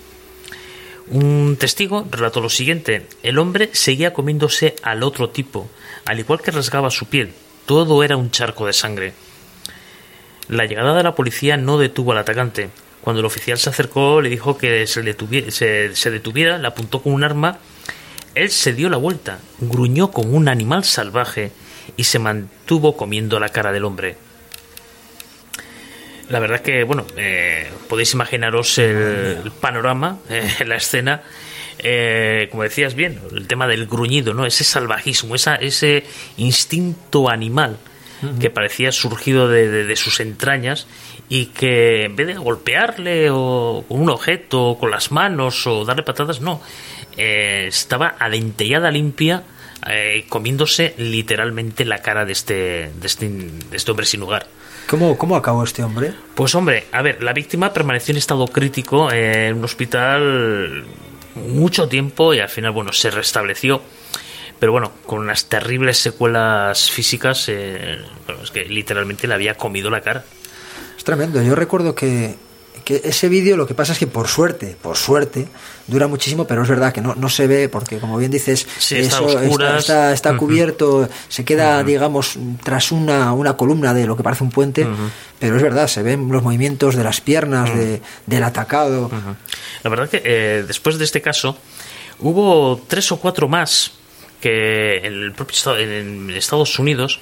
Un 1.09 1.57
testigo 1.57 2.05
relató 2.11 2.41
lo 2.41 2.51
siguiente: 2.51 3.07
el 3.23 3.39
hombre 3.39 3.71
seguía 3.73 4.13
comiéndose 4.13 4.75
al 4.83 5.05
otro 5.05 5.31
tipo, 5.31 5.71
al 6.05 6.19
igual 6.19 6.41
que 6.41 6.51
rasgaba 6.51 6.91
su 6.91 7.07
piel. 7.07 7.33
Todo 7.65 8.03
era 8.03 8.17
un 8.17 8.33
charco 8.33 8.67
de 8.67 8.73
sangre. 8.73 9.13
La 10.49 10.67
llegada 10.67 10.95
de 10.95 11.03
la 11.03 11.15
policía 11.15 11.57
no 11.57 11.79
detuvo 11.79 12.13
al 12.13 12.19
atacante. 12.19 12.71
Cuando 13.07 13.21
el 13.21 13.27
oficial 13.27 13.57
se 13.57 13.71
acercó, 13.71 14.21
le 14.21 14.29
dijo 14.29 14.59
que 14.59 14.85
se, 14.89 15.01
detuviera, 15.03 15.49
se, 15.53 15.95
se 15.95 16.11
detuviera, 16.11 16.59
le 16.59 16.67
apuntó 16.67 17.01
con 17.03 17.13
un 17.13 17.23
arma. 17.23 17.59
Él 18.35 18.51
se 18.51 18.73
dio 18.73 18.89
la 18.91 18.97
vuelta, 18.97 19.39
gruñó 19.61 20.11
como 20.11 20.33
un 20.33 20.49
animal 20.49 20.83
salvaje 20.83 21.53
y 21.97 22.03
se 22.03 22.19
mantuvo 22.19 22.97
comiendo 22.97 23.39
la 23.39 23.51
cara 23.51 23.71
del 23.71 23.85
hombre. 23.85 24.17
La 26.31 26.41
verdad 26.41 26.61
que, 26.63 26.83
bueno, 26.83 27.07
eh, 27.17 27.71
podéis 27.89 28.13
imaginaros 28.15 28.77
el, 28.79 28.97
el 29.45 29.53
panorama, 29.61 30.19
eh, 30.29 30.65
la 30.67 30.75
escena. 30.75 31.23
eh, 31.79 32.49
como 32.51 32.65
decías 32.65 32.95
bien, 32.97 33.21
el 33.31 33.47
tema 33.47 33.69
del 33.69 33.87
gruñido, 33.87 34.35
¿no? 34.35 34.47
Ese 34.47 34.65
salvajismo, 34.65 35.37
esa, 35.37 35.55
ese 35.55 36.03
instinto 36.39 37.29
animal 37.31 37.77
que 38.41 38.51
parecía 38.51 38.91
surgido 38.93 39.47
de, 39.47 39.69
de- 39.69 39.85
de 39.85 39.95
sus 39.97 40.19
entrañas 40.21 40.87
y 41.29 41.47
que 41.47 42.05
en 42.05 42.17
vez 42.17 42.27
de 42.27 42.35
golpearle 42.35 43.31
o 43.31 43.85
con 43.89 44.01
un 44.01 44.11
objeto 44.11 44.71
o 44.71 44.79
con 44.79 44.91
las 44.91 45.11
manos 45.11 45.67
o 45.67 45.85
darle 45.85 46.03
patadas, 46.03 46.41
no, 46.41 46.61
eh, 47.17 47.67
estaba 47.69 48.15
adentellada 48.19 48.91
limpia 48.91 49.43
eh, 49.89 50.25
comiéndose 50.29 50.95
literalmente 50.99 51.85
la 51.85 52.03
cara 52.03 52.25
de 52.25 52.33
este, 52.33 52.91
de 52.95 53.07
este, 53.07 53.29
de 53.29 53.77
este 53.77 53.91
hombre 53.91 54.07
sin 54.07 54.23
hogar. 54.23 54.47
¿Cómo, 54.89 55.19
¿Cómo 55.19 55.37
acabó 55.37 55.65
este 55.65 55.83
hombre? 55.83 56.13
Pues 56.35 56.55
hombre, 56.55 56.87
a 56.93 57.03
ver, 57.03 57.23
la 57.23 57.33
víctima 57.33 57.73
permaneció 57.73 58.13
en 58.13 58.19
estado 58.19 58.47
crítico 58.47 59.11
eh, 59.11 59.49
en 59.49 59.59
un 59.59 59.65
hospital 59.65 60.85
mucho 61.35 61.89
tiempo 61.89 62.35
y 62.35 62.41
al 62.41 62.49
final, 62.49 62.73
bueno, 62.73 62.93
se 62.93 63.11
restableció. 63.11 63.83
Pero 64.59 64.73
bueno, 64.73 64.93
con 65.05 65.19
unas 65.19 65.47
terribles 65.47 65.99
secuelas 65.99 66.91
físicas, 66.91 67.49
eh, 67.49 67.99
bueno, 68.27 68.43
es 68.43 68.51
que 68.51 68.65
literalmente 68.65 69.27
le 69.27 69.35
había 69.35 69.55
comido 69.55 69.91
la 69.91 70.01
cara. 70.01 70.25
Tremendo. 71.07 71.41
Yo 71.41 71.55
recuerdo 71.55 71.95
que, 71.95 72.35
que 72.85 73.01
ese 73.05 73.29
vídeo 73.29 73.57
lo 73.57 73.65
que 73.67 73.75
pasa 73.75 73.93
es 73.93 73.99
que 73.99 74.07
por 74.09 74.27
suerte, 74.29 74.77
por 74.83 74.97
suerte, 74.97 75.47
dura 75.87 76.09
muchísimo, 76.09 76.47
pero 76.49 76.63
es 76.65 76.69
verdad 76.69 76.93
que 76.93 77.01
no, 77.01 77.15
no 77.15 77.29
se 77.29 77.47
ve 77.47 77.69
porque, 77.69 77.99
como 77.99 78.19
bien 78.19 78.31
dices, 78.33 78.67
Sí, 78.79 78.97
eso 79.07 79.39
está, 80.13 80.31
cubierto, 80.37 81.09
se 81.29 81.45
queda, 81.45 81.83
digamos, 81.85 82.37
tras 82.65 82.91
una, 82.91 83.33
una 83.33 83.57
columna 83.57 83.95
de 83.95 84.05
lo 84.07 84.17
que 84.17 84.25
parece 84.25 84.43
un 84.45 84.51
puente, 84.51 84.85
pero 85.39 85.57
es 85.57 85.63
verdad, 85.63 85.87
se 85.87 86.03
ven 86.03 86.29
los 86.31 86.43
movimientos 86.43 86.97
de 86.97 87.05
las 87.05 87.21
piernas 87.21 87.73
de, 87.75 88.03
del 88.27 88.43
atacado. 88.43 89.09
La 89.85 89.91
verdad 89.91 90.11
que 90.11 90.21
eh, 90.25 90.65
después 90.67 90.99
de 90.99 91.05
este 91.05 91.23
caso 91.23 91.57
hubo 92.19 92.81
tres 92.89 93.13
o 93.13 93.19
cuatro 93.19 93.47
más 93.49 93.93
que 94.41 94.99
en 94.99 95.05
el 95.15 95.33
propio 95.33 95.55
estado- 95.57 95.79
en 95.79 96.31
Estados 96.31 96.79
Unidos 96.79 97.21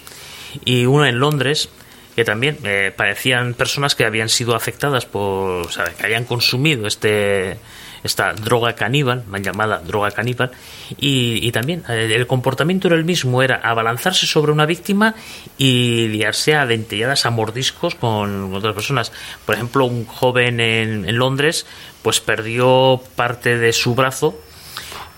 y 0.65 0.87
uno 0.87 1.05
en 1.07 1.19
Londres 1.19 1.69
que 2.15 2.25
también 2.25 2.59
eh, 2.65 2.93
parecían 2.97 3.55
personas 3.55 3.95
que 3.95 4.05
habían 4.05 4.29
sido 4.29 4.55
afectadas 4.55 5.07
por, 5.07 5.67
o 5.67 5.71
sea, 5.71 5.85
que 5.85 6.05
habían 6.05 6.25
consumido 6.25 6.87
este 6.87 7.59
esta 8.05 8.35
droga 8.35 8.75
caníbal, 8.75 9.25
llamada 9.41 9.79
droga 9.79 10.11
caníbal, 10.11 10.51
y, 10.99 11.39
y 11.43 11.51
también 11.53 11.85
eh, 11.89 12.13
el 12.15 12.27
comportamiento 12.27 12.87
era 12.87 12.97
el 12.97 13.05
mismo, 13.05 13.43
era 13.43 13.57
abalanzarse 13.57 14.27
sobre 14.27 14.53
una 14.53 14.67
víctima 14.67 15.15
y 15.57 16.09
liarse 16.09 16.55
a 16.55 16.67
dentelladas, 16.67 17.25
a 17.25 17.31
mordiscos 17.31 17.95
con 17.95 18.55
otras 18.55 18.75
personas. 18.75 19.11
Por 19.47 19.55
ejemplo, 19.55 19.87
un 19.87 20.05
joven 20.05 20.61
en, 20.61 21.09
en 21.09 21.17
Londres 21.17 21.67
pues 22.03 22.21
perdió 22.21 23.01
parte 23.17 23.57
de 23.57 23.73
su 23.73 23.95
brazo 23.95 24.39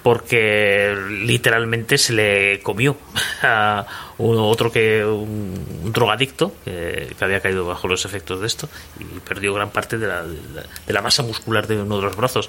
porque 0.05 0.97
literalmente 1.23 1.99
se 1.99 2.13
le 2.13 2.61
comió 2.63 2.97
a 3.43 3.85
otro 4.19 4.73
que 4.73 5.05
un, 5.05 5.55
un 5.85 5.93
drogadicto 5.93 6.55
que, 6.65 7.15
que 7.19 7.25
había 7.25 7.41
caído 7.41 7.67
bajo 7.67 7.87
los 7.89 8.05
efectos 8.05 8.41
de 8.41 8.47
esto 8.47 8.69
y 8.99 9.05
perdió 9.21 9.53
gran 9.55 9.71
parte 9.71 9.99
de 9.99 10.07
la, 10.07 10.23
de 10.23 10.37
la- 10.55 10.63
de 10.87 10.93
la 10.93 11.03
masa 11.03 11.23
muscular 11.23 11.67
de 11.67 11.81
uno 11.83 11.97
de 11.97 12.03
los 12.03 12.17
brazos. 12.17 12.49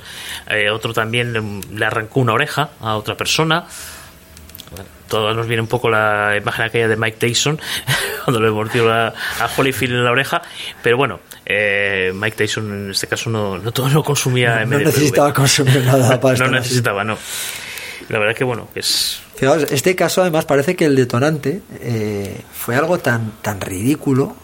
Eh, 0.49 0.69
otro 0.69 0.93
también 0.93 1.33
le, 1.33 1.41
le 1.77 1.85
arrancó 1.85 2.21
una 2.21 2.33
oreja 2.33 2.69
a 2.79 2.95
otra 2.95 3.15
persona. 3.17 3.65
Bueno, 4.71 4.85
todos 5.07 5.35
nos 5.35 5.47
viene 5.47 5.61
un 5.61 5.67
poco 5.67 5.89
la 5.89 6.35
imagen 6.37 6.65
aquella 6.65 6.87
de 6.89 6.97
Mike 6.97 7.17
Tyson 7.19 7.59
cuando 8.25 8.41
le 8.41 8.51
mordió 8.51 8.91
a 8.91 9.13
Holyfield 9.57 9.93
en 9.93 10.03
la 10.03 10.11
oreja, 10.11 10.41
pero 10.83 10.97
bueno, 10.97 11.21
eh, 11.45 12.11
Mike 12.13 12.35
Tyson 12.35 12.71
en 12.85 12.91
este 12.91 13.07
caso 13.07 13.29
no, 13.29 13.57
no, 13.57 13.71
no 13.89 14.03
consumía 14.03 14.59
no, 14.65 14.77
no 14.77 14.79
necesitaba 14.85 15.33
consumir 15.33 15.83
nada 15.85 16.19
para 16.19 16.37
No 16.37 16.47
necesitaba, 16.51 17.03
no. 17.05 17.17
La 18.09 18.19
verdad 18.19 18.35
que 18.35 18.43
bueno, 18.43 18.67
es... 18.75 19.21
Este 19.69 19.95
caso 19.95 20.21
además 20.21 20.45
parece 20.45 20.75
que 20.75 20.85
el 20.85 20.95
detonante 20.95 21.61
eh, 21.79 22.41
fue 22.53 22.75
algo 22.75 22.97
tan, 22.97 23.33
tan 23.41 23.61
ridículo 23.61 24.35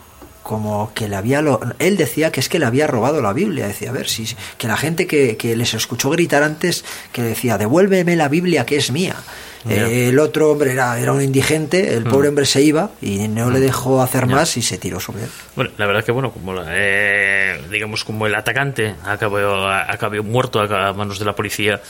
como 0.44 0.92
que 0.94 1.08
le 1.08 1.16
había 1.16 1.42
lo, 1.42 1.60
él 1.80 1.98
decía 1.98 2.32
que 2.32 2.40
es 2.40 2.50
que 2.50 2.60
le 2.60 2.66
había 2.66 2.86
robado 2.86 3.22
la 3.22 3.34
Biblia 3.34 3.68
decía 3.68 3.90
a 3.90 3.94
ver 3.94 4.08
si 4.08 4.28
que 4.58 4.68
la 4.68 4.78
gente 4.78 5.08
que, 5.08 5.38
que 5.38 5.56
les 5.56 5.74
escuchó 5.74 6.10
gritar 6.10 6.44
antes 6.44 6.86
que 7.12 7.22
decía 7.22 7.58
devuélveme 7.58 8.16
la 8.16 8.28
Biblia 8.28 8.66
que 8.66 8.76
es 8.76 8.92
mía 8.92 9.16
el 9.70 10.20
otro 10.20 10.52
hombre 10.52 10.72
era, 10.72 11.00
era 11.00 11.14
un 11.14 11.22
indigente, 11.22 11.96
el 11.96 12.04
pobre 12.04 12.28
mm. 12.28 12.30
hombre 12.30 12.46
se 12.46 12.62
iba 12.62 12.92
y 13.02 13.28
no 13.28 13.50
le 13.50 13.60
mm. 13.60 13.62
dejó 13.62 14.02
hacer 14.02 14.28
más 14.28 14.58
y 14.58 14.62
se 14.62 14.78
tiró 14.78 15.00
sobre 15.00 15.24
él. 15.24 15.30
Bueno, 15.56 15.72
la 15.78 15.88
verdad 15.88 16.04
que 16.04 16.12
bueno, 16.12 16.32
como 16.32 16.54
eh, 16.68 17.62
digamos 17.72 18.04
como 18.04 18.28
el 18.28 18.36
atacante 18.36 18.96
acabó, 19.06 19.68
acabó 19.68 20.24
muerto 20.24 20.60
a 20.60 20.94
manos 20.94 21.20
de 21.20 21.26
la 21.26 21.36
policía 21.36 21.82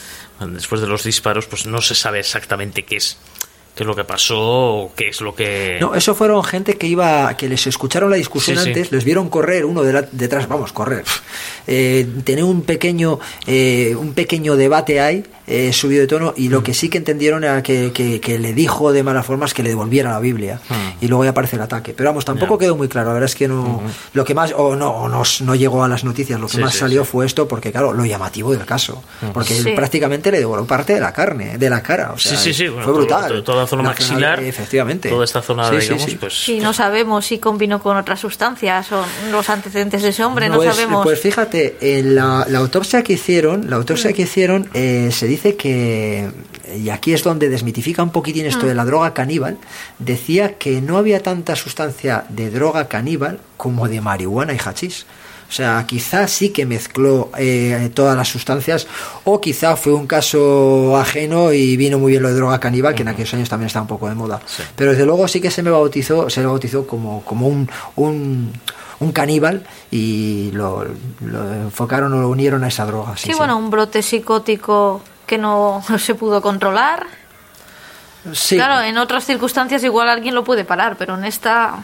después 0.47 0.82
de 0.82 0.88
los 0.88 1.04
disparos, 1.04 1.47
pues 1.47 1.66
no 1.66 1.82
se 1.82 1.95
sabe 1.95 2.20
exactamente 2.20 2.84
qué 2.84 2.97
es 2.97 3.18
qué 3.76 3.84
es 3.84 3.88
lo 3.88 3.95
que 3.95 4.03
pasó, 4.03 4.91
qué 4.95 5.09
es 5.09 5.21
lo 5.21 5.34
que... 5.34 5.78
No, 5.82 5.95
eso 5.95 6.13
fueron 6.13 6.43
gente 6.43 6.76
que 6.78 6.88
iba, 6.88 7.36
que 7.36 7.49
les 7.49 7.65
escucharon 7.65 8.09
la 8.09 8.17
discusión 8.17 8.57
antes, 8.59 8.91
les 8.91 9.03
vieron 9.03 9.30
correr 9.30 9.65
uno 9.65 9.82
detrás, 9.84 10.47
vamos, 10.47 10.71
correr, 10.74 11.03
eh, 11.65 12.07
tener 12.24 12.43
un 12.43 12.61
pequeño, 12.61 13.19
eh, 13.47 13.95
un 13.97 14.13
pequeño 14.13 14.55
debate 14.55 14.99
ahí, 14.99 15.24
eh, 15.47 15.74
subido 15.74 16.01
de 16.01 16.07
tono, 16.07 16.34
y 16.38 16.49
lo 16.49 16.61
mm. 16.61 16.63
que 16.63 16.74
sí 16.74 16.89
que 16.89 16.99
entendieron 16.99 17.43
era 17.43 17.63
que, 17.63 17.91
que, 17.91 18.39
le 18.39 18.53
dijo 18.53 18.91
de 18.91 19.03
mala 19.03 19.24
forma 19.24 19.45
es 19.45 19.53
que 19.53 19.63
le 19.63 19.69
devolviera 19.69 20.11
la 20.11 20.19
Biblia, 20.19 20.61
mm. 20.69 21.03
y 21.03 21.07
luego 21.07 21.24
ya 21.24 21.32
aparece 21.32 21.55
el 21.55 21.63
ataque. 21.63 21.93
Pero 21.97 22.09
vamos, 22.09 22.26
tampoco 22.26 22.59
quedó 22.59 22.76
muy 22.76 22.88
claro, 22.88 23.07
la 23.07 23.13
verdad 23.13 23.30
es 23.30 23.36
que 23.36 23.47
no, 23.47 23.82
lo 24.13 24.24
que 24.24 24.36
más, 24.36 24.53
o 24.55 24.76
no, 24.76 25.09
no, 25.09 25.24
no, 25.41 25.55
llegó 25.55 25.84
a 25.84 25.88
las 25.88 26.03
noticias, 26.03 26.39
lo 26.39 26.47
que 26.47 26.59
más 26.59 26.76
salió 26.76 27.05
fue 27.05 27.26
esto, 27.26 27.47
porque 27.47 27.71
claro, 27.71 27.91
lo 27.91 28.05
llamativo 28.05 28.51
del 28.51 28.65
caso, 28.65 29.03
porque 29.34 29.74
prácticamente 29.76 30.32
le 30.32 30.39
devolvió 30.39 30.67
parte 30.67 30.93
de 30.93 30.99
la 30.99 31.11
carne, 31.11 31.57
de 31.57 31.69
la 31.71 31.82
cara, 31.82 32.11
o 32.13 32.19
sea, 32.19 32.38
fue 32.38 32.93
brutal 32.93 33.43
zona 33.68 33.84
maxilar, 33.84 34.41
efectivamente. 34.43 35.09
toda 35.09 35.26
esta 35.26 35.41
zona, 35.41 35.70
digamos, 35.70 36.16
pues... 36.16 36.34
Sí, 36.34 36.59
no 36.59 36.74
sabemos 36.74 37.26
si 37.26 37.39
combinó 37.39 37.82
con 37.82 37.97
otras 37.97 38.20
sustancias 38.20 38.91
o 38.91 39.03
los 39.32 39.49
antecedentes 39.49 40.01
de 40.01 40.09
ese 40.09 40.24
hombre, 40.24 40.49
no, 40.49 40.55
pues, 40.55 40.76
sabemos. 40.76 41.03
Pues 41.03 41.20
fíjate, 41.20 41.78
en 41.82 42.16
la, 42.16 42.41
autopsia 42.55 43.03
que 43.03 43.14
hicieron, 43.14 43.70
la 43.70 43.78
autopsia 43.78 44.11
mm. 44.11 44.14
que 44.14 44.22
hicieron, 44.22 44.70
eh, 44.74 45.09
se 45.11 45.28
dice 45.28 45.55
que, 45.55 46.30
y 46.76 46.89
aquí 46.89 47.14
es 47.14 47.24
donde 47.24 47.49
desmitifica 47.49 48.03
un 48.03 48.11
poquitín 48.11 48.45
esto 48.45 48.66
mm. 48.66 48.70
de 48.70 48.76
la 48.76 48.86
droga 48.86 49.14
caníbal, 49.14 49.57
decía 49.99 50.57
que 50.57 50.82
no 50.82 50.97
había 50.97 51.22
tanta 51.22 51.55
sustancia 51.55 52.26
de 52.30 52.49
droga 52.49 52.88
caníbal 52.88 53.39
como 53.57 53.88
de 53.88 54.01
marihuana 54.01 54.53
y 54.53 54.57
hachís. 54.57 55.05
O 55.54 55.56
sea, 55.56 55.86
quizá 55.86 56.28
sí 56.28 56.49
que 56.49 56.66
mezcló 56.66 57.30
eh, 57.38 57.91
todas 57.93 58.18
las 58.18 58.28
sustancias 58.28 58.88
o 59.24 59.39
quizá 59.39 59.76
fue 59.76 59.93
un 59.93 60.08
caso 60.08 60.97
ajeno 60.97 61.54
y 61.54 61.78
vino 61.78 61.99
muy 61.99 62.14
bien 62.14 62.24
lo 62.24 62.30
de 62.30 62.34
droga 62.34 62.60
caníbal, 62.60 62.95
que 62.95 63.04
en 63.04 63.10
aquellos 63.10 63.32
años 63.36 63.49
también 63.49 63.68
estaba 63.68 63.84
un 63.84 63.88
poco 63.88 64.10
de 64.10 64.16
moda. 64.16 64.41
Pero 64.76 64.93
desde 64.93 65.06
luego 65.06 65.28
sí 65.28 65.39
que 65.39 65.51
se 65.51 65.62
me 65.62 65.70
bautizó, 65.70 66.28
se 66.28 66.39
me 66.39 66.47
bautizó 66.47 66.88
como, 66.88 67.24
como 67.24 67.47
un, 67.47 67.70
un, 67.97 69.12
caníbal 69.12 69.64
y 69.91 70.49
lo, 70.54 70.88
enfocaron 71.22 72.12
o 72.14 72.22
lo 72.22 72.30
unieron 72.30 72.64
a 72.64 72.70
esa 72.70 72.88
droga. 72.88 73.16
Sí, 73.16 73.32
bueno, 73.38 73.56
un 73.56 73.70
brote 73.70 74.01
psicótico 74.01 75.04
que 75.28 75.38
no 75.38 75.84
se 75.99 76.16
pudo 76.16 76.41
controlar. 76.41 77.06
Sí. 78.34 78.56
Claro, 78.56 78.82
en 78.82 78.97
otras 78.97 79.24
circunstancias 79.24 79.84
igual 79.84 80.10
alguien 80.10 80.34
lo 80.34 80.43
puede 80.43 80.66
parar, 80.66 80.95
pero 80.97 81.14
en 81.14 81.26
esta... 81.26 81.76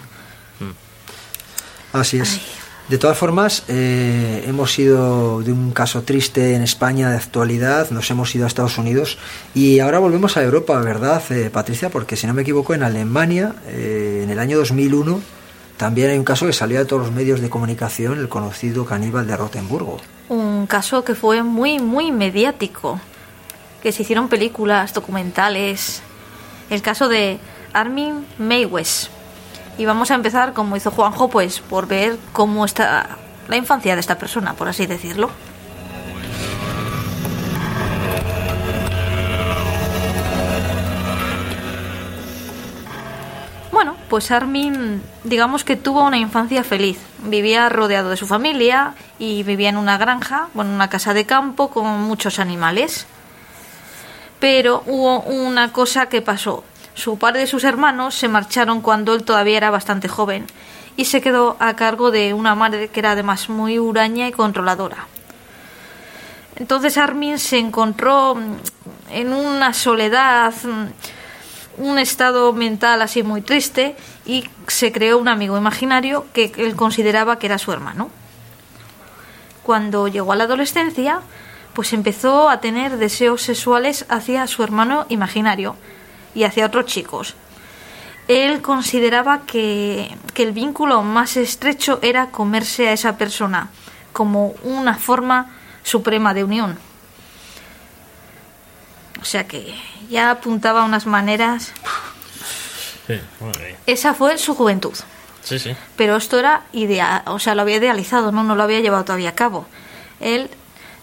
Así 1.93 2.17
es. 2.19 2.58
De 2.89 2.97
todas 2.97 3.19
formas, 3.19 3.65
eh, 3.67 4.45
hemos 4.47 4.79
ido 4.79 5.43
de 5.43 5.51
un 5.51 5.69
caso 5.73 6.01
triste 6.01 6.55
en 6.55 6.63
España 6.63 7.11
de 7.11 7.17
actualidad, 7.17 7.91
nos 7.91 8.09
hemos 8.09 8.33
ido 8.33 8.45
a 8.45 8.47
Estados 8.47 8.79
Unidos 8.79 9.19
y 9.53 9.77
ahora 9.77 9.99
volvemos 9.99 10.37
a 10.37 10.43
Europa, 10.43 10.79
¿verdad, 10.79 11.21
eh, 11.29 11.51
Patricia? 11.51 11.91
Porque 11.91 12.15
si 12.15 12.25
no 12.25 12.33
me 12.33 12.41
equivoco, 12.41 12.73
en 12.73 12.81
Alemania, 12.81 13.53
eh, 13.67 14.21
en 14.23 14.31
el 14.31 14.39
año 14.39 14.57
2001, 14.57 15.21
también 15.77 16.09
hay 16.09 16.17
un 16.17 16.23
caso 16.23 16.47
que 16.47 16.53
salió 16.53 16.79
de 16.79 16.85
todos 16.85 17.03
los 17.03 17.11
medios 17.11 17.41
de 17.41 17.49
comunicación, 17.51 18.17
el 18.17 18.27
conocido 18.27 18.85
caníbal 18.85 19.27
de 19.27 19.37
Rotenburgo. 19.37 19.99
Un 20.27 20.65
caso 20.65 21.03
que 21.03 21.13
fue 21.13 21.43
muy, 21.43 21.77
muy 21.77 22.11
mediático, 22.11 22.99
que 23.83 23.91
se 23.91 24.01
hicieron 24.01 24.29
películas, 24.29 24.95
documentales. 24.95 26.01
El 26.71 26.81
caso 26.81 27.07
de 27.07 27.37
Armin 27.71 28.25
Meiwes 28.39 29.11
y 29.79 29.85
vamos 29.85 30.11
a 30.11 30.15
empezar, 30.15 30.51
como 30.51 30.75
hizo 30.75 30.91
Juanjo, 30.91 31.29
pues 31.29 31.61
por 31.61 31.87
ver 31.87 32.17
cómo 32.33 32.65
está 32.65 33.17
la 33.47 33.55
infancia 33.55 33.95
de 33.95 34.01
esta 34.01 34.17
persona, 34.17 34.53
por 34.53 34.67
así 34.67 34.85
decirlo. 34.85 35.29
Bueno, 43.71 43.95
pues 44.09 44.31
Armin, 44.31 45.01
digamos 45.23 45.63
que 45.63 45.77
tuvo 45.77 46.03
una 46.03 46.17
infancia 46.17 46.65
feliz. 46.65 46.99
Vivía 47.23 47.69
rodeado 47.69 48.09
de 48.09 48.17
su 48.17 48.27
familia 48.27 48.95
y 49.17 49.43
vivía 49.43 49.69
en 49.69 49.77
una 49.77 49.97
granja, 49.97 50.49
bueno, 50.53 50.75
una 50.75 50.89
casa 50.89 51.13
de 51.13 51.25
campo 51.25 51.69
con 51.69 52.01
muchos 52.01 52.39
animales. 52.39 53.07
Pero 54.41 54.83
hubo 54.87 55.21
una 55.21 55.71
cosa 55.71 56.09
que 56.09 56.21
pasó. 56.21 56.65
Su 56.99 57.17
padre 57.17 57.43
y 57.43 57.47
sus 57.47 57.63
hermanos 57.63 58.13
se 58.13 58.27
marcharon 58.27 58.81
cuando 58.81 59.13
él 59.13 59.23
todavía 59.23 59.55
era 59.55 59.69
bastante 59.69 60.09
joven 60.09 60.45
y 60.97 61.05
se 61.05 61.21
quedó 61.21 61.55
a 61.57 61.77
cargo 61.77 62.11
de 62.11 62.33
una 62.33 62.55
madre 62.55 62.89
que 62.89 62.99
era 62.99 63.11
además 63.11 63.47
muy 63.47 63.79
huraña 63.79 64.27
y 64.27 64.33
controladora. 64.33 65.07
Entonces 66.57 66.97
Armin 66.97 67.39
se 67.39 67.57
encontró 67.57 68.37
en 69.11 69.31
una 69.31 69.71
soledad, 69.71 70.53
un 71.77 71.99
estado 71.99 72.51
mental 72.51 73.01
así 73.01 73.23
muy 73.23 73.43
triste 73.43 73.95
y 74.25 74.49
se 74.67 74.91
creó 74.91 75.19
un 75.19 75.29
amigo 75.29 75.57
imaginario 75.57 76.25
que 76.33 76.51
él 76.57 76.75
consideraba 76.75 77.39
que 77.39 77.45
era 77.45 77.59
su 77.59 77.71
hermano. 77.71 78.09
Cuando 79.63 80.09
llegó 80.09 80.33
a 80.33 80.35
la 80.35 80.43
adolescencia, 80.43 81.21
pues 81.73 81.93
empezó 81.93 82.49
a 82.49 82.59
tener 82.59 82.97
deseos 82.97 83.41
sexuales 83.41 84.05
hacia 84.09 84.45
su 84.47 84.63
hermano 84.63 85.05
imaginario 85.07 85.77
y 86.35 86.43
hacia 86.43 86.65
otros 86.65 86.85
chicos. 86.85 87.35
Él 88.27 88.61
consideraba 88.61 89.41
que, 89.41 90.15
el 90.35 90.51
vínculo 90.53 91.03
más 91.03 91.35
estrecho 91.35 91.99
era 92.01 92.31
comerse 92.31 92.87
a 92.87 92.93
esa 92.93 93.17
persona, 93.17 93.69
como 94.13 94.53
una 94.63 94.95
forma 94.95 95.51
suprema 95.83 96.33
de 96.33 96.45
unión. 96.45 96.77
O 99.21 99.25
sea 99.25 99.47
que 99.47 99.75
ya 100.09 100.31
apuntaba 100.31 100.85
unas 100.85 101.05
maneras. 101.05 101.73
Esa 103.85 104.13
fue 104.13 104.37
su 104.37 104.55
juventud. 104.55 104.93
Sí, 105.43 105.59
sí. 105.59 105.75
Pero 105.97 106.15
esto 106.15 106.39
era 106.39 106.63
ideal, 106.71 107.23
o 107.25 107.39
sea, 107.39 107.55
lo 107.55 107.63
había 107.63 107.77
idealizado, 107.77 108.31
no, 108.31 108.43
no 108.43 108.55
lo 108.55 108.63
había 108.63 108.79
llevado 108.79 109.03
todavía 109.03 109.29
a 109.29 109.35
cabo. 109.35 109.65
Él, 110.19 110.49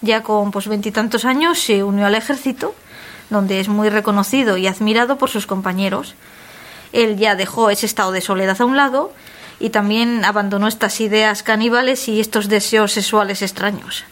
ya 0.01 0.22
con 0.22 0.51
pues 0.51 0.68
veintitantos 0.68 1.24
años, 1.24 1.59
se 1.61 1.83
unió 1.83 2.07
al 2.07 2.14
ejército 2.14 2.74
donde 3.31 3.61
es 3.61 3.68
muy 3.68 3.89
reconocido 3.89 4.57
y 4.57 4.66
admirado 4.66 5.18
por 5.18 5.31
sus 5.31 5.47
compañeros. 5.47 6.14
Él 6.93 7.16
ya 7.16 7.35
dejó 7.35 7.70
ese 7.70 7.87
estado 7.87 8.12
de 8.12 8.20
soledad 8.20 8.61
a 8.61 8.64
un 8.64 8.77
lado 8.77 9.12
y 9.59 9.70
también 9.70 10.24
abandonó 10.24 10.68
estas 10.68 11.01
ideas 11.01 11.43
caníbales 11.43 12.09
y 12.09 12.20
estos 12.20 12.49
deseos 12.49 12.93
sexuales 12.93 13.43
extraños. 13.43 14.05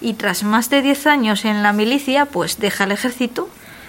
Y 0.00 0.14
tras 0.14 0.42
más 0.42 0.70
de 0.70 0.82
diez 0.82 1.06
años 1.06 1.44
en 1.44 1.62
la 1.62 1.72
milicia, 1.72 2.26
pues 2.26 2.58
deja 2.58 2.84
el 2.84 2.92
ejército 2.92 3.48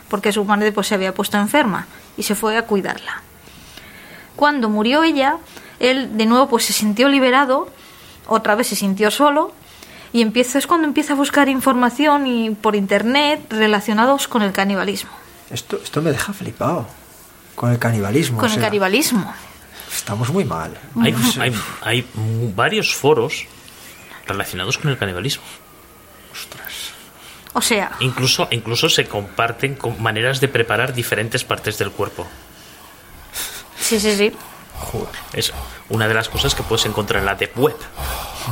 porque 0.09 0.33
su 0.33 0.43
madre 0.43 0.71
pues, 0.71 0.87
se 0.87 0.95
había 0.95 1.13
puesto 1.13 1.37
enferma 1.37 1.87
y 2.17 2.23
se 2.23 2.35
fue 2.35 2.57
a 2.57 2.65
cuidarla. 2.65 3.21
Cuando 4.35 4.69
murió 4.69 5.03
ella, 5.03 5.37
él 5.79 6.17
de 6.17 6.25
nuevo 6.25 6.49
pues 6.49 6.65
se 6.65 6.73
sintió 6.73 7.07
liberado, 7.07 7.69
otra 8.27 8.55
vez 8.55 8.67
se 8.67 8.75
sintió 8.75 9.09
solo 9.09 9.53
y 10.13 10.21
empieza, 10.21 10.59
es 10.59 10.67
cuando 10.67 10.87
empieza 10.87 11.13
a 11.13 11.15
buscar 11.15 11.47
información 11.49 12.27
y 12.27 12.49
por 12.51 12.75
internet 12.75 13.41
relacionados 13.49 14.27
con 14.27 14.41
el 14.41 14.51
canibalismo. 14.51 15.11
Esto, 15.49 15.79
esto 15.83 16.01
me 16.01 16.11
deja 16.11 16.33
flipado. 16.33 16.87
Con 17.55 17.71
el 17.71 17.79
canibalismo. 17.79 18.39
Con 18.39 18.51
el 18.51 18.59
canibalismo. 18.59 19.33
Estamos 19.93 20.29
muy 20.29 20.45
mal. 20.45 20.77
Hay, 21.01 21.15
hay, 21.39 21.55
hay, 21.81 22.07
varios 22.55 22.95
foros 22.95 23.45
relacionados 24.25 24.77
con 24.77 24.91
el 24.91 24.97
canibalismo. 24.97 25.43
Ostras. 26.31 26.91
O 27.53 27.61
sea. 27.61 27.91
Incluso, 27.99 28.47
incluso 28.51 28.89
se 28.89 29.05
comparten 29.05 29.75
con 29.75 30.01
maneras 30.01 30.39
de 30.39 30.47
preparar 30.47 30.93
diferentes 30.93 31.43
partes 31.43 31.77
del 31.77 31.91
cuerpo. 31.91 32.25
Sí, 33.79 33.99
sí, 33.99 34.15
sí. 34.15 34.31
Es 35.33 35.53
una 35.89 36.07
de 36.07 36.13
las 36.13 36.29
cosas 36.29 36.55
que 36.55 36.63
puedes 36.63 36.85
encontrar 36.85 37.19
en 37.19 37.25
la 37.25 37.35
deep 37.35 37.57
web. 37.57 37.75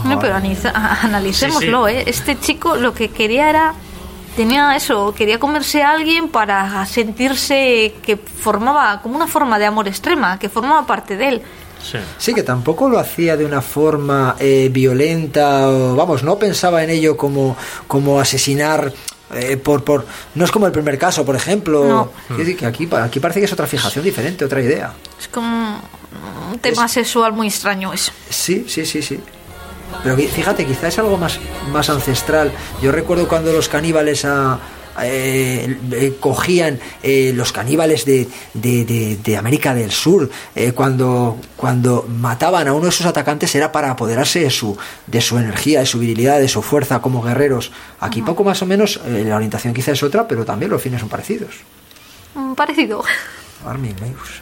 No, 0.04 0.20
pero 0.20 0.36
analicémoslo, 0.36 1.88
¿eh? 1.88 2.04
Este 2.06 2.40
chico 2.40 2.76
lo 2.76 2.94
que 2.94 3.10
quería 3.10 3.50
era 3.50 3.74
tenía 4.36 4.76
eso, 4.76 5.14
quería 5.14 5.40
comerse 5.40 5.84
a 5.84 5.92
alguien 5.92 6.30
para 6.30 6.86
sentirse 6.86 7.96
que 8.02 8.16
formaba 8.16 9.02
como 9.02 9.16
una 9.16 9.28
forma 9.28 9.60
de 9.60 9.66
amor 9.66 9.88
extrema, 9.88 10.40
que 10.40 10.48
formaba 10.48 10.86
parte 10.86 11.18
de 11.18 11.28
él. 11.28 11.42
Sí. 11.84 11.98
Sí, 12.18 12.34
que 12.34 12.44
tampoco 12.44 12.90
lo 12.90 13.00
hacía 13.00 13.36
de 13.36 13.46
una 13.46 13.62
forma 13.62 14.36
eh, 14.40 14.70
violenta, 14.72 15.70
o, 15.70 15.96
vamos, 15.96 16.24
no 16.24 16.38
pensaba 16.38 16.84
en 16.84 16.90
ello 16.90 17.18
como, 17.18 17.58
como 17.88 18.20
asesinar 18.20 18.94
eh, 19.34 19.58
por, 19.58 19.84
por... 19.84 20.06
No 20.36 20.46
es 20.46 20.52
como 20.52 20.66
el 20.66 20.72
primer 20.72 20.98
caso, 20.98 21.26
por 21.26 21.36
ejemplo. 21.36 21.86
No. 21.86 22.12
Quiero 22.28 22.40
decir 22.44 22.58
que 22.58 22.66
aquí, 22.66 22.88
aquí 22.92 23.20
parece 23.20 23.40
que 23.40 23.46
es 23.46 23.54
otra 23.54 23.68
fijación 23.68 24.04
diferente, 24.04 24.46
otra 24.46 24.62
idea. 24.62 24.94
Es 25.20 25.28
como 25.28 25.82
un 26.52 26.60
tema 26.60 26.88
sexual 26.88 27.34
muy 27.34 27.48
extraño 27.48 27.94
eso. 27.94 28.12
Sí, 28.30 28.66
sí, 28.68 28.86
sí, 28.86 29.02
sí. 29.02 29.20
Pero 30.04 30.16
fíjate, 30.18 30.66
quizá 30.66 30.88
es 30.88 31.00
algo 31.00 31.18
más, 31.18 31.40
más 31.72 31.90
ancestral. 31.90 32.52
Yo 32.82 32.92
recuerdo 32.92 33.28
cuando 33.28 33.52
los 33.52 33.68
caníbales 33.70 34.24
a- 34.26 34.60
eh, 35.04 36.14
cogían 36.20 36.80
eh, 37.04 37.32
los 37.36 37.52
caníbales 37.52 38.06
de, 38.06 38.28
de- 38.54 38.86
de- 38.86 39.18
de 39.24 39.38
América 39.38 39.74
del 39.74 39.92
Sur, 39.92 40.30
eh, 40.56 40.72
cuando, 40.74 41.38
cuando 41.56 42.06
mataban 42.10 42.68
a 42.68 42.74
uno 42.74 42.86
de 42.86 42.92
sus 42.92 43.06
atacantes 43.06 43.54
era 43.56 43.72
para 43.72 43.92
apoderarse 43.92 44.40
de 44.42 44.50
su, 44.50 44.78
de 45.08 45.22
su 45.22 45.38
energía, 45.38 45.80
de 45.80 45.86
su 45.86 46.00
virilidad, 46.00 46.40
de 46.40 46.48
su 46.48 46.62
fuerza 46.62 47.02
como 47.02 47.22
guerreros. 47.22 47.72
Aquí 48.00 48.22
poco 48.22 48.44
más 48.44 48.62
o 48.62 48.66
menos 48.66 49.00
la 49.08 49.36
orientación 49.36 49.74
quizá 49.74 49.92
es 49.92 50.04
otra, 50.04 50.28
pero 50.28 50.46
también 50.46 50.72
los 50.72 50.82
fines 50.82 51.00
son 51.00 51.10
parecidos. 51.10 51.56
Mm, 52.36 52.54
Parecido. 52.54 53.04
Armin 53.66 53.96
Meius. 54.00 54.42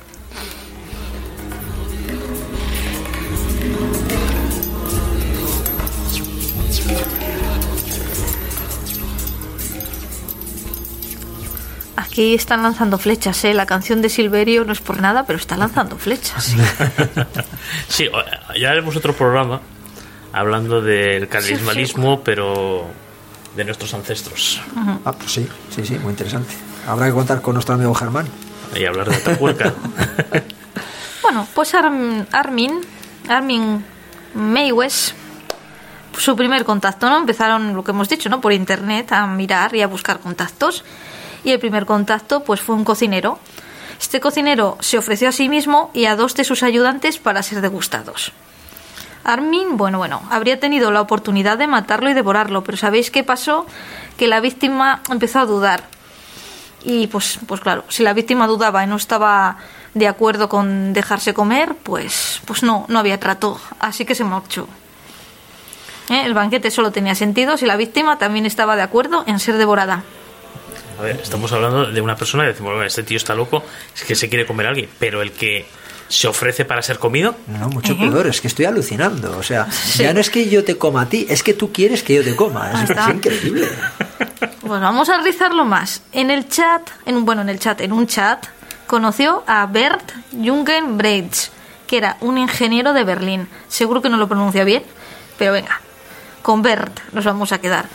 Aquí 11.98 12.36
están 12.36 12.62
lanzando 12.64 12.98
flechas, 13.00 13.44
¿eh? 13.44 13.54
La 13.54 13.66
canción 13.66 14.02
de 14.02 14.10
Silverio 14.10 14.64
no 14.64 14.72
es 14.72 14.80
por 14.82 15.02
nada, 15.02 15.26
pero 15.26 15.38
está 15.40 15.58
lanzando 15.58 15.98
flechas. 15.98 16.56
Sí, 17.90 18.08
ya 18.62 18.70
haremos 18.72 18.96
otro 18.96 19.14
programa 19.14 19.60
hablando 20.32 20.80
del 20.82 21.28
carismalismo, 21.28 22.22
pero 22.24 22.86
de 23.56 23.66
nuestros 23.66 23.94
ancestros. 23.96 24.62
Ah, 25.06 25.12
pues 25.12 25.32
sí, 25.32 25.48
sí, 25.76 25.86
sí, 25.86 25.96
muy 25.96 26.12
interesante. 26.12 26.54
Habrá 26.88 27.08
que 27.08 27.14
contar 27.14 27.42
con 27.42 27.56
nuestro 27.56 27.74
amigo 27.76 27.94
Germán. 27.96 28.28
Y 28.76 28.86
hablar 28.86 29.10
de 29.10 29.16
Atapuerca. 29.16 29.74
Bueno, 31.24 31.46
pues 31.54 31.74
Arm- 31.74 32.26
Armin, 32.32 32.80
Armin 33.28 33.84
Maywes, 34.34 35.14
su 36.18 36.36
primer 36.38 36.64
contacto, 36.64 37.10
¿no? 37.10 37.18
Empezaron 37.18 37.76
lo 37.76 37.84
que 37.84 37.92
hemos 37.92 38.08
dicho, 38.08 38.30
¿no? 38.30 38.40
Por 38.40 38.54
internet 38.54 39.12
a 39.12 39.28
mirar 39.28 39.76
y 39.76 39.82
a 39.82 39.88
buscar 39.88 40.20
contactos. 40.20 40.86
Y 41.48 41.52
el 41.52 41.60
primer 41.60 41.86
contacto, 41.86 42.42
pues 42.42 42.60
fue 42.60 42.76
un 42.76 42.84
cocinero. 42.84 43.40
Este 44.02 44.20
cocinero 44.20 44.78
se 44.82 44.98
ofreció 44.98 45.30
a 45.30 45.32
sí 45.32 45.48
mismo 45.48 45.92
y 45.94 46.04
a 46.04 46.18
dos 46.18 46.36
de 46.36 46.44
sus 46.44 46.62
ayudantes 46.62 47.20
para 47.20 47.42
ser 47.42 47.62
degustados. 47.62 48.34
Armin, 49.24 49.78
bueno, 49.78 49.98
bueno, 49.98 50.22
habría 50.30 50.60
tenido 50.60 50.92
la 50.92 51.00
oportunidad 51.00 51.58
de 51.58 51.68
matarlo 51.68 52.10
y 52.10 52.14
devorarlo, 52.14 52.66
pero 52.66 52.78
¿sabéis 52.78 53.12
qué 53.12 53.24
pasó? 53.24 53.66
Que 54.18 54.28
la 54.28 54.42
víctima 54.42 55.02
empezó 55.10 55.40
a 55.40 55.46
dudar. 55.46 55.86
Y 56.84 57.08
pues, 57.08 57.40
pues 57.48 57.62
claro, 57.62 57.86
si 57.88 58.04
la 58.04 58.12
víctima 58.12 58.46
dudaba 58.46 58.84
y 58.84 58.88
no 58.88 58.98
estaba 58.98 59.56
de 59.94 60.10
acuerdo 60.10 60.50
con 60.50 60.92
dejarse 60.92 61.34
comer, 61.34 61.76
pues, 61.76 62.42
pues 62.44 62.62
no, 62.62 62.84
no 62.90 63.00
había 63.00 63.22
trato. 63.22 63.58
Así 63.80 64.04
que 64.04 64.16
se 64.16 64.26
marchó. 64.26 64.68
¿Eh? 66.10 66.24
El 66.26 66.34
banquete 66.34 66.72
solo 66.72 66.92
tenía 66.92 67.16
sentido 67.16 67.56
si 67.56 67.66
la 67.66 67.78
víctima 67.78 68.18
también 68.18 68.46
estaba 68.46 68.76
de 68.76 68.82
acuerdo 68.82 69.24
en 69.28 69.40
ser 69.40 69.56
devorada. 69.56 70.04
A 70.98 71.02
ver, 71.02 71.20
estamos 71.22 71.52
hablando 71.52 71.86
de 71.92 72.02
una 72.02 72.16
persona 72.16 72.44
y 72.44 72.48
decimos, 72.48 72.72
bueno, 72.74 72.86
este 72.88 73.04
tío 73.04 73.18
está 73.18 73.36
loco, 73.36 73.64
es 73.96 74.04
que 74.04 74.16
se 74.16 74.30
quiere 74.30 74.46
comer 74.46 74.66
a 74.66 74.70
alguien, 74.70 74.90
pero 75.00 75.22
el 75.22 75.32
que 75.32 75.66
se 76.10 76.28
ofrece 76.28 76.64
para 76.66 76.82
ser 76.82 76.98
comido, 77.00 77.36
No, 77.48 77.68
mucho 77.70 77.98
peor, 77.98 78.28
es 78.28 78.40
que 78.42 78.48
estoy 78.48 78.66
alucinando. 78.66 79.38
O 79.38 79.44
sea, 79.44 79.68
Sí. 79.72 80.04
ya 80.04 80.14
no 80.14 80.20
es 80.22 80.30
que 80.30 80.50
yo 80.50 80.64
te 80.64 80.78
coma 80.78 81.02
a 81.02 81.10
ti, 81.10 81.26
es 81.30 81.44
que 81.44 81.54
tú 81.54 81.72
quieres 81.72 82.02
que 82.02 82.16
yo 82.16 82.24
te 82.24 82.36
coma. 82.36 82.72
Ahí 82.74 82.86
Es, 82.86 83.14
increíble. 83.16 83.68
Pues 84.62 84.82
vamos 84.82 85.10
a 85.10 85.22
rizarlo 85.22 85.66
más. 85.66 86.02
En 86.14 86.32
el 86.32 86.48
chat, 86.50 86.82
en 87.06 87.18
un, 87.18 87.26
bueno, 87.26 87.42
en 87.42 87.50
el 87.50 87.60
chat, 87.60 87.82
en 87.82 87.92
un 87.92 88.08
chat, 88.08 88.46
conoció 88.88 89.44
a 89.48 89.66
Bert 89.66 90.12
Jungenbrechts, 90.32 91.52
que 91.88 91.98
era 91.98 92.18
un 92.22 92.38
ingeniero 92.38 92.94
de 92.94 93.04
Berlín. 93.04 93.48
Seguro 93.68 94.02
que 94.02 94.10
no 94.10 94.18
lo 94.18 94.28
pronuncia 94.28 94.64
bien, 94.64 94.84
pero 95.38 95.52
venga, 95.52 95.80
con 96.42 96.62
Bert 96.62 97.00
nos 97.12 97.26
vamos 97.26 97.52
a 97.52 97.60
quedar. 97.60 97.86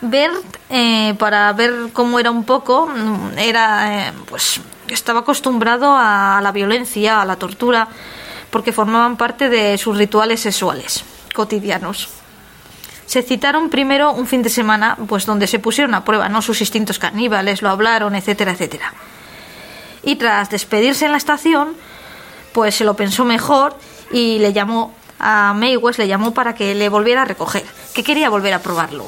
Bert, 0.00 0.44
eh, 0.70 1.14
para 1.18 1.52
ver 1.52 1.90
cómo 1.92 2.20
era 2.20 2.30
un 2.30 2.44
poco, 2.44 2.88
era, 3.36 4.08
eh, 4.08 4.12
pues, 4.28 4.60
estaba 4.88 5.20
acostumbrado 5.20 5.94
a 5.96 6.40
la 6.42 6.52
violencia, 6.52 7.20
a 7.20 7.24
la 7.24 7.36
tortura, 7.36 7.88
porque 8.50 8.72
formaban 8.72 9.16
parte 9.16 9.48
de 9.48 9.76
sus 9.76 9.96
rituales 9.96 10.40
sexuales 10.40 11.04
cotidianos. 11.34 12.08
Se 13.06 13.22
citaron 13.22 13.70
primero 13.70 14.12
un 14.12 14.26
fin 14.26 14.42
de 14.42 14.50
semana, 14.50 14.96
pues 15.06 15.24
donde 15.24 15.46
se 15.46 15.58
pusieron 15.58 15.94
a 15.94 16.04
prueba 16.04 16.28
no 16.28 16.42
sus 16.42 16.60
instintos 16.60 16.98
caníbales, 16.98 17.62
lo 17.62 17.70
hablaron, 17.70 18.14
etcétera, 18.14 18.52
etcétera. 18.52 18.92
Y 20.02 20.16
tras 20.16 20.50
despedirse 20.50 21.06
en 21.06 21.12
la 21.12 21.18
estación, 21.18 21.74
pues 22.52 22.74
se 22.74 22.84
lo 22.84 22.94
pensó 22.94 23.24
mejor 23.24 23.76
y 24.10 24.38
le 24.40 24.52
llamó 24.52 24.94
a 25.20 25.54
May 25.54 25.76
le 25.96 26.08
llamó 26.08 26.32
para 26.34 26.54
que 26.54 26.74
le 26.74 26.88
volviera 26.88 27.22
a 27.22 27.24
recoger, 27.24 27.64
que 27.94 28.04
quería 28.04 28.30
volver 28.30 28.54
a 28.54 28.60
probarlo. 28.60 29.06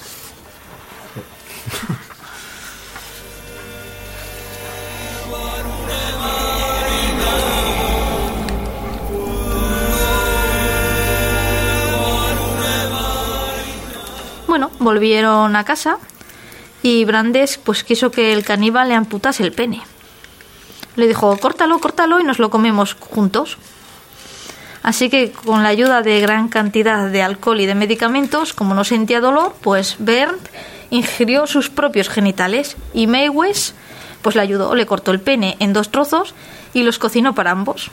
Bueno, 14.50 14.72
volvieron 14.80 15.54
a 15.54 15.64
casa 15.64 15.98
y 16.82 17.04
Brandes 17.04 17.56
pues 17.56 17.84
quiso 17.84 18.10
que 18.10 18.32
el 18.32 18.44
caníbal 18.44 18.88
le 18.88 18.96
amputase 18.96 19.44
el 19.44 19.52
pene. 19.52 19.80
Le 20.96 21.06
dijo, 21.06 21.36
córtalo, 21.36 21.78
córtalo 21.78 22.18
y 22.18 22.24
nos 22.24 22.40
lo 22.40 22.50
comemos 22.50 22.94
juntos. 22.94 23.58
Así 24.82 25.08
que 25.08 25.30
con 25.30 25.62
la 25.62 25.68
ayuda 25.68 26.02
de 26.02 26.20
gran 26.20 26.48
cantidad 26.48 27.08
de 27.08 27.22
alcohol 27.22 27.60
y 27.60 27.66
de 27.66 27.76
medicamentos, 27.76 28.52
como 28.52 28.74
no 28.74 28.82
sentía 28.82 29.20
dolor, 29.20 29.54
pues 29.60 29.94
Bernd 30.00 30.40
ingirió 30.90 31.46
sus 31.46 31.70
propios 31.70 32.08
genitales 32.08 32.76
y 32.92 33.06
Maywes 33.06 33.74
pues 34.22 34.36
le 34.36 34.42
ayudó, 34.42 34.74
le 34.74 34.86
cortó 34.86 35.12
el 35.12 35.20
pene 35.20 35.56
en 35.60 35.72
dos 35.72 35.90
trozos 35.90 36.34
y 36.74 36.82
los 36.82 36.98
cocinó 36.98 37.34
para 37.34 37.50
ambos. 37.52 37.90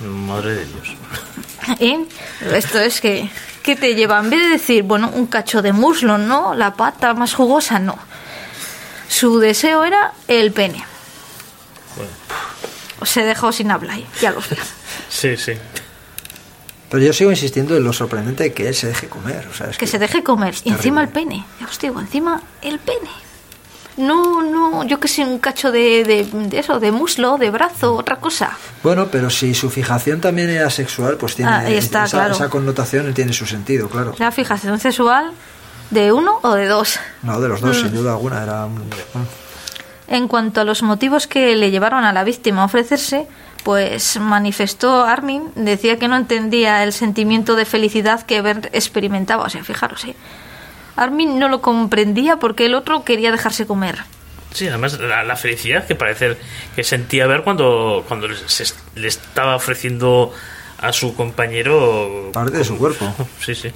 madre 0.00 0.54
de 0.54 0.66
Dios. 0.66 0.96
¿Eh? 1.78 2.04
Esto 2.52 2.78
es 2.80 3.00
que, 3.00 3.30
¿qué 3.62 3.76
te 3.76 3.94
lleva? 3.94 4.18
En 4.18 4.30
vez 4.30 4.40
de 4.40 4.48
decir, 4.48 4.82
bueno, 4.82 5.10
un 5.14 5.26
cacho 5.26 5.62
de 5.62 5.72
muslo, 5.72 6.18
¿no? 6.18 6.54
La 6.54 6.74
pata 6.74 7.14
más 7.14 7.34
jugosa, 7.34 7.78
no. 7.78 7.98
Su 9.08 9.38
deseo 9.38 9.84
era 9.84 10.12
el 10.28 10.52
pene. 10.52 10.84
Se 13.02 13.24
dejó 13.24 13.50
sin 13.52 13.70
habla 13.70 13.94
ahí, 13.94 14.06
ya 14.20 14.30
los 14.30 14.48
veo. 14.48 14.62
Sí, 15.08 15.36
sí. 15.36 15.52
Pero 16.90 17.04
yo 17.04 17.12
sigo 17.12 17.30
insistiendo 17.30 17.76
en 17.76 17.84
lo 17.84 17.92
sorprendente 17.92 18.42
de 18.44 18.52
que 18.52 18.68
él 18.68 18.74
se 18.74 18.88
deje 18.88 19.08
comer. 19.08 19.46
O 19.50 19.54
sea, 19.54 19.68
es 19.70 19.78
Que 19.78 19.86
se 19.86 19.98
deje 19.98 20.22
comer. 20.24 20.54
Y 20.64 20.70
encima 20.72 21.02
el 21.02 21.08
pene. 21.08 21.44
Ya 21.60 21.66
os 21.66 21.78
digo, 21.78 22.00
encima 22.00 22.42
el 22.62 22.78
pene. 22.80 23.10
No, 23.96 24.42
no, 24.42 24.84
yo 24.84 24.98
que 24.98 25.08
sé, 25.08 25.24
un 25.24 25.38
cacho 25.40 25.70
de, 25.72 26.04
de, 26.04 26.24
de 26.24 26.58
eso, 26.58 26.80
de 26.80 26.90
muslo, 26.90 27.36
de 27.36 27.50
brazo, 27.50 27.94
otra 27.96 28.16
cosa. 28.16 28.56
Bueno, 28.82 29.08
pero 29.10 29.28
si 29.30 29.52
su 29.52 29.68
fijación 29.68 30.20
también 30.20 30.48
era 30.48 30.70
sexual, 30.70 31.16
pues 31.16 31.34
tiene 31.34 31.50
Ah, 31.50 31.68
está, 31.70 32.04
esa, 32.04 32.16
claro. 32.18 32.34
esa 32.34 32.48
connotación 32.48 33.12
tiene 33.12 33.32
su 33.34 33.46
sentido, 33.46 33.88
claro. 33.90 34.14
La 34.18 34.30
fijación 34.32 34.78
sexual 34.78 35.32
de 35.90 36.12
uno 36.12 36.38
o 36.42 36.54
de 36.54 36.66
dos. 36.66 36.98
No, 37.22 37.40
de 37.40 37.48
los 37.48 37.60
dos, 37.60 37.76
Mm. 37.76 37.80
sin 37.82 37.94
duda 37.94 38.12
alguna. 38.12 38.42
Era 38.42 38.68
En 40.08 40.28
cuanto 40.28 40.60
a 40.62 40.64
los 40.64 40.82
motivos 40.82 41.26
que 41.26 41.54
le 41.56 41.70
llevaron 41.70 42.04
a 42.04 42.12
la 42.12 42.24
víctima 42.24 42.62
a 42.62 42.64
ofrecerse, 42.66 43.26
pues 43.62 44.18
manifestó 44.18 45.04
Armin, 45.04 45.50
decía 45.54 45.98
que 45.98 46.08
no 46.08 46.16
entendía 46.16 46.82
el 46.84 46.92
sentimiento 46.92 47.54
de 47.56 47.64
felicidad 47.64 48.22
que 48.26 48.40
Bernd 48.42 48.68
experimentaba. 48.72 49.44
O 49.44 49.50
sea, 49.50 49.64
fijaros, 49.64 50.04
¿eh? 50.04 50.14
Armin 50.96 51.38
no 51.38 51.48
lo 51.48 51.60
comprendía 51.62 52.36
porque 52.36 52.66
el 52.66 52.74
otro 52.74 53.04
quería 53.04 53.30
dejarse 53.32 53.66
comer. 53.66 53.98
Sí, 54.52 54.66
además 54.68 54.98
la, 54.98 55.22
la 55.22 55.36
felicidad 55.36 55.86
que 55.86 55.94
parece 55.94 56.36
que 56.74 56.82
sentía 56.84 57.26
ver 57.26 57.42
cuando, 57.44 58.04
cuando 58.08 58.26
se- 58.46 58.74
le 58.96 59.06
estaba 59.08 59.54
ofreciendo 59.56 60.32
a 60.78 60.92
su 60.92 61.14
compañero. 61.14 62.30
parte 62.32 62.58
de 62.58 62.64
su 62.64 62.76
cuerpo. 62.76 63.12
Sí, 63.40 63.54
sí. 63.54 63.70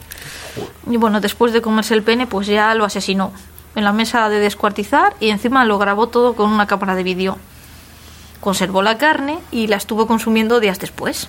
Y 0.90 0.96
bueno, 0.96 1.20
después 1.20 1.52
de 1.52 1.62
comerse 1.62 1.94
el 1.94 2.02
pene, 2.02 2.26
pues 2.26 2.46
ya 2.46 2.74
lo 2.74 2.84
asesinó 2.84 3.32
en 3.74 3.84
la 3.84 3.92
mesa 3.92 4.28
de 4.28 4.38
descuartizar 4.38 5.14
y 5.20 5.30
encima 5.30 5.64
lo 5.64 5.78
grabó 5.78 6.08
todo 6.08 6.34
con 6.34 6.50
una 6.52 6.66
cámara 6.66 6.94
de 6.94 7.02
vídeo. 7.02 7.38
Conservó 8.44 8.82
la 8.82 8.98
carne 8.98 9.38
y 9.50 9.68
la 9.68 9.76
estuvo 9.76 10.06
consumiendo 10.06 10.60
días 10.60 10.78
después. 10.78 11.28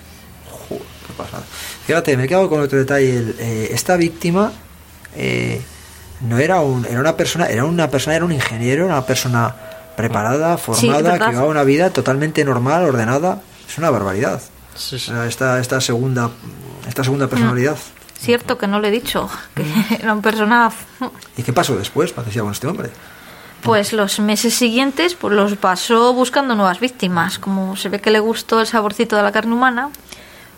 Joder, 0.52 0.84
qué 1.08 1.14
pasada. 1.14 1.44
Fíjate, 1.88 2.18
me 2.18 2.26
he 2.26 2.28
quedado 2.28 2.50
con 2.50 2.60
otro 2.60 2.78
detalle. 2.78 3.16
el, 3.16 3.36
eh, 3.40 3.70
esta 3.72 3.96
víctima 3.96 4.52
eh, 5.16 5.62
no 6.20 6.40
era 6.40 6.60
un, 6.60 6.86
era 6.86 7.00
una 7.00 7.16
persona, 7.16 7.46
era 7.46 7.64
una 7.64 7.90
persona, 7.90 8.18
era 8.18 8.26
un 8.26 8.34
ingeniero, 8.34 8.86
una 8.86 9.06
persona 9.06 9.56
preparada, 9.96 10.58
formada, 10.58 11.14
verdad. 11.14 11.28
que 11.28 11.32
llevaba 11.32 11.50
una 11.50 11.64
vida 11.64 11.90
totalmente 11.90 12.44
normal, 12.44 12.84
ordenada. 12.84 13.42
Es 13.66 13.78
una 13.78 13.90
barbaridad. 13.92 14.42
Sí, 14.76 15.00
sí. 15.00 15.14
Esta, 15.26 15.62
esta 15.62 15.80
segunda, 15.80 16.32
esta 16.86 17.06
segunda 17.06 17.28
personalidad. 17.28 17.78
Cierto 18.20 18.58
que 18.58 18.68
no 18.68 18.82
le 18.82 18.90
he 18.90 18.92
dicho, 18.92 19.30
que 19.56 19.64
era 20.02 20.12
una 20.12 20.22
persona... 20.22 20.70
¿Y 21.38 21.44
qué 21.44 21.54
pasó 21.54 21.78
después? 21.78 22.12
Parecía 22.12 22.42
con 22.42 22.52
este 22.52 22.68
hombre. 22.68 22.90
Pues 23.66 23.94
los 23.94 24.20
meses 24.20 24.54
siguientes 24.54 25.16
pues 25.16 25.34
los 25.34 25.56
pasó 25.56 26.14
buscando 26.14 26.54
nuevas 26.54 26.80
víctimas. 26.80 27.40
Como 27.40 27.76
se 27.76 27.90
ve 27.90 28.00
que 28.00 28.12
le 28.12 28.20
gustó 28.20 28.62
el 28.62 28.68
saborcito 28.68 29.16
de 29.16 29.24
la 29.24 29.32
carne 29.32 29.56
humana, 29.56 29.90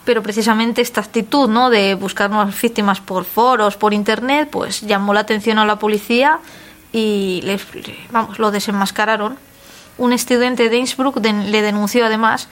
pero 0.04 0.22
precisamente 0.22 0.82
esta 0.82 1.00
actitud 1.00 1.48
¿no? 1.48 1.70
de 1.70 1.94
buscar 1.94 2.28
nuevas 2.28 2.60
víctimas 2.60 3.00
por 3.00 3.24
foros, 3.24 3.78
por 3.78 3.94
internet, 3.94 4.50
pues 4.52 4.82
llamó 4.82 5.14
la 5.14 5.20
atención 5.20 5.58
a 5.58 5.64
la 5.64 5.78
policía 5.78 6.40
y 6.92 7.40
le, 7.44 7.58
vamos, 8.10 8.38
lo 8.38 8.50
desenmascararon. 8.50 9.38
Un 9.96 10.12
estudiante 10.12 10.68
de 10.68 10.76
Innsbruck 10.76 11.16
le 11.24 11.62
denunció 11.62 12.04
además 12.04 12.46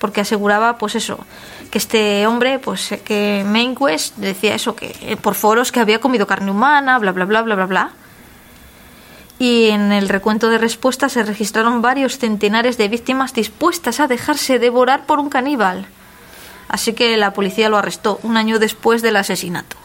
porque 0.00 0.22
aseguraba 0.22 0.78
pues 0.78 0.96
eso 0.96 1.24
que 1.70 1.78
este 1.78 2.26
hombre 2.26 2.58
pues 2.58 2.92
que 3.04 3.44
Mainquest 3.46 4.16
decía 4.16 4.56
eso 4.56 4.74
que 4.74 4.96
eh, 5.02 5.16
por 5.16 5.36
foros 5.36 5.70
que 5.70 5.78
había 5.78 6.00
comido 6.00 6.26
carne 6.26 6.50
humana 6.50 6.98
bla 6.98 7.12
bla 7.12 7.24
bla 7.24 7.42
bla 7.42 7.54
bla 7.54 7.66
bla 7.66 7.92
y 9.42 9.70
en 9.70 9.90
el 9.90 10.08
recuento 10.08 10.48
de 10.50 10.58
respuestas 10.58 11.12
se 11.14 11.24
registraron 11.24 11.82
varios 11.82 12.16
centenares 12.16 12.78
de 12.78 12.86
víctimas 12.86 13.34
dispuestas 13.34 13.98
a 13.98 14.06
dejarse 14.06 14.60
devorar 14.60 15.04
por 15.04 15.18
un 15.18 15.28
caníbal. 15.30 15.86
Así 16.68 16.92
que 16.92 17.16
la 17.16 17.32
policía 17.32 17.68
lo 17.68 17.76
arrestó 17.76 18.20
un 18.22 18.36
año 18.36 18.60
después 18.60 19.02
del 19.02 19.16
asesinato. 19.16 19.76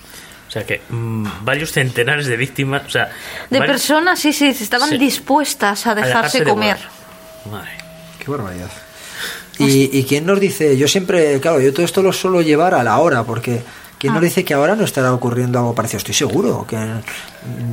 O 0.48 0.52
sea 0.52 0.64
que 0.64 0.82
mm, 0.90 1.26
varios 1.42 1.72
centenares 1.72 2.28
de 2.28 2.38
víctimas, 2.38 2.84
o 2.86 2.90
sea, 2.92 3.10
De 3.50 3.58
varios- 3.58 3.78
personas, 3.82 4.20
sí, 4.20 4.32
sí, 4.32 4.46
estaban 4.50 4.90
Sí. 4.90 4.98
dispuestas 5.00 5.88
a 5.88 5.96
dejarse, 5.96 6.44
devorar. 6.44 6.78
comer. 6.78 6.78
Madre. 7.52 7.72
Qué 8.20 8.30
barbaridad. 8.30 8.70
¿Y, 9.58 9.98
¿Y 9.98 10.04
quién 10.04 10.28
nos 10.28 10.40
dice? 10.40 10.78
Yo 10.78 10.88
siempre, 10.88 11.40
claro, 11.40 11.60
yo 11.60 11.74
todo 11.74 11.84
esto 11.84 12.04
lo 12.04 12.14
suelo 12.14 12.42
llevar 12.44 12.76
a 12.76 12.84
la 12.84 13.00
hora, 13.00 13.24
porque 13.24 13.64
¿quién 14.00 14.12
Ah. 14.12 14.16
nos 14.16 14.24
dice 14.24 14.44
que 14.46 14.54
ahora 14.54 14.76
no 14.76 14.84
estará 14.84 15.14
ocurriendo 15.14 15.60
algo 15.60 15.76
parecido? 15.76 15.98
Estoy 16.00 16.14
seguro 16.14 16.66
que 16.68 16.78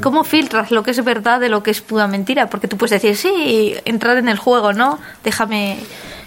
¿Cómo 0.00 0.22
filtras 0.24 0.70
lo 0.70 0.82
que 0.82 0.92
es 0.92 1.02
verdad 1.04 1.40
de 1.40 1.48
lo 1.48 1.62
que 1.62 1.70
es 1.72 1.80
pura 1.80 2.06
mentira? 2.06 2.48
Porque 2.48 2.68
tú 2.68 2.76
puedes 2.76 2.90
decir, 3.02 3.16
sí, 3.16 3.74
entrar 3.84 4.16
en 4.18 4.28
el 4.28 4.38
juego, 4.38 4.72
¿no? 4.72 4.98
Déjame, 5.24 5.78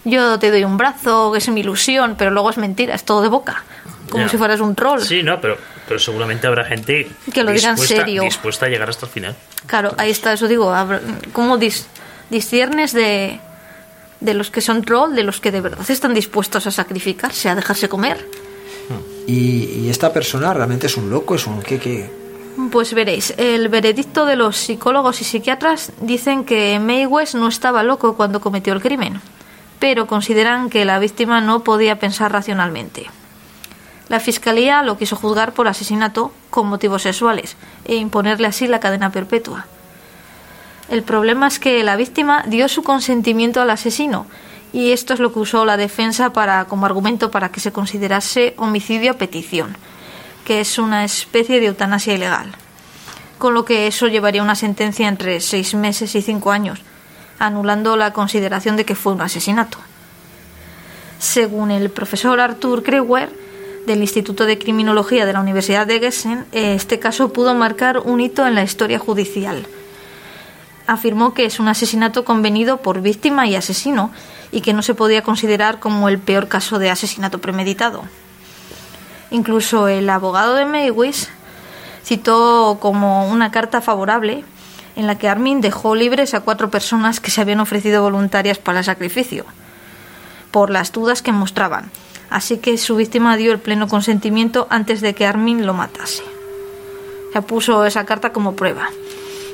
yo 0.04 0.38
te 0.40 0.52
doy 0.52 0.64
un 0.66 0.76
brazo, 0.78 1.36
es 1.36 1.48
mi 1.50 1.62
ilusión, 1.62 2.16
pero 2.18 2.32
luego 2.32 2.50
es 2.50 2.58
mentira, 2.58 2.94
es 2.96 3.04
todo 3.06 3.22
de 3.22 3.30
boca. 3.30 3.64
Como 4.10 4.24
Ya. 4.24 4.30
si 4.30 4.38
fueras 4.38 4.60
un 4.62 4.74
troll. 4.76 5.02
Sí, 5.02 5.22
no, 5.24 5.40
pero, 5.42 5.58
pero 5.88 6.00
seguramente 6.00 6.48
habrá 6.48 6.64
gente 6.66 7.10
Que 7.34 7.44
lo 7.44 7.52
diga 7.52 7.70
en 7.70 7.76
dispuesta- 7.76 7.96
serio. 8.06 8.22
dispuesta 8.24 8.66
a 8.66 8.70
llegar 8.70 8.90
hasta 8.90 9.06
el 9.06 9.12
final. 9.12 9.36
Claro, 9.66 9.94
ahí 9.98 10.12
está, 10.12 10.32
eso 10.34 10.48
digo. 10.48 10.74
¿Cómo 11.34 11.58
dis- 11.58 11.86
disciernes 12.30 12.94
de, 12.94 13.40
de 14.22 14.34
los 14.34 14.50
que 14.50 14.62
son 14.62 14.82
troll, 14.84 15.14
de 15.16 15.24
los 15.24 15.40
que 15.42 15.52
de 15.52 15.60
verdad 15.62 15.90
están 15.90 16.14
dispuestos 16.14 16.66
a 16.68 16.72
sacrificarse, 16.72 17.50
a 17.50 17.56
dejarse 17.56 17.90
comer? 17.90 18.26
Y, 19.28 19.90
esta 19.90 20.14
persona 20.14 20.54
realmente 20.54 20.88
es 20.88 20.98
un 20.98 21.10
loco, 21.10 21.36
es 21.36 21.46
un 21.46 21.62
qué 21.62 21.80
qué 21.80 22.10
Pues 22.72 22.94
veréis, 22.94 23.34
el 23.38 23.68
veredicto 23.68 24.26
de 24.26 24.38
los 24.38 24.58
psicólogos 24.58 25.22
y 25.22 25.26
psiquiatras 25.26 25.92
dicen 26.02 26.46
que 26.46 26.80
May 26.80 27.06
West 27.06 27.36
no 27.36 27.48
estaba 27.48 27.84
loco 27.84 28.16
cuando 28.16 28.40
cometió 28.42 28.74
el 28.74 28.82
crimen, 28.82 29.22
pero 29.80 30.08
consideran 30.08 30.70
que 30.70 30.86
la 30.86 31.00
víctima 31.00 31.42
no 31.42 31.64
podía 31.64 32.00
pensar 32.00 32.32
racionalmente. 32.32 33.08
La 34.08 34.22
fiscalía 34.22 34.82
lo 34.84 34.98
quiso 34.98 35.18
juzgar 35.18 35.54
por 35.54 35.68
asesinato 35.68 36.32
con 36.50 36.68
motivos 36.68 37.02
sexuales 37.02 37.58
e 37.84 37.96
imponerle 37.96 38.48
así 38.48 38.68
la 38.68 38.80
cadena 38.80 39.12
perpetua. 39.12 39.66
El 40.90 41.04
problema 41.04 41.48
es 41.48 41.60
que 41.60 41.84
la 41.84 41.98
víctima 41.98 42.44
dio 42.48 42.70
su 42.70 42.82
consentimiento 42.84 43.62
al 43.62 43.70
asesino 43.70 44.26
y 44.74 44.92
esto 44.92 45.14
es 45.14 45.20
lo 45.20 45.32
que 45.32 45.40
usó 45.40 45.66
la 45.66 45.78
defensa 45.78 46.32
para 46.34 46.66
como 46.66 46.86
argumento 46.86 47.32
para 47.32 47.50
que 47.50 47.60
se 47.60 47.72
considerase 47.72 48.54
homicidio 48.58 49.12
a 49.12 49.18
petición, 49.18 49.78
que 50.46 50.60
es 50.62 50.78
una 50.78 51.04
especie 51.04 51.60
de 51.60 51.68
eutanasia 51.68 52.14
ilegal. 52.14 52.54
Con 53.38 53.54
lo 53.54 53.66
que 53.66 53.88
eso 53.88 54.08
llevaría 54.08 54.44
una 54.44 54.56
sentencia 54.56 55.08
entre 55.08 55.40
seis 55.42 55.74
meses 55.76 56.16
y 56.16 56.22
cinco 56.22 56.52
años, 56.52 56.80
anulando 57.40 57.96
la 57.98 58.14
consideración 58.14 58.76
de 58.78 58.86
que 58.86 58.96
fue 58.96 59.14
un 59.14 59.22
asesinato. 59.22 59.78
Según 61.20 61.72
el 61.72 61.90
profesor 61.90 62.40
Arthur 62.40 62.84
Kreuer, 62.84 63.30
del 63.88 64.02
Instituto 64.02 64.46
de 64.46 64.60
Criminología 64.60 65.26
de 65.26 65.34
la 65.34 65.40
Universidad 65.40 65.88
de 65.88 66.00
Gießen, 66.00 66.46
este 66.52 67.00
caso 67.00 67.32
pudo 67.32 67.56
marcar 67.56 68.00
un 68.00 68.20
hito 68.20 68.46
en 68.46 68.54
la 68.54 68.64
historia 68.64 69.00
judicial. 69.00 69.66
Afirmó 70.86 71.34
que 71.34 71.46
es 71.46 71.60
un 71.60 71.70
asesinato 71.70 72.26
convenido 72.26 72.78
por 72.78 73.02
víctima 73.02 73.48
y 73.48 73.56
asesino 73.56 74.12
y 74.52 74.62
que 74.62 74.74
no 74.74 74.82
se 74.82 74.96
podía 74.96 75.22
considerar 75.22 75.80
como 75.80 76.10
el 76.10 76.20
peor 76.20 76.48
caso 76.48 76.80
de 76.80 76.90
asesinato 76.90 77.40
premeditado. 77.40 78.04
Incluso 79.30 79.88
el 79.88 80.10
abogado 80.10 80.56
de 80.56 80.66
Maywis 80.66 81.30
citó 82.04 82.78
como 82.80 83.28
una 83.28 83.52
carta 83.52 83.82
favorable 83.82 84.46
en 84.96 85.06
la 85.06 85.18
que 85.18 85.30
Armin 85.30 85.62
dejó 85.62 85.96
libres 85.96 86.34
a 86.34 86.42
cuatro 86.42 86.72
personas 86.72 87.20
que 87.20 87.30
se 87.30 87.42
habían 87.42 87.60
ofrecido 87.60 88.02
voluntarias 88.02 88.58
para 88.58 88.80
el 88.80 88.86
sacrificio, 88.86 89.46
por 90.52 90.70
las 90.70 90.92
dudas 90.92 91.22
que 91.22 91.32
mostraban. 91.32 91.92
Así 92.30 92.58
que 92.58 92.78
su 92.78 92.96
víctima 92.96 93.38
dio 93.38 93.52
el 93.52 93.60
pleno 93.60 93.88
consentimiento 93.88 94.68
antes 94.70 95.02
de 95.02 95.14
que 95.14 95.26
Armin 95.26 95.66
lo 95.66 95.74
matase. 95.74 96.24
Se 97.34 97.42
puso 97.42 97.86
esa 97.86 98.06
carta 98.06 98.32
como 98.32 98.56
prueba 98.56 98.90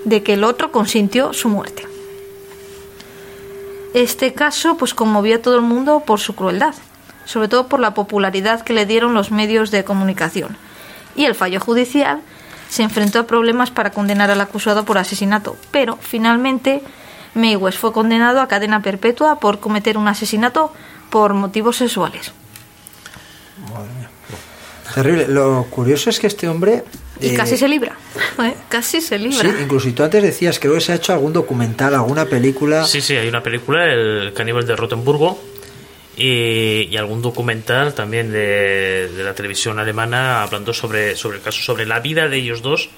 de 0.05 0.23
que 0.23 0.33
el 0.33 0.43
otro 0.43 0.71
consintió 0.71 1.33
su 1.33 1.49
muerte. 1.49 1.92
Este 3.93 4.33
caso 4.33 4.75
pues 4.77 4.93
conmovió 4.93 5.35
a 5.35 5.41
todo 5.41 5.55
el 5.55 5.61
mundo 5.61 6.01
por 6.05 6.19
su 6.19 6.35
crueldad, 6.35 6.73
sobre 7.25 7.47
todo 7.47 7.67
por 7.67 7.79
la 7.79 7.93
popularidad 7.93 8.61
que 8.61 8.73
le 8.73 8.87
dieron 8.87 9.13
los 9.13 9.29
medios 9.29 9.69
de 9.69 9.83
comunicación. 9.83 10.57
Y 11.15 11.25
el 11.25 11.35
fallo 11.35 11.59
judicial 11.59 12.21
se 12.69 12.81
enfrentó 12.81 13.19
a 13.19 13.27
problemas 13.27 13.69
para 13.69 13.91
condenar 13.91 14.31
al 14.31 14.41
acusado 14.41 14.83
por 14.83 14.97
asesinato, 14.97 15.55
pero 15.69 15.97
finalmente 16.01 16.81
Maywes 17.35 17.77
fue 17.77 17.93
condenado 17.93 18.41
a 18.41 18.47
cadena 18.47 18.81
perpetua 18.81 19.39
por 19.39 19.59
cometer 19.59 19.97
un 19.97 20.07
asesinato 20.07 20.73
por 21.11 21.35
motivos 21.35 21.77
sexuales. 21.77 22.31
Terrible. 24.93 25.27
Lo 25.27 25.65
curioso 25.69 26.09
es 26.09 26.19
que 26.19 26.27
este 26.27 26.47
hombre. 26.47 26.83
Y 27.19 27.29
eh, 27.29 27.33
casi 27.35 27.57
se 27.57 27.67
libra. 27.67 27.97
¿eh? 28.39 28.53
Casi 28.69 29.01
se 29.01 29.17
libra. 29.17 29.39
Sí, 29.39 29.47
incluso 29.61 29.91
tú 29.93 30.03
antes 30.03 30.21
decías, 30.21 30.59
creo 30.59 30.73
que 30.75 30.81
se 30.81 30.91
ha 30.91 30.95
hecho 30.95 31.13
algún 31.13 31.33
documental, 31.33 31.93
alguna 31.95 32.25
película. 32.25 32.85
Sí, 32.85 33.01
sí, 33.01 33.15
hay 33.15 33.27
una 33.27 33.41
película, 33.41 33.85
El 33.91 34.33
caníbal 34.33 34.65
de 34.67 34.75
Rotenburgo, 34.75 35.41
y, 36.15 36.87
y 36.91 36.97
algún 36.97 37.21
documental 37.21 37.93
también 37.93 38.31
de, 38.31 39.09
de 39.09 39.23
la 39.23 39.33
televisión 39.33 39.79
alemana 39.79 40.43
hablando 40.43 40.73
sobre, 40.73 41.15
sobre 41.15 41.37
el 41.37 41.43
caso, 41.43 41.61
sobre 41.61 41.85
la 41.85 41.99
vida 41.99 42.27
de 42.27 42.37
ellos 42.37 42.61
dos, 42.61 42.89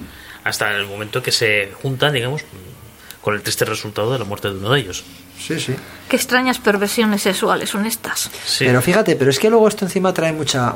hasta 0.44 0.70
el 0.76 0.86
momento 0.86 1.22
que 1.22 1.32
se 1.32 1.70
juntan, 1.80 2.12
digamos, 2.12 2.42
con 3.26 3.34
el 3.34 3.42
triste 3.42 3.64
resultado 3.64 4.12
de 4.12 4.20
la 4.20 4.24
muerte 4.24 4.46
de 4.48 4.54
uno 4.54 4.70
de 4.70 4.78
ellos. 4.78 5.02
Sí, 5.36 5.58
sí. 5.58 5.74
Qué 6.08 6.14
extrañas 6.14 6.58
perversiones 6.58 7.22
sexuales 7.22 7.68
son 7.68 7.84
estas. 7.84 8.30
Sí. 8.46 8.64
Pero 8.66 8.80
fíjate, 8.80 9.16
pero 9.16 9.32
es 9.32 9.40
que 9.40 9.50
luego 9.50 9.66
esto 9.66 9.84
encima 9.84 10.14
trae 10.14 10.32
mucha 10.32 10.74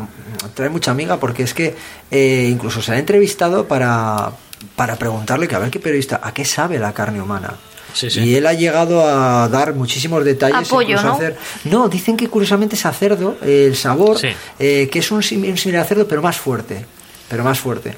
trae 0.55 0.69
mucha 0.69 0.91
amiga 0.91 1.21
porque 1.21 1.45
es 1.45 1.55
que 1.55 1.77
eh, 2.11 2.49
incluso 2.51 2.83
se 2.83 2.91
le 2.91 2.97
ha 2.97 3.01
entrevistado 3.01 3.69
para, 3.69 4.33
para 4.75 4.97
preguntarle 4.97 5.47
que 5.47 5.55
a 5.55 5.61
ver 5.61 5.71
qué 5.71 5.79
periodista, 5.79 6.19
¿a 6.25 6.35
qué 6.35 6.45
sabe 6.45 6.81
la 6.81 6.93
carne 6.93 7.23
humana? 7.23 7.55
Sí, 7.95 8.11
sí. 8.11 8.19
Y 8.19 8.35
él 8.35 8.45
ha 8.49 8.53
llegado 8.55 9.01
a 9.09 9.49
dar 9.49 9.75
muchísimos 9.75 10.25
detalles. 10.25 10.67
Apoyo, 10.69 11.01
¿no? 11.01 11.13
hacer- 11.15 11.37
no, 11.67 11.89
dicen 11.89 12.17
que 12.17 12.27
curiosamente 12.27 12.75
es 12.75 12.85
a 12.85 12.93
cerdo, 12.93 13.37
eh, 13.43 13.67
el 13.69 13.77
sabor, 13.77 14.19
Sí. 14.19 14.31
eh, 14.59 14.89
que 14.91 14.99
es 14.99 15.09
un 15.13 15.23
similar 15.23 15.83
a 15.83 15.85
cerdo, 15.85 16.09
pero 16.09 16.21
más 16.21 16.37
fuerte. 16.37 16.85
Pero 17.31 17.45
más 17.45 17.61
fuerte. 17.61 17.95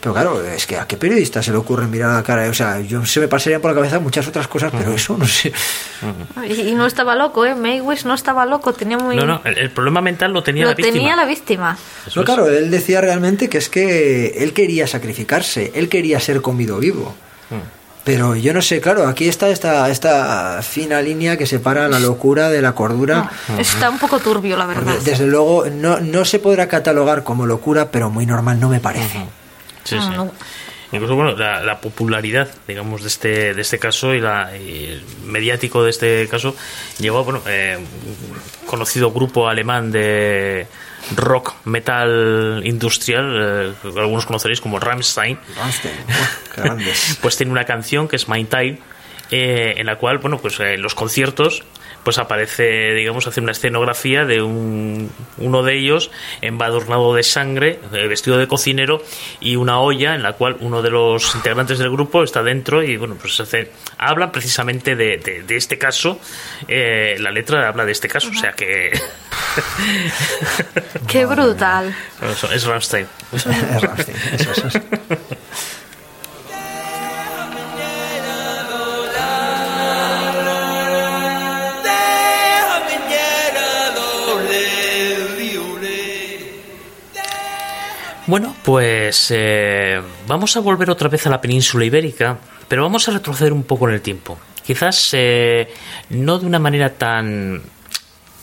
Pero 0.00 0.14
claro, 0.14 0.42
es 0.42 0.64
que 0.64 0.76
a 0.78 0.86
qué 0.86 0.96
periodista 0.96 1.42
se 1.42 1.50
le 1.50 1.56
ocurre 1.58 1.86
mirar 1.88 2.10
a 2.10 2.14
la 2.14 2.22
cara. 2.22 2.48
O 2.48 2.54
sea, 2.54 2.80
yo 2.80 3.04
se 3.04 3.18
me 3.18 3.26
pasarían 3.26 3.60
por 3.60 3.72
la 3.72 3.74
cabeza 3.74 3.98
muchas 3.98 4.26
otras 4.28 4.46
cosas, 4.46 4.72
pero 4.74 4.92
eso 4.94 5.18
no 5.18 5.26
sé. 5.26 5.52
Y 6.48 6.60
y 6.68 6.74
no 6.76 6.86
estaba 6.86 7.16
loco, 7.16 7.44
¿eh? 7.44 7.56
Maywis 7.56 8.04
no 8.04 8.14
estaba 8.14 8.46
loco, 8.46 8.72
tenía 8.72 8.96
muy... 8.96 9.16
No, 9.16 9.26
no, 9.26 9.40
el, 9.44 9.58
el 9.58 9.70
problema 9.72 10.00
mental 10.00 10.32
lo 10.32 10.44
tenía 10.44 10.62
lo 10.62 10.70
la 10.70 10.74
víctima. 10.76 10.92
tenía 10.96 11.16
la 11.16 11.24
víctima. 11.26 11.78
Eso 12.06 12.12
No, 12.20 12.22
es. 12.22 12.26
claro, 12.26 12.48
él 12.48 12.70
decía 12.70 13.00
realmente 13.00 13.48
que 13.48 13.58
es 13.58 13.68
que 13.68 14.28
él 14.38 14.52
quería 14.52 14.86
sacrificarse, 14.86 15.72
él 15.74 15.88
quería 15.88 16.20
ser 16.20 16.40
comido 16.40 16.78
vivo. 16.78 17.16
Pero 18.08 18.34
yo 18.34 18.54
no 18.54 18.62
sé, 18.62 18.80
claro, 18.80 19.06
aquí 19.06 19.28
está 19.28 19.50
esta, 19.50 19.90
esta 19.90 20.62
fina 20.62 21.02
línea 21.02 21.36
que 21.36 21.44
separa 21.44 21.88
la 21.88 22.00
locura 22.00 22.48
de 22.48 22.62
la 22.62 22.72
cordura. 22.74 23.30
No, 23.48 23.58
está 23.58 23.90
un 23.90 23.98
poco 23.98 24.18
turbio, 24.18 24.56
la 24.56 24.64
verdad. 24.64 24.94
Porque, 24.94 25.10
desde 25.10 25.26
luego, 25.26 25.66
no, 25.70 26.00
no 26.00 26.24
se 26.24 26.38
podrá 26.38 26.68
catalogar 26.68 27.22
como 27.22 27.44
locura, 27.44 27.90
pero 27.90 28.08
muy 28.08 28.24
normal 28.24 28.58
no 28.58 28.70
me 28.70 28.80
parece. 28.80 29.26
Sí, 29.84 29.96
No, 29.96 30.02
sí. 30.02 30.08
no. 30.16 30.32
Incluso 30.90 31.16
bueno, 31.16 31.36
la, 31.36 31.80
popularidad, 31.82 32.48
digamos, 32.66 33.02
de 33.02 33.08
este 33.08 33.52
de 33.52 33.60
este 33.60 33.78
caso 33.78 34.14
y 34.14 34.22
la 34.22 34.56
el 34.56 35.04
mediático 35.26 35.84
de 35.84 35.90
este 35.90 36.26
caso 36.30 36.56
llegó 36.98 37.24
bueno, 37.24 37.42
eh, 37.46 37.76
un 37.76 38.66
conocido 38.66 39.12
grupo 39.12 39.48
alemán 39.48 39.92
de 39.92 40.66
rock 41.14 41.54
metal 41.64 42.62
industrial, 42.64 43.74
eh, 43.84 43.90
algunos 43.96 44.26
conoceréis 44.26 44.60
como 44.60 44.78
Rammstein. 44.78 45.38
pues 47.22 47.36
tiene 47.36 47.52
una 47.52 47.64
canción 47.64 48.08
que 48.08 48.16
es 48.16 48.28
My 48.28 48.44
Time, 48.44 48.78
eh, 49.30 49.74
en 49.76 49.86
la 49.86 49.96
cual, 49.96 50.18
bueno, 50.18 50.38
pues 50.38 50.58
en 50.60 50.82
los 50.82 50.94
conciertos 50.94 51.64
pues 52.08 52.16
aparece, 52.16 52.94
digamos, 52.94 53.26
hace 53.26 53.42
una 53.42 53.52
escenografía 53.52 54.24
de 54.24 54.40
un, 54.40 55.12
uno 55.36 55.62
de 55.62 55.76
ellos 55.76 56.10
embadurnado 56.40 57.12
de 57.12 57.22
sangre, 57.22 57.80
eh, 57.92 58.06
vestido 58.06 58.38
de 58.38 58.48
cocinero 58.48 59.02
y 59.40 59.56
una 59.56 59.78
olla 59.78 60.14
en 60.14 60.22
la 60.22 60.32
cual 60.32 60.56
uno 60.60 60.80
de 60.80 60.88
los 60.88 61.34
integrantes 61.34 61.78
del 61.78 61.90
grupo 61.90 62.22
está 62.22 62.42
dentro 62.42 62.82
y, 62.82 62.96
bueno, 62.96 63.16
pues 63.20 63.38
hace, 63.40 63.72
habla 63.98 64.32
precisamente 64.32 64.96
de, 64.96 65.18
de, 65.46 65.54
este 65.54 65.76
caso, 65.76 66.18
eh, 66.66 67.16
la 67.20 67.30
letra 67.30 67.68
habla 67.68 67.84
de 67.84 67.92
este 67.92 68.08
caso, 68.08 68.30
o 68.30 68.40
sea 68.40 68.52
que... 68.52 68.90
¡Qué 71.06 71.26
brutal! 71.26 71.94
es 72.54 72.64
Rammstein. 72.64 73.06
es 73.34 73.44
Rammstein, 73.82 74.16
eso, 74.32 74.52
eso. 74.52 74.80
Bueno, 88.28 88.54
pues 88.62 89.32
eh, 89.34 90.02
vamos 90.26 90.54
a 90.54 90.60
volver 90.60 90.90
otra 90.90 91.08
vez 91.08 91.26
a 91.26 91.30
la 91.30 91.40
península 91.40 91.86
ibérica, 91.86 92.36
pero 92.68 92.82
vamos 92.82 93.08
a 93.08 93.12
retroceder 93.12 93.54
un 93.54 93.62
poco 93.62 93.88
en 93.88 93.94
el 93.94 94.02
tiempo. 94.02 94.38
Quizás 94.62 95.08
eh, 95.14 95.72
no 96.10 96.38
de 96.38 96.44
una 96.44 96.58
manera 96.58 96.90
tan 96.90 97.62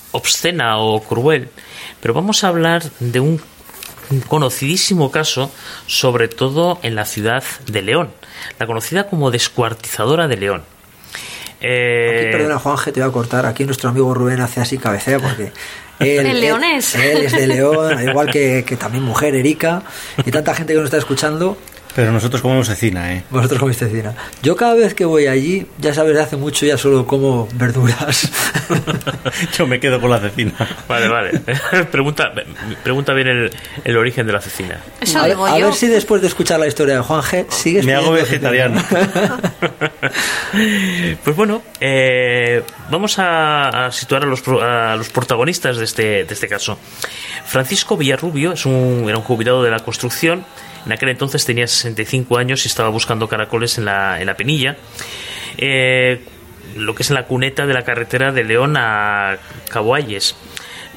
obscena 0.10 0.80
o 0.80 1.04
cruel, 1.04 1.50
pero 2.02 2.16
vamos 2.16 2.44
a 2.44 2.48
hablar 2.48 2.82
de 3.00 3.20
un 3.20 3.40
conocidísimo 4.28 5.12
caso, 5.12 5.52
sobre 5.86 6.30
todo 6.30 6.80
en 6.82 6.96
la 6.96 7.06
ciudad 7.06 7.44
de 7.68 7.84
León, 7.84 8.10
la 8.58 8.66
conocida 8.66 9.08
como 9.08 9.30
descuartizadora 9.30 10.28
de 10.28 10.38
León. 10.38 10.64
Eh... 11.62 12.22
Aquí, 12.22 12.32
perdona, 12.32 12.58
Juanje, 12.58 12.92
te 12.92 13.02
voy 13.02 13.10
a 13.10 13.14
cortar. 13.14 13.46
Aquí 13.46 13.66
nuestro 13.66 13.92
amigo 13.92 14.16
Rubén 14.16 14.42
hace 14.42 14.62
así 14.62 14.80
cabecea 14.80 15.20
porque 15.20 15.52
el 16.00 16.42
leonés. 16.42 16.96
Él, 16.96 17.26
es 17.26 17.32
de 17.32 17.48
León, 17.48 18.02
igual 18.08 18.32
que, 18.32 18.64
también 18.80 19.04
mujer, 19.04 19.36
Erika, 19.36 19.84
y 20.26 20.32
tanta 20.32 20.54
gente 20.54 20.74
que 20.74 20.80
nos 20.80 20.86
está 20.86 20.98
escuchando. 20.98 21.58
Pero 21.96 22.12
nosotros 22.12 22.42
comemos 22.42 22.68
cecina, 22.68 23.14
¿eh? 23.14 23.24
Vosotros 23.30 23.58
coméis 23.58 23.78
cecina. 23.78 24.14
Yo 24.44 24.58
cada 24.58 24.74
vez 24.74 24.94
que 24.94 25.06
voy 25.06 25.28
allí, 25.28 25.66
ya 25.78 25.94
sabes, 25.94 26.18
hace 26.18 26.36
mucho 26.36 26.66
ya 26.66 26.78
solo 26.78 27.08
como 27.08 27.48
verduras. 27.54 28.30
yo 29.58 29.66
me 29.66 29.80
quedo 29.80 30.02
con 30.02 30.10
la 30.10 30.20
cecina. 30.20 30.52
Vale, 30.90 31.08
vale. 31.08 31.40
pregunta, 31.92 32.34
pregunta 32.84 33.14
bien 33.14 33.50
el, 33.86 33.98
origen 33.98 34.28
de 34.28 34.34
la 34.34 34.42
cecina. 34.42 34.82
Eso 35.00 35.20
a, 35.20 35.28
digo 35.28 35.46
a 35.46 35.58
ver 35.58 35.74
si 35.74 35.88
después 35.88 36.22
de 36.22 36.28
escuchar 36.28 36.60
la 36.60 36.68
historia 36.68 36.96
de 36.96 37.02
Juan 37.02 37.22
G, 37.22 37.50
sigues... 37.50 37.86
Me 37.86 37.96
hago 37.96 38.12
vegetariano. 38.12 38.84
pues 41.24 41.36
bueno, 41.38 41.62
eh, 41.80 42.62
vamos 42.92 43.16
a, 43.20 43.88
situar 43.94 44.24
a 44.24 44.26
los, 44.26 44.46
a 44.46 44.98
los 44.98 45.08
protagonistas 45.08 45.78
de 45.78 45.86
este, 45.86 46.26
de 46.26 46.34
este 46.34 46.50
caso. 46.50 46.78
Francisco 47.46 47.96
Villarrubio 47.96 48.52
es 48.52 48.66
un, 48.66 49.06
era 49.08 49.18
un 49.18 49.24
jubilado 49.24 49.64
de 49.64 49.72
la 49.72 49.80
construcción 49.80 50.44
en 50.86 50.92
aquel 50.92 51.10
entonces 51.10 51.46
tenía 51.46 51.68
65 51.68 52.38
años 52.38 52.66
y 52.66 52.68
estaba 52.68 52.90
buscando 52.90 53.28
caracoles 53.28 53.78
en 53.78 53.86
la, 53.86 54.20
en 54.20 54.28
la 54.28 54.36
penilla. 54.36 54.78
Eh, 55.58 56.22
lo 56.76 56.94
que 56.94 57.04
es 57.04 57.10
en 57.10 57.16
la 57.16 57.26
cuneta 57.26 57.66
de 57.66 57.74
la 57.74 57.84
carretera 57.84 58.32
de 58.32 58.44
León 58.44 58.76
a 58.78 59.38
Caboalles, 59.70 60.36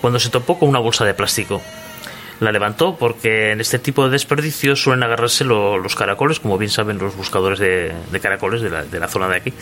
cuando 0.00 0.18
se 0.18 0.30
topó 0.30 0.58
con 0.58 0.68
una 0.68 0.78
bolsa 0.78 1.04
de 1.04 1.14
plástico. 1.14 1.62
La 2.40 2.52
levantó 2.52 2.96
porque 2.96 3.50
en 3.50 3.60
este 3.60 3.80
tipo 3.80 4.04
de 4.04 4.10
desperdicios 4.10 4.80
suelen 4.80 5.02
agarrarse 5.02 5.44
los 5.44 5.94
caracoles, 5.96 6.38
como 6.38 6.56
bien 6.56 6.70
saben 6.70 6.98
los 6.98 7.16
buscadores 7.16 7.58
de, 7.58 7.92
caracoles 8.22 8.60
de 8.60 8.70
la, 8.70 8.84
de 8.84 9.00
la, 9.00 9.08
zona 9.08 9.28
de 9.28 9.36
aquí. 9.36 9.52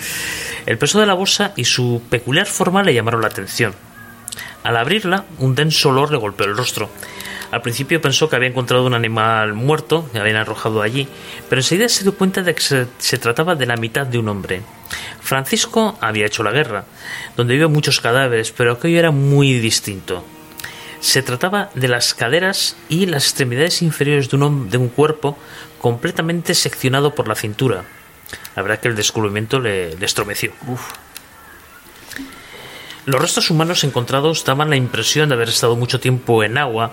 El 0.67 0.77
peso 0.77 1.01
de 1.01 1.07
la 1.07 1.15
bolsa 1.15 1.53
y 1.57 1.65
su 1.65 2.03
peculiar 2.11 2.47
forma 2.47 2.83
le 2.83 2.93
llamaron 2.93 3.23
la 3.23 3.29
atención. 3.29 3.75
Al 4.67 4.77
abrirla, 4.77 5.27
un 5.39 5.55
denso 5.55 5.91
olor 5.91 6.11
le 6.11 6.19
golpeó 6.19 6.45
el 6.45 6.57
rostro. 6.57 6.91
Al 7.53 7.63
principio 7.63 8.01
pensó 8.01 8.29
que 8.29 8.35
había 8.35 8.49
encontrado 8.49 8.85
un 8.85 8.95
animal 8.95 9.55
muerto 9.55 10.11
que 10.11 10.19
habían 10.19 10.39
arrojado 10.39 10.83
allí, 10.83 11.07
pero 11.49 11.61
enseguida 11.61 11.89
se 11.89 12.03
dio 12.03 12.17
cuenta 12.17 12.43
de 12.43 12.53
que 12.53 12.63
se, 12.99 13.19
trataba 13.19 13.55
de 13.55 13.67
la 13.67 13.77
mitad 13.77 14.09
de 14.09 14.19
un 14.19 14.29
hombre. 14.29 14.63
Francisco 15.21 15.97
había 16.01 16.27
hecho 16.27 16.43
la 16.43 16.51
guerra, 16.51 16.85
donde 17.37 17.55
vio 17.55 17.69
muchos 17.69 18.01
cadáveres, 18.01 18.51
pero 18.51 18.73
aquello 18.73 18.99
era 18.99 19.13
muy 19.13 19.53
distinto. 19.61 20.25
Se 20.99 21.23
trataba 21.23 21.71
de 21.75 21.87
las 21.87 22.13
caderas 22.13 22.77
y 22.89 23.07
las 23.07 23.27
extremidades 23.27 23.83
inferiores 23.83 24.29
de 24.31 24.37
un, 24.37 24.69
de 24.69 24.79
un 24.79 24.89
cuerpo 24.89 25.39
completamente 25.79 26.55
seccionado 26.57 27.15
por 27.15 27.29
la 27.29 27.37
cintura. 27.37 27.85
La 28.57 28.63
verdad 28.63 28.81
que 28.81 28.89
el 28.89 28.97
descubrimiento 28.97 29.61
le, 29.61 29.93
estremeció. 30.05 30.51
Los 33.07 33.21
restos 33.21 33.51
humanos 33.51 33.85
encontrados 33.85 34.45
daban 34.45 34.69
la 34.69 34.77
impresión 34.77 35.29
de 35.29 35.37
haber 35.37 35.49
estado 35.49 35.77
mucho 35.77 36.01
tiempo 36.01 36.43
en 36.43 36.59
agua 36.59 36.93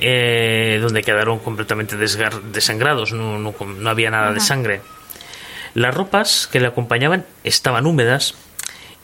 eh, 0.00 0.78
donde 0.82 1.02
quedaron 1.02 1.38
completamente 1.38 1.96
desangrados, 1.96 3.12
no, 3.12 3.38
no, 3.38 3.54
había 3.88 4.10
nada 4.10 4.32
de 4.32 4.40
sangre. 4.40 4.82
Las 5.74 5.94
ropas 5.94 6.48
que 6.50 6.60
le 6.60 6.66
acompañaban 6.66 7.24
estaban 7.44 7.86
húmedas 7.86 8.34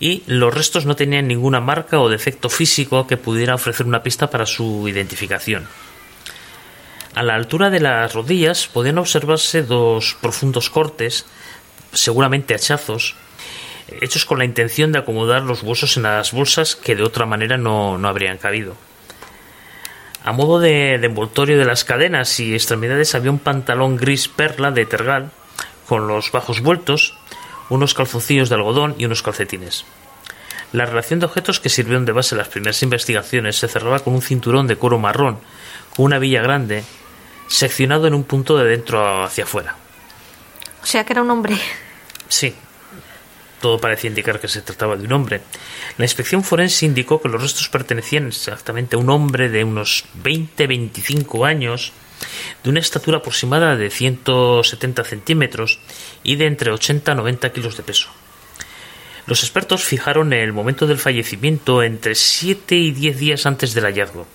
y 0.00 0.24
los 0.26 0.52
restos 0.52 0.84
no 0.84 0.96
tenían 0.96 1.28
ninguna 1.28 1.60
marca 1.60 2.00
o 2.00 2.08
defecto 2.08 2.50
físico 2.50 3.06
que 3.06 3.16
pudiera 3.16 3.54
ofrecer 3.54 3.86
una 3.86 4.02
pista 4.02 4.28
para 4.28 4.44
su 4.44 4.88
identificación. 4.88 5.68
A 7.14 7.22
la 7.22 7.36
altura 7.36 7.70
de 7.70 7.80
las 7.80 8.12
rodillas 8.12 8.66
podían 8.66 8.98
observarse 8.98 9.62
dos 9.62 10.16
profundos 10.20 10.70
cortes, 10.70 11.24
seguramente 11.92 12.54
hachazos, 12.54 13.14
hechos 14.00 14.24
con 14.24 14.38
la 14.38 14.44
intención 14.44 14.92
de 14.92 15.00
acomodar 15.00 15.42
los 15.42 15.62
huesos 15.62 15.96
en 15.96 16.04
las 16.04 16.32
bolsas 16.32 16.76
que 16.76 16.96
de 16.96 17.02
otra 17.02 17.26
manera 17.26 17.56
no 17.56 17.96
habrían 18.08 18.38
cabido. 18.38 18.76
A 20.24 20.32
modo 20.32 20.60
de, 20.60 20.94
envoltorio 20.94 21.58
de 21.58 21.64
las 21.64 21.84
cadenas 21.84 22.38
y 22.38 22.54
extremidades 22.54 23.14
había 23.16 23.32
un 23.32 23.40
pantalón 23.40 23.96
gris 23.96 24.28
perla 24.28 24.70
de 24.70 24.86
tergal, 24.86 25.32
con 25.88 26.06
los 26.06 26.30
bajos 26.30 26.60
vueltos, 26.60 27.18
unos 27.68 27.94
calzoncillos 27.94 28.48
de 28.48 28.54
algodón 28.54 28.94
y 28.98 29.04
unos 29.04 29.22
calcetines. 29.22 29.84
La 30.72 30.86
relación 30.86 31.18
de 31.18 31.26
objetos 31.26 31.58
que 31.58 31.68
sirvieron 31.68 32.04
de 32.04 32.12
base 32.12 32.34
a 32.34 32.38
las 32.38 32.48
primeras 32.48 32.82
investigaciones 32.82 33.56
se 33.56 33.68
cerraba 33.68 33.98
con 33.98 34.14
un 34.14 34.22
cinturón 34.22 34.68
de 34.68 34.76
cuero 34.76 34.98
marrón, 34.98 35.40
con 35.96 36.06
una 36.06 36.20
villa 36.20 36.40
grande, 36.40 36.84
seccionado 37.48 38.06
en 38.06 38.14
un 38.14 38.24
punto 38.24 38.56
de 38.56 38.64
dentro 38.64 39.24
hacia 39.24 39.44
afuera. 39.44 39.74
O 40.82 40.86
sea 40.86 41.04
que 41.04 41.14
era 41.14 41.22
un 41.22 41.30
hombre. 41.30 41.58
Sí, 42.28 42.54
todo 43.62 43.78
parecía 43.78 44.10
indicar 44.10 44.40
que 44.40 44.48
se 44.48 44.60
trataba 44.60 44.96
de 44.96 45.06
un 45.06 45.12
hombre. 45.12 45.40
La 45.96 46.04
inspección 46.04 46.44
forense 46.44 46.84
indicó 46.84 47.22
que 47.22 47.30
los 47.30 47.40
restos 47.40 47.70
pertenecían 47.70 48.26
exactamente 48.26 48.96
a 48.96 48.98
un 48.98 49.08
hombre 49.08 49.48
de 49.48 49.64
unos 49.64 50.04
20-25 50.22 51.48
años, 51.48 51.92
de 52.62 52.68
una 52.68 52.80
estatura 52.80 53.18
aproximada 53.18 53.76
de 53.76 53.88
170 53.88 55.04
centímetros 55.04 55.78
y 56.22 56.36
de 56.36 56.46
entre 56.46 56.72
80 56.72 57.12
y 57.12 57.14
90 57.14 57.52
kilos 57.52 57.78
de 57.78 57.82
peso. 57.82 58.10
Los 59.26 59.42
expertos 59.42 59.84
fijaron 59.84 60.32
el 60.32 60.52
momento 60.52 60.86
del 60.86 60.98
fallecimiento 60.98 61.82
entre 61.82 62.14
7 62.14 62.74
y 62.74 62.90
10 62.90 63.18
días 63.18 63.46
antes 63.46 63.72
del 63.72 63.84
hallazgo. 63.84 64.26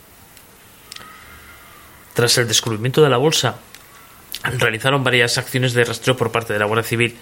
Tras 2.14 2.38
el 2.38 2.48
descubrimiento 2.48 3.04
de 3.04 3.10
la 3.10 3.18
bolsa, 3.18 3.60
realizaron 4.44 5.04
varias 5.04 5.38
acciones 5.38 5.74
de 5.74 5.84
rastreo 5.84 6.16
por 6.16 6.32
parte 6.32 6.54
de 6.54 6.60
la 6.60 6.66
Guardia 6.66 6.88
Civil 6.88 7.16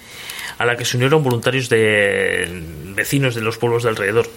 a 0.58 0.66
la 0.66 0.76
que 0.78 0.86
se 0.86 0.98
unieron 0.98 1.24
voluntarios 1.24 1.70
de 1.70 2.64
vecinos 2.96 3.36
de 3.36 3.42
los 3.42 3.58
pueblos 3.58 3.84
de 3.84 3.90
alrededor, 3.90 4.30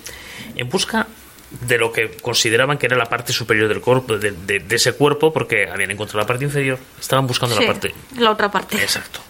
en 0.56 0.68
busca 0.68 1.06
de 1.50 1.78
lo 1.78 1.92
que 1.92 2.10
consideraban 2.10 2.76
que 2.76 2.86
era 2.86 2.96
la 2.96 3.06
parte 3.06 3.32
superior 3.32 3.68
del 3.68 3.80
cuerpo, 3.80 4.18
de, 4.18 4.64
ese 4.70 4.92
cuerpo, 4.92 5.32
porque 5.32 5.68
habían 5.68 5.90
encontrado 5.90 6.20
la 6.20 6.26
parte 6.26 6.44
inferior, 6.44 6.78
estaban 7.00 7.26
buscando 7.26 7.58
la 7.58 7.66
parte. 7.66 7.94
La 8.18 8.30
otra 8.30 8.50
parte. 8.50 8.76
Exacto. 8.76 9.20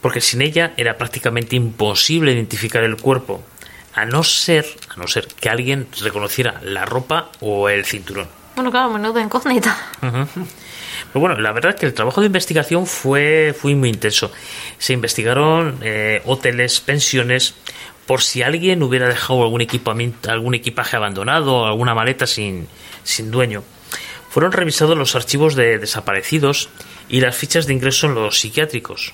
Porque 0.00 0.20
sin 0.20 0.42
ella 0.42 0.74
era 0.76 0.98
prácticamente 0.98 1.56
imposible 1.56 2.32
identificar 2.32 2.82
el 2.82 2.96
cuerpo, 2.96 3.42
a 3.94 4.04
no 4.04 4.22
ser, 4.22 4.66
a 4.88 4.96
no 4.96 5.06
ser 5.06 5.28
que 5.28 5.48
alguien 5.48 5.86
reconociera 6.00 6.60
la 6.62 6.84
ropa 6.84 7.30
o 7.40 7.68
el 7.68 7.84
cinturón. 7.84 8.28
Bueno, 8.54 8.70
claro, 8.70 8.90
menudo 8.90 9.18
incógnita. 9.20 9.76
Pero 11.12 11.20
bueno, 11.20 11.38
la 11.38 11.52
verdad 11.52 11.74
es 11.74 11.80
que 11.80 11.86
el 11.86 11.92
trabajo 11.92 12.22
de 12.22 12.28
investigación 12.28 12.86
fue, 12.86 13.54
fue 13.58 13.74
muy 13.74 13.90
intenso. 13.90 14.32
Se 14.78 14.94
investigaron 14.94 15.78
eh, 15.82 16.22
hoteles, 16.24 16.80
pensiones, 16.80 17.54
por 18.06 18.22
si 18.22 18.42
alguien 18.42 18.82
hubiera 18.82 19.08
dejado 19.08 19.42
algún 19.42 19.66
algún 20.28 20.54
equipaje 20.54 20.96
abandonado, 20.96 21.66
alguna 21.66 21.94
maleta 21.94 22.26
sin, 22.26 22.66
sin 23.04 23.30
dueño. 23.30 23.62
Fueron 24.30 24.52
revisados 24.52 24.96
los 24.96 25.14
archivos 25.14 25.54
de 25.54 25.78
desaparecidos 25.78 26.70
y 27.10 27.20
las 27.20 27.36
fichas 27.36 27.66
de 27.66 27.74
ingreso 27.74 28.06
en 28.06 28.14
los 28.14 28.40
psiquiátricos. 28.40 29.12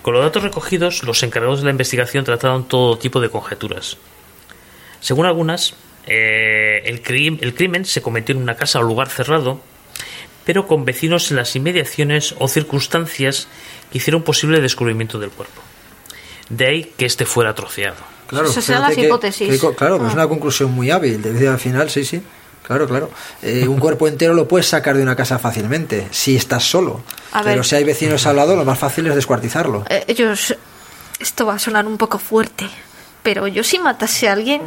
Con 0.00 0.14
los 0.14 0.24
datos 0.24 0.42
recogidos, 0.42 1.02
los 1.02 1.22
encargados 1.22 1.58
de 1.60 1.66
la 1.66 1.70
investigación 1.70 2.24
trataron 2.24 2.66
todo 2.66 2.96
tipo 2.96 3.20
de 3.20 3.28
conjeturas. 3.28 3.98
Según 5.00 5.26
algunas, 5.26 5.74
eh, 6.06 6.82
el 6.86 7.02
crimen 7.02 7.84
se 7.84 8.00
cometió 8.00 8.34
en 8.34 8.40
una 8.40 8.56
casa 8.56 8.78
o 8.78 8.82
lugar 8.82 9.10
cerrado, 9.10 9.60
pero 10.44 10.66
con 10.66 10.84
vecinos 10.84 11.30
en 11.30 11.36
las 11.38 11.54
inmediaciones 11.56 12.34
o 12.38 12.48
circunstancias 12.48 13.48
que 13.90 13.98
hicieron 13.98 14.22
posible 14.22 14.56
el 14.58 14.62
descubrimiento 14.62 15.18
del 15.18 15.30
cuerpo. 15.30 15.60
De 16.48 16.66
ahí 16.66 16.92
que 16.96 17.06
este 17.06 17.24
fuera 17.24 17.54
troceado. 17.54 17.96
Claro, 18.26 18.48
Esas 18.48 18.68
eran 18.68 18.82
fíjate 18.82 18.94
las 18.94 19.00
que- 19.02 19.06
hipótesis. 19.06 19.60
que 19.60 19.74
claro, 19.74 20.00
Ah. 20.02 20.08
es 20.08 20.14
una 20.14 20.28
conclusión 20.28 20.70
muy 20.72 20.90
hábil. 20.90 21.20
Decía 21.22 21.52
al 21.52 21.58
final, 21.58 21.90
sí, 21.90 22.04
sí. 22.04 22.22
Claro, 22.62 22.86
claro. 22.86 23.10
Eh, 23.42 23.68
un 23.68 23.78
cuerpo 23.78 24.08
entero 24.08 24.32
lo 24.32 24.48
puedes 24.48 24.66
sacar 24.66 24.96
de 24.96 25.02
una 25.02 25.14
casa 25.14 25.38
fácilmente, 25.38 26.08
si 26.10 26.34
estás 26.34 26.64
solo. 26.64 27.02
A 27.32 27.42
Pero 27.42 27.56
ver. 27.56 27.64
si 27.66 27.76
hay 27.76 27.84
vecinos 27.84 28.26
al 28.26 28.36
lado, 28.36 28.56
lo 28.56 28.64
más 28.64 28.78
fácil 28.78 29.06
es 29.06 29.14
descuartizarlo. 29.14 29.84
Eh, 29.90 30.04
ellos. 30.08 30.54
Esto 31.20 31.44
va 31.46 31.54
a 31.54 31.58
sonar 31.58 31.86
un 31.86 31.98
poco 31.98 32.18
fuerte. 32.18 32.66
Pero 33.22 33.46
yo, 33.48 33.62
si 33.62 33.78
matase 33.78 34.28
a 34.28 34.32
alguien, 34.32 34.62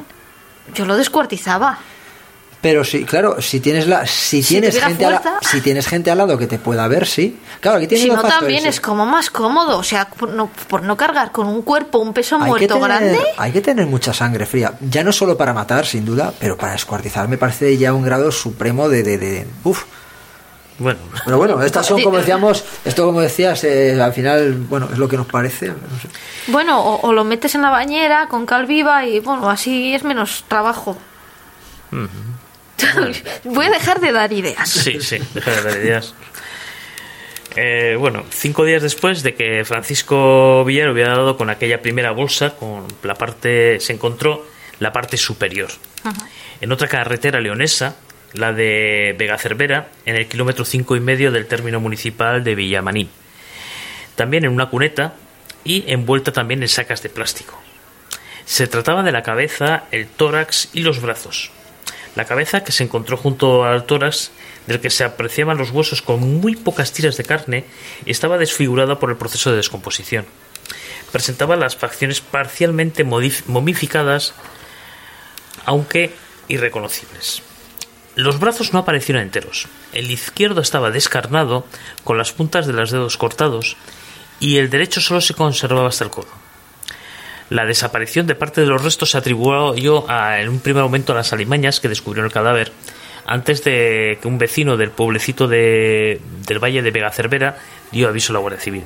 yo 0.75 0.85
lo 0.85 0.95
descuartizaba. 0.95 1.79
Pero 2.69 2.83
sí, 2.83 3.05
claro, 3.05 3.41
si 3.41 3.61
tienes 3.61 3.87
la, 3.87 4.05
si 4.05 4.43
Si 4.43 4.55
tienes 4.55 4.77
gente, 4.77 5.07
si 5.41 5.61
tienes 5.61 5.87
gente 5.87 6.11
al 6.11 6.17
lado 6.17 6.37
que 6.37 6.47
te 6.47 6.59
pueda 6.59 6.85
ver, 6.89 7.07
sí. 7.07 7.39
Claro, 7.61 7.77
aquí 7.77 7.87
tienes 7.87 8.03
Si 8.03 8.09
no, 8.09 8.15
factores, 8.15 8.39
también 8.39 8.61
sí. 8.63 8.67
es 8.67 8.81
como 8.81 9.05
más 9.05 9.29
cómodo. 9.29 9.77
O 9.77 9.83
sea, 9.83 10.09
por 10.09 10.27
no, 10.27 10.49
por 10.67 10.83
no 10.83 10.97
cargar 10.97 11.31
con 11.31 11.47
un 11.47 11.61
cuerpo, 11.61 11.99
un 11.99 12.11
peso 12.13 12.35
Hay 12.35 12.41
muerto 12.49 12.73
tener, 12.73 12.81
grande. 12.81 13.19
hay 13.37 13.51
que 13.53 13.61
tener 13.61 13.85
mucha 13.87 14.13
sangre 14.13 14.45
fría. 14.45 14.73
Ya 14.81 15.01
no 15.01 15.13
solo 15.13 15.37
para 15.37 15.53
matar, 15.53 15.85
sin 15.85 16.03
duda, 16.03 16.33
pero 16.37 16.57
para 16.57 16.73
descuartizar 16.73 17.29
me 17.29 17.37
parece 17.37 17.77
ya 17.77 17.93
un 17.93 18.03
grado 18.03 18.33
supremo 18.33 18.89
de... 18.89 19.01
de, 19.01 19.17
de- 19.17 19.47
uf. 19.63 19.85
Bueno, 20.77 20.99
Pero 21.23 21.37
bueno, 21.37 21.63
estas 21.63 21.85
son, 21.85 22.01
como 22.03 22.17
decíamos, 22.21 22.65
esto 22.83 23.05
como 23.05 23.21
decías, 23.21 23.63
eh, 23.63 23.97
al 24.01 24.11
final, 24.11 24.53
bueno, 24.53 24.89
es 24.91 24.97
lo 24.97 25.07
que 25.07 25.15
nos 25.15 25.25
parece. 25.27 25.67
no 25.69 25.73
sé. 26.01 26.09
Bueno, 26.47 26.81
o, 26.81 27.07
o 27.07 27.13
lo 27.13 27.23
metes 27.23 27.55
en 27.55 27.61
la 27.61 27.69
bañera 27.69 28.27
con 28.27 28.45
cal 28.45 28.65
viva 28.65 29.05
y 29.05 29.21
bueno, 29.21 29.49
así 29.49 29.95
es 29.95 30.03
menos 30.03 30.43
trabajo. 30.49 30.97
Voy 33.43 33.65
a 33.65 33.69
dejar 33.69 33.99
de 33.99 34.11
dar 34.11 34.31
ideas. 34.33 34.69
Sí, 34.69 34.99
sí, 35.01 35.17
deja 35.33 35.51
de 35.51 35.61
dar 35.63 35.77
ideas. 35.77 36.13
Eh, 37.55 37.95
bueno, 37.97 38.23
cinco 38.29 38.65
días 38.65 38.83
después 38.83 39.23
de 39.23 39.33
que 39.33 39.65
Francisco 39.65 40.63
Villar 40.63 40.89
hubiera 40.89 41.09
dado 41.09 41.37
con 41.37 41.49
aquella 41.49 41.81
primera 41.81 42.11
bolsa, 42.11 42.55
con 42.55 42.85
la 43.01 43.15
parte, 43.15 43.79
se 43.79 43.93
encontró 43.93 44.45
la 44.79 44.93
parte 44.93 45.17
superior. 45.17 45.69
En 46.61 46.71
otra 46.71 46.87
carretera 46.87 47.41
leonesa, 47.41 47.95
la 48.33 48.53
de 48.53 49.15
Vega 49.17 49.37
Cervera, 49.39 49.89
en 50.05 50.15
el 50.15 50.27
kilómetro 50.27 50.65
cinco 50.65 50.95
y 50.95 50.99
medio 50.99 51.31
del 51.31 51.47
término 51.47 51.79
municipal 51.79 52.43
de 52.43 52.53
Villamaní. 52.53 53.09
También 54.15 54.45
en 54.45 54.51
una 54.51 54.69
cuneta 54.69 55.15
y 55.63 55.83
envuelta 55.87 56.31
también 56.31 56.61
en 56.61 56.69
sacas 56.69 57.01
de 57.01 57.09
plástico. 57.09 57.59
Se 58.45 58.67
trataba 58.67 59.03
de 59.03 59.11
la 59.11 59.23
cabeza, 59.23 59.85
el 59.91 60.07
tórax 60.07 60.69
y 60.73 60.81
los 60.81 61.01
brazos. 61.01 61.51
La 62.17 62.25
cabeza, 62.25 62.63
que 62.63 62.71
se 62.71 62.83
encontró 62.83 63.15
junto 63.15 63.63
al 63.63 63.85
tórax, 63.85 64.31
del 64.65 64.81
que 64.81 64.89
se 64.89 65.03
apreciaban 65.03 65.59
los 65.59 65.69
huesos 65.69 66.01
con 66.01 66.19
muy 66.19 66.55
pocas 66.55 66.91
tiras 66.91 67.15
de 67.15 67.23
carne, 67.23 67.65
estaba 68.07 68.39
desfigurada 68.39 68.97
por 68.97 69.11
el 69.11 69.17
proceso 69.17 69.51
de 69.51 69.57
descomposición. 69.57 70.25
Presentaba 71.11 71.55
las 71.55 71.75
facciones 71.75 72.19
parcialmente 72.19 73.03
momificadas, 73.03 74.33
aunque 75.63 76.11
irreconocibles. 76.47 77.43
Los 78.15 78.39
brazos 78.39 78.73
no 78.73 78.79
aparecieron 78.79 79.21
enteros. 79.21 79.67
El 79.93 80.09
izquierdo 80.09 80.61
estaba 80.61 80.89
descarnado, 80.89 81.67
con 82.03 82.17
las 82.17 82.31
puntas 82.31 82.65
de 82.65 82.73
los 82.73 82.89
dedos 82.89 83.15
cortados, 83.17 83.77
y 84.39 84.57
el 84.57 84.71
derecho 84.71 85.01
solo 85.01 85.21
se 85.21 85.35
conservaba 85.35 85.89
hasta 85.89 86.05
el 86.05 86.09
codo. 86.09 86.46
La 87.49 87.65
desaparición 87.65 88.27
de 88.27 88.35
parte 88.35 88.61
de 88.61 88.67
los 88.67 88.83
restos 88.83 89.11
se 89.11 89.17
atribuyó 89.17 90.09
a- 90.09 90.41
en 90.41 90.49
un 90.49 90.59
primer 90.59 90.83
momento 90.83 91.13
a 91.13 91.15
las 91.15 91.31
alimañas 91.33 91.79
que 91.79 91.87
descubrieron 91.89 92.25
el 92.27 92.33
cadáver 92.33 92.71
antes 93.25 93.63
de 93.63 94.17
que 94.21 94.27
un 94.27 94.37
vecino 94.37 94.77
del 94.77 94.91
pueblecito 94.91 95.47
de- 95.47 96.19
del 96.45 96.59
valle 96.63 96.81
de 96.81 96.91
Vega 96.91 97.11
Cervera 97.11 97.57
dio 97.91 98.07
aviso 98.09 98.31
a 98.31 98.35
la 98.35 98.39
Guardia 98.39 98.59
Civil. 98.61 98.83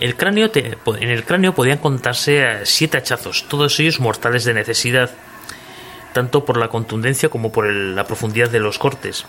El 0.00 0.14
cráneo 0.16 0.50
en 0.54 1.08
el 1.10 1.24
cráneo 1.24 1.54
podían 1.54 1.78
contarse 1.78 2.42
eh, 2.42 2.60
siete 2.64 2.98
hachazos, 2.98 3.46
todos 3.48 3.78
ellos 3.80 3.98
mortales 4.00 4.44
de 4.44 4.54
necesidad, 4.54 5.10
tanto 6.12 6.44
por 6.44 6.56
la 6.56 6.68
contundencia 6.68 7.28
como 7.28 7.50
por 7.52 7.66
la 7.70 8.04
profundidad 8.04 8.48
de 8.50 8.60
los 8.60 8.78
cortes. 8.78 9.24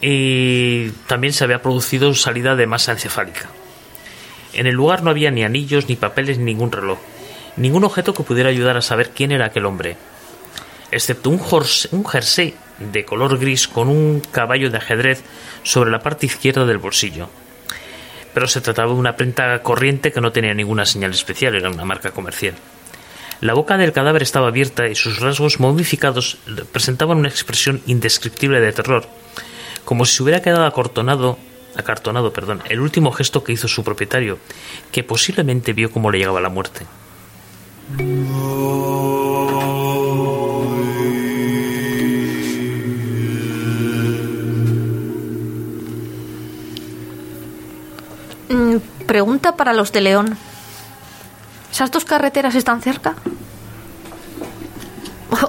Y 0.00 0.90
también 1.06 1.32
se 1.32 1.44
había 1.44 1.62
producido 1.62 2.14
salida 2.14 2.56
de 2.56 2.66
masa 2.66 2.92
encefálica. 2.92 3.48
En 4.54 4.66
el 4.66 4.74
lugar 4.74 5.02
no 5.02 5.10
había 5.10 5.30
ni 5.30 5.44
anillos, 5.44 5.88
ni 5.88 5.96
papeles, 5.96 6.38
ni 6.38 6.44
ningún 6.44 6.72
reloj. 6.72 6.98
Ningún 7.56 7.84
objeto 7.84 8.14
que 8.14 8.22
pudiera 8.22 8.50
ayudar 8.50 8.76
a 8.76 8.82
saber 8.82 9.10
quién 9.10 9.32
era 9.32 9.46
aquel 9.46 9.66
hombre. 9.66 9.96
Excepto 10.90 11.30
un, 11.30 11.40
un 11.90 12.06
jersey 12.06 12.54
de 12.78 13.04
color 13.04 13.38
gris 13.38 13.68
con 13.68 13.88
un 13.88 14.20
caballo 14.20 14.70
de 14.70 14.78
ajedrez 14.78 15.22
sobre 15.62 15.90
la 15.90 16.00
parte 16.00 16.26
izquierda 16.26 16.64
del 16.64 16.78
bolsillo. 16.78 17.28
Pero 18.32 18.48
se 18.48 18.60
trataba 18.60 18.92
de 18.92 18.98
una 18.98 19.16
prenda 19.16 19.60
corriente 19.62 20.12
que 20.12 20.20
no 20.20 20.32
tenía 20.32 20.54
ninguna 20.54 20.86
señal 20.86 21.12
especial, 21.12 21.54
era 21.54 21.70
una 21.70 21.84
marca 21.84 22.10
comercial. 22.10 22.54
La 23.40 23.54
boca 23.54 23.76
del 23.76 23.92
cadáver 23.92 24.22
estaba 24.22 24.48
abierta 24.48 24.88
y 24.88 24.94
sus 24.94 25.20
rasgos 25.20 25.60
momificados 25.60 26.38
presentaban 26.72 27.18
una 27.18 27.28
expresión 27.28 27.82
indescriptible 27.86 28.60
de 28.60 28.72
terror, 28.72 29.06
como 29.84 30.06
si 30.06 30.16
se 30.16 30.22
hubiera 30.22 30.42
quedado 30.42 30.64
acortonado, 30.64 31.38
acartonado 31.76 32.32
perdón, 32.32 32.62
el 32.68 32.80
último 32.80 33.12
gesto 33.12 33.44
que 33.44 33.52
hizo 33.52 33.68
su 33.68 33.84
propietario, 33.84 34.38
que 34.92 35.04
posiblemente 35.04 35.72
vio 35.72 35.90
cómo 35.90 36.10
le 36.10 36.18
llegaba 36.18 36.40
la 36.40 36.48
muerte. 36.48 36.86
Mm, 48.48 48.76
pregunta 49.06 49.56
para 49.56 49.72
los 49.72 49.92
de 49.92 50.00
León. 50.00 50.36
¿Esas 51.72 51.90
dos 51.90 52.04
carreteras 52.04 52.54
están 52.54 52.80
cerca? 52.82 53.16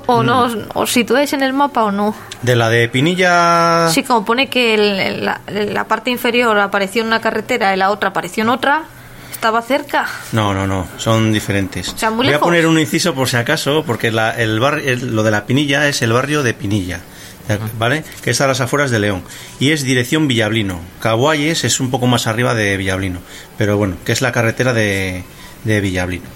O, 0.07 0.23
no, 0.23 0.47
os 0.73 0.91
situáis 0.91 1.33
en 1.33 1.43
el 1.43 1.53
mapa 1.53 1.83
o 1.83 1.91
no. 1.91 2.15
De 2.41 2.55
la 2.55 2.69
de 2.69 2.87
Pinilla. 2.89 3.89
Sí, 3.91 4.03
como 4.03 4.23
pone 4.25 4.47
que 4.49 4.73
el- 4.75 5.25
la, 5.25 5.41
la 5.47 5.83
parte 5.87 6.09
inferior 6.11 6.57
apareció 6.59 7.01
en 7.01 7.07
una 7.07 7.21
carretera 7.21 7.73
y 7.73 7.77
la 7.77 7.91
otra 7.91 8.09
apareció 8.09 8.43
en 8.43 8.49
otra, 8.49 8.83
estaba 9.31 9.61
cerca. 9.61 10.05
No, 10.31 10.53
no, 10.53 10.65
no, 10.67 10.87
son 10.97 11.31
diferentes. 11.33 11.93
sea, 11.97 12.09
muy 12.11 12.25
Voy 12.27 12.35
a 12.35 12.39
poner 12.39 12.67
un 12.67 12.79
inciso 12.79 13.13
por 13.13 13.27
si 13.27 13.37
acaso, 13.37 13.83
porque 13.85 14.11
la- 14.11 14.31
el 14.31 14.59
bar- 14.59 14.79
el- 14.79 15.15
lo 15.15 15.23
de 15.23 15.31
la 15.31 15.45
Pinilla 15.45 15.87
es 15.87 16.01
el 16.01 16.13
barrio 16.13 16.41
de 16.43 16.53
Pinilla, 16.53 17.01
¿vale? 17.77 18.03
Que 18.23 18.31
es 18.31 18.41
a 18.41 18.47
las 18.47 18.61
afueras 18.61 18.91
de 18.91 18.99
León. 18.99 19.23
Y 19.59 19.71
es 19.71 19.83
dirección 19.83 20.27
Villablino. 20.27 20.79
Caguayes 21.01 21.63
es 21.63 21.79
un 21.79 21.91
poco 21.91 22.07
más 22.07 22.27
arriba 22.27 22.53
de 22.53 22.77
Villablino, 22.77 23.19
pero 23.57 23.77
bueno, 23.77 23.97
que 24.05 24.11
es 24.13 24.21
la 24.21 24.31
carretera 24.31 24.73
de, 24.73 25.23
de 25.63 25.81
Villablino. 25.81 26.34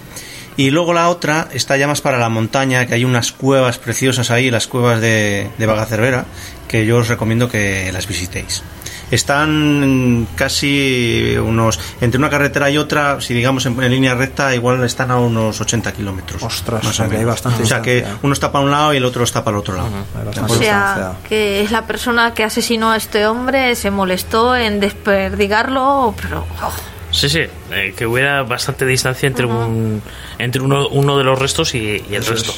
Y 0.59 0.71
luego 0.71 0.91
la 0.91 1.07
otra 1.07 1.47
está 1.53 1.77
ya 1.77 1.87
más 1.87 2.01
para 2.01 2.17
la 2.17 2.27
montaña, 2.27 2.85
que 2.85 2.93
hay 2.93 3.05
unas 3.05 3.31
cuevas 3.31 3.77
preciosas 3.77 4.29
ahí, 4.29 4.51
las 4.51 4.67
cuevas 4.67 4.99
de, 4.99 5.49
de 5.57 5.85
Cervera, 5.87 6.25
que 6.67 6.85
yo 6.85 6.97
os 6.97 7.07
recomiendo 7.07 7.47
que 7.47 7.89
las 7.93 8.09
visitéis. 8.09 8.61
Están 9.09 10.27
casi 10.35 11.37
unos. 11.37 11.79
Entre 12.01 12.17
una 12.17 12.29
carretera 12.29 12.69
y 12.69 12.77
otra, 12.77 13.21
si 13.21 13.33
digamos 13.33 13.65
en, 13.67 13.81
en 13.81 13.89
línea 13.89 14.15
recta, 14.15 14.53
igual 14.53 14.83
están 14.83 15.11
a 15.11 15.17
unos 15.17 15.61
80 15.61 15.93
kilómetros. 15.93 16.43
Ostras, 16.43 16.83
más 16.83 16.91
o 16.91 16.93
sea 16.93 17.05
o 17.05 17.09
que 17.09 17.15
hay 17.15 17.23
bastante 17.23 17.63
O 17.63 17.65
sea 17.65 17.81
que 17.81 18.05
uno 18.21 18.33
está 18.33 18.51
para 18.51 18.65
un 18.65 18.71
lado 18.71 18.93
y 18.93 18.97
el 18.97 19.05
otro 19.05 19.23
está 19.23 19.41
para 19.45 19.55
el 19.55 19.61
otro 19.61 19.77
lado. 19.77 19.87
Hay 20.13 20.23
O 20.23 20.25
bastante 20.25 20.55
sea, 20.55 21.13
que 21.29 21.61
es 21.61 21.71
la 21.71 21.87
persona 21.87 22.33
que 22.33 22.43
asesinó 22.43 22.91
a 22.91 22.97
este 22.97 23.25
hombre, 23.27 23.75
se 23.75 23.91
molestó 23.91 24.57
en 24.57 24.81
desperdigarlo, 24.81 26.13
pero... 26.21 26.45
oh, 26.61 26.98
Sí, 27.19 27.29
sí, 27.29 27.41
eh, 27.71 27.93
que 27.95 28.05
hubiera 28.05 28.43
bastante 28.43 28.85
distancia 28.85 29.27
entre 29.27 29.45
un 29.45 30.01
entre 30.37 30.61
uno, 30.61 30.87
uno 30.89 31.17
de 31.17 31.23
los 31.23 31.37
restos 31.37 31.75
y, 31.75 31.79
y 32.09 32.15
el 32.15 32.21
Eso 32.23 32.31
resto. 32.31 32.51
es. 32.51 32.57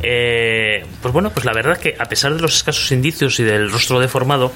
Eh, 0.00 0.84
pues 1.02 1.12
bueno, 1.12 1.30
pues 1.30 1.44
la 1.44 1.52
verdad 1.52 1.76
que 1.78 1.96
a 1.98 2.04
pesar 2.04 2.34
de 2.34 2.40
los 2.40 2.56
escasos 2.56 2.92
indicios 2.92 3.40
y 3.40 3.44
del 3.44 3.70
rostro 3.70 3.98
deformado, 3.98 4.52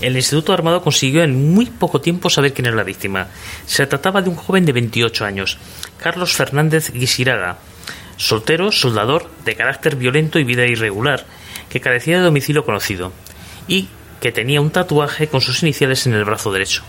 el 0.00 0.16
Instituto 0.16 0.52
Armado 0.52 0.82
consiguió 0.82 1.22
en 1.22 1.52
muy 1.52 1.66
poco 1.66 2.00
tiempo 2.00 2.30
saber 2.30 2.54
quién 2.54 2.66
era 2.66 2.76
la 2.76 2.84
víctima. 2.84 3.28
Se 3.66 3.86
trataba 3.86 4.22
de 4.22 4.30
un 4.30 4.36
joven 4.36 4.64
de 4.64 4.72
28 4.72 5.24
años, 5.24 5.58
Carlos 5.98 6.32
Fernández 6.32 6.90
Guisiraga, 6.92 7.58
soltero, 8.16 8.72
soldador, 8.72 9.30
de 9.44 9.56
carácter 9.56 9.96
violento 9.96 10.38
y 10.38 10.44
vida 10.44 10.66
irregular, 10.66 11.26
que 11.68 11.80
carecía 11.80 12.16
de 12.18 12.24
domicilio 12.24 12.64
conocido 12.64 13.12
y 13.66 13.88
que 14.20 14.32
tenía 14.32 14.60
un 14.62 14.70
tatuaje 14.70 15.28
con 15.28 15.42
sus 15.42 15.62
iniciales 15.62 16.06
en 16.06 16.14
el 16.14 16.24
brazo 16.24 16.50
derecho. 16.50 16.82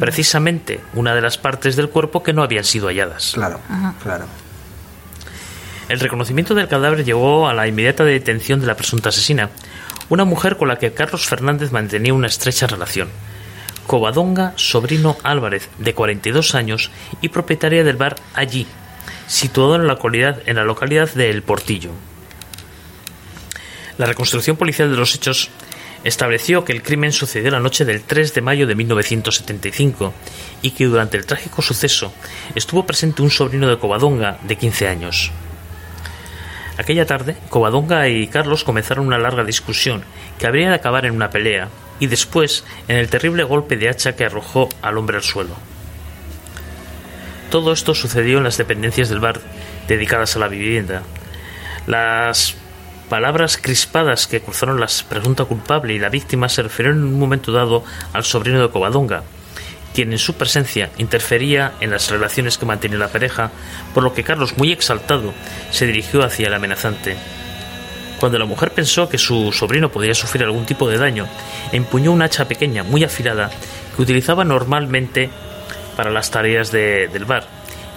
Precisamente 0.00 0.80
una 0.94 1.14
de 1.14 1.20
las 1.20 1.38
partes 1.38 1.76
del 1.76 1.90
cuerpo 1.90 2.22
que 2.22 2.32
no 2.32 2.42
habían 2.42 2.64
sido 2.64 2.88
halladas. 2.88 3.32
Claro, 3.34 3.60
claro. 4.02 4.26
El 5.88 6.00
reconocimiento 6.00 6.54
del 6.54 6.68
cadáver 6.68 7.04
llevó 7.04 7.48
a 7.48 7.54
la 7.54 7.68
inmediata 7.68 8.04
detención 8.04 8.60
de 8.60 8.66
la 8.66 8.76
presunta 8.76 9.10
asesina, 9.10 9.50
una 10.08 10.24
mujer 10.24 10.56
con 10.56 10.68
la 10.68 10.78
que 10.78 10.92
Carlos 10.92 11.26
Fernández 11.26 11.70
mantenía 11.70 12.14
una 12.14 12.26
estrecha 12.26 12.66
relación. 12.66 13.08
Covadonga 13.86 14.52
Sobrino 14.56 15.16
Álvarez, 15.22 15.68
de 15.78 15.94
42 15.94 16.54
años 16.56 16.90
y 17.20 17.28
propietaria 17.28 17.84
del 17.84 17.96
bar 17.96 18.16
Allí, 18.34 18.66
situado 19.28 19.76
en 19.76 19.82
la 19.82 19.94
localidad, 19.94 20.42
en 20.46 20.56
la 20.56 20.64
localidad 20.64 21.08
de 21.14 21.30
El 21.30 21.42
Portillo. 21.42 21.90
La 23.96 24.06
reconstrucción 24.06 24.56
policial 24.56 24.90
de 24.90 24.96
los 24.96 25.14
hechos 25.14 25.50
estableció 26.06 26.64
que 26.64 26.72
el 26.72 26.82
crimen 26.82 27.12
sucedió 27.12 27.50
la 27.50 27.60
noche 27.60 27.84
del 27.84 28.02
3 28.02 28.32
de 28.32 28.40
mayo 28.40 28.66
de 28.66 28.76
1975 28.76 30.14
y 30.62 30.70
que 30.70 30.84
durante 30.84 31.16
el 31.16 31.26
trágico 31.26 31.62
suceso 31.62 32.12
estuvo 32.54 32.86
presente 32.86 33.22
un 33.22 33.30
sobrino 33.30 33.68
de 33.68 33.78
Covadonga 33.78 34.38
de 34.44 34.56
15 34.56 34.88
años. 34.88 35.32
Aquella 36.78 37.06
tarde, 37.06 37.36
Covadonga 37.48 38.08
y 38.08 38.28
Carlos 38.28 38.62
comenzaron 38.62 39.06
una 39.06 39.18
larga 39.18 39.44
discusión 39.44 40.04
que 40.38 40.46
habría 40.46 40.68
de 40.68 40.74
acabar 40.76 41.06
en 41.06 41.14
una 41.14 41.30
pelea 41.30 41.68
y 41.98 42.06
después 42.06 42.64
en 42.86 42.96
el 42.96 43.08
terrible 43.08 43.42
golpe 43.44 43.76
de 43.76 43.88
hacha 43.88 44.14
que 44.14 44.26
arrojó 44.26 44.68
al 44.82 44.98
hombre 44.98 45.16
al 45.16 45.22
suelo. 45.22 45.56
Todo 47.50 47.72
esto 47.72 47.94
sucedió 47.94 48.38
en 48.38 48.44
las 48.44 48.58
dependencias 48.58 49.08
del 49.08 49.20
bar 49.20 49.40
dedicadas 49.88 50.36
a 50.36 50.38
la 50.38 50.48
vivienda. 50.48 51.02
Las 51.86 52.56
palabras 53.08 53.58
crispadas 53.60 54.26
que 54.26 54.40
cruzaron 54.40 54.80
la 54.80 54.88
presunta 55.08 55.44
culpable 55.44 55.94
y 55.94 55.98
la 55.98 56.08
víctima 56.08 56.48
se 56.48 56.62
refirieron 56.62 56.98
en 56.98 57.04
un 57.04 57.18
momento 57.18 57.52
dado 57.52 57.84
al 58.12 58.24
sobrino 58.24 58.60
de 58.60 58.70
Covadonga, 58.70 59.22
quien 59.94 60.12
en 60.12 60.18
su 60.18 60.34
presencia 60.34 60.90
interfería 60.98 61.72
en 61.80 61.90
las 61.90 62.10
relaciones 62.10 62.58
que 62.58 62.66
mantenía 62.66 62.98
la 62.98 63.08
pareja, 63.08 63.50
por 63.94 64.02
lo 64.02 64.12
que 64.12 64.24
Carlos, 64.24 64.58
muy 64.58 64.72
exaltado, 64.72 65.32
se 65.70 65.86
dirigió 65.86 66.24
hacia 66.24 66.48
el 66.48 66.54
amenazante. 66.54 67.16
Cuando 68.20 68.38
la 68.38 68.44
mujer 68.46 68.72
pensó 68.72 69.08
que 69.08 69.18
su 69.18 69.52
sobrino 69.52 69.90
podría 69.90 70.14
sufrir 70.14 70.42
algún 70.44 70.66
tipo 70.66 70.88
de 70.88 70.98
daño, 70.98 71.26
empuñó 71.72 72.12
una 72.12 72.26
hacha 72.26 72.48
pequeña, 72.48 72.82
muy 72.82 73.04
afilada, 73.04 73.50
que 73.94 74.02
utilizaba 74.02 74.44
normalmente 74.44 75.30
para 75.96 76.10
las 76.10 76.30
tareas 76.30 76.72
de- 76.72 77.08
del 77.08 77.24
bar, 77.24 77.46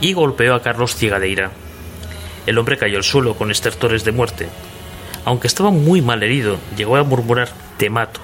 y 0.02 0.14
golpeó 0.14 0.56
a 0.56 0.62
Carlos 0.62 0.96
ciega 0.96 1.20
de 1.20 1.30
ira. 1.30 1.52
El 2.46 2.58
hombre 2.58 2.78
cayó 2.78 2.98
al 2.98 3.04
suelo 3.04 3.36
con 3.36 3.52
estertores 3.52 4.04
de 4.04 4.12
muerte. 4.12 4.50
Aunque 5.26 5.48
estaba 5.48 5.72
muy 5.72 6.02
mal 6.02 6.24
herido, 6.24 6.58
llegó 6.76 6.96
a 6.96 7.04
murmurar 7.04 7.50
Te 7.78 7.90
mato. 7.90 8.20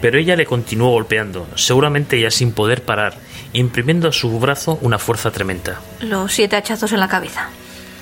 Pero 0.00 0.18
ella 0.18 0.36
le 0.36 0.46
continuó 0.46 0.90
golpeando, 0.90 1.46
seguramente 1.54 2.20
ya 2.20 2.30
sin 2.30 2.52
poder 2.52 2.82
parar, 2.82 3.14
imprimiendo 3.52 4.08
a 4.08 4.12
su 4.12 4.38
brazo 4.40 4.78
una 4.82 4.98
fuerza 4.98 5.30
tremenda. 5.30 5.80
Los 6.00 6.32
siete 6.32 6.56
hachazos 6.56 6.92
en 6.92 7.00
la 7.00 7.08
cabeza. 7.08 7.48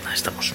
Ahí 0.07 0.15
estamos. 0.15 0.55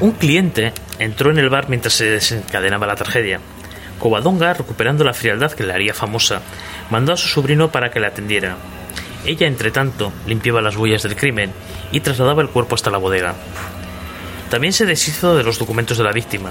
Un 0.00 0.12
cliente 0.12 0.72
entró 0.98 1.30
en 1.30 1.38
el 1.38 1.50
bar 1.50 1.68
mientras 1.68 1.92
se 1.92 2.06
desencadenaba 2.06 2.86
la 2.86 2.96
tragedia. 2.96 3.38
Covadonga, 4.00 4.54
recuperando 4.54 5.04
la 5.04 5.12
frialdad 5.14 5.52
que 5.52 5.62
le 5.64 5.72
haría 5.72 5.94
famosa, 5.94 6.40
mandó 6.90 7.12
a 7.12 7.16
su 7.16 7.28
sobrino 7.28 7.70
para 7.70 7.90
que 7.90 8.00
la 8.00 8.08
atendiera. 8.08 8.56
Ella, 9.26 9.46
entre 9.46 9.70
tanto, 9.70 10.12
limpiaba 10.26 10.62
las 10.62 10.76
huellas 10.76 11.02
del 11.02 11.14
crimen 11.14 11.52
y 11.92 12.00
trasladaba 12.00 12.42
el 12.42 12.48
cuerpo 12.48 12.74
hasta 12.74 12.90
la 12.90 12.98
bodega. 12.98 13.34
También 14.50 14.72
se 14.72 14.86
deshizo 14.86 15.36
de 15.36 15.44
los 15.44 15.58
documentos 15.58 15.98
de 15.98 16.04
la 16.04 16.12
víctima. 16.12 16.50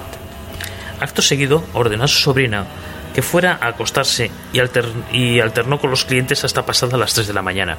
Acto 1.00 1.22
seguido, 1.22 1.64
ordenó 1.74 2.04
a 2.04 2.08
su 2.08 2.20
sobrina 2.20 2.66
que 3.14 3.22
fuera 3.22 3.58
a 3.60 3.68
acostarse 3.70 4.30
y, 4.54 4.60
alter- 4.60 4.92
y 5.12 5.40
alternó 5.40 5.80
con 5.80 5.90
los 5.90 6.06
clientes 6.06 6.44
hasta 6.44 6.66
pasadas 6.66 7.00
las 7.00 7.14
3 7.14 7.28
de 7.28 7.34
la 7.34 7.42
mañana. 7.42 7.78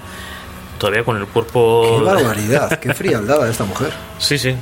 Todavía 0.79 1.05
con 1.05 1.16
el 1.16 1.27
cuerpo... 1.27 1.99
Qué 2.01 2.05
barbaridad, 2.05 2.79
qué 2.81 2.93
frialdad 2.93 3.49
esta 3.49 3.64
mujer. 3.64 3.93
Sí, 4.18 4.37
sí. 4.39 4.55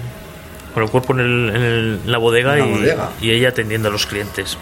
Con 0.74 0.82
el 0.82 0.90
cuerpo 0.90 1.14
en, 1.14 1.20
el- 1.20 1.48
en 1.56 1.62
el- 1.62 2.00
en 2.04 2.12
la 2.12 2.18
bodega, 2.18 2.52
En 2.58 2.60
la 2.60 2.66
y, 2.66 2.70
bodega. 2.72 3.08
y 3.20 3.30
ella 3.30 3.48
atendiendo 3.48 3.88
a 3.88 3.90
los 3.92 4.04
clientes. 4.06 4.58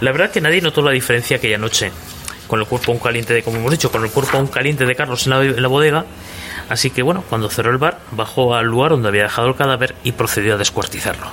La 0.00 0.12
verdad 0.12 0.30
que 0.30 0.40
nadie 0.40 0.62
notó 0.62 0.80
la 0.80 0.92
diferencia 0.92 1.36
aquella 1.36 1.58
noche. 1.58 1.92
Con 2.46 2.58
el 2.58 2.66
cuerpo 2.66 2.90
aún 2.90 3.00
caliente 3.00 3.34
de, 3.34 3.42
como 3.42 3.58
hemos 3.58 3.70
dicho, 3.70 3.92
con 3.92 4.02
el 4.02 4.10
cuerpo 4.10 4.38
aún 4.38 4.46
caliente 4.46 4.86
de 4.86 4.94
Carlos 4.96 5.26
en 5.26 5.30
la, 5.30 5.44
en 5.44 5.62
la 5.62 5.68
bodega. 5.68 6.06
Así 6.70 6.90
que 6.90 7.02
bueno, 7.02 7.22
cuando 7.28 7.50
cerró 7.50 7.70
el 7.70 7.78
bar, 7.78 8.00
bajó 8.12 8.54
al 8.54 8.66
lugar 8.66 8.92
donde 8.92 9.08
había 9.08 9.24
dejado 9.24 9.48
el 9.48 9.56
cadáver 9.56 9.94
y 10.02 10.12
procedió 10.12 10.54
a 10.54 10.56
descuartizarlo. 10.56 11.26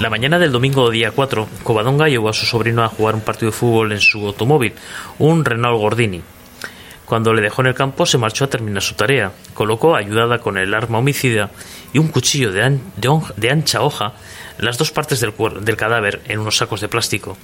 La 0.00 0.10
mañana 0.10 0.38
del 0.38 0.50
domingo 0.50 0.90
día 0.90 1.12
4, 1.12 1.46
Covadonga 1.62 2.08
llevó 2.08 2.30
a 2.30 2.32
su 2.32 2.46
sobrino 2.46 2.82
a 2.82 2.88
jugar 2.88 3.14
un 3.14 3.20
partido 3.20 3.52
de 3.52 3.56
fútbol 3.56 3.92
en 3.92 4.00
su 4.00 4.26
automóvil, 4.26 4.72
un 5.18 5.44
Renault 5.44 5.78
Gordini. 5.78 6.22
Cuando 7.10 7.34
le 7.34 7.42
dejó 7.42 7.62
en 7.62 7.66
el 7.66 7.74
campo 7.74 8.06
se 8.06 8.18
marchó 8.18 8.44
a 8.44 8.50
terminar 8.50 8.82
su 8.84 8.94
tarea. 8.94 9.32
Colocó, 9.52 9.96
ayudada 9.96 10.38
con 10.38 10.56
el 10.56 10.72
arma 10.72 10.98
homicida 10.98 11.50
y 11.92 11.98
un 11.98 12.06
cuchillo 12.06 12.52
de, 12.52 12.62
an- 12.62 12.80
de 12.96 13.08
de 13.36 13.50
ancha 13.50 13.82
hoja, 13.82 14.12
las 14.58 14.78
dos 14.78 14.92
partes 14.92 15.18
del, 15.18 15.34
cadáver 15.76 16.22
en 16.28 16.38
unos 16.38 16.58
sacos 16.58 16.80
de 16.80 16.86
plástico. 16.86 17.36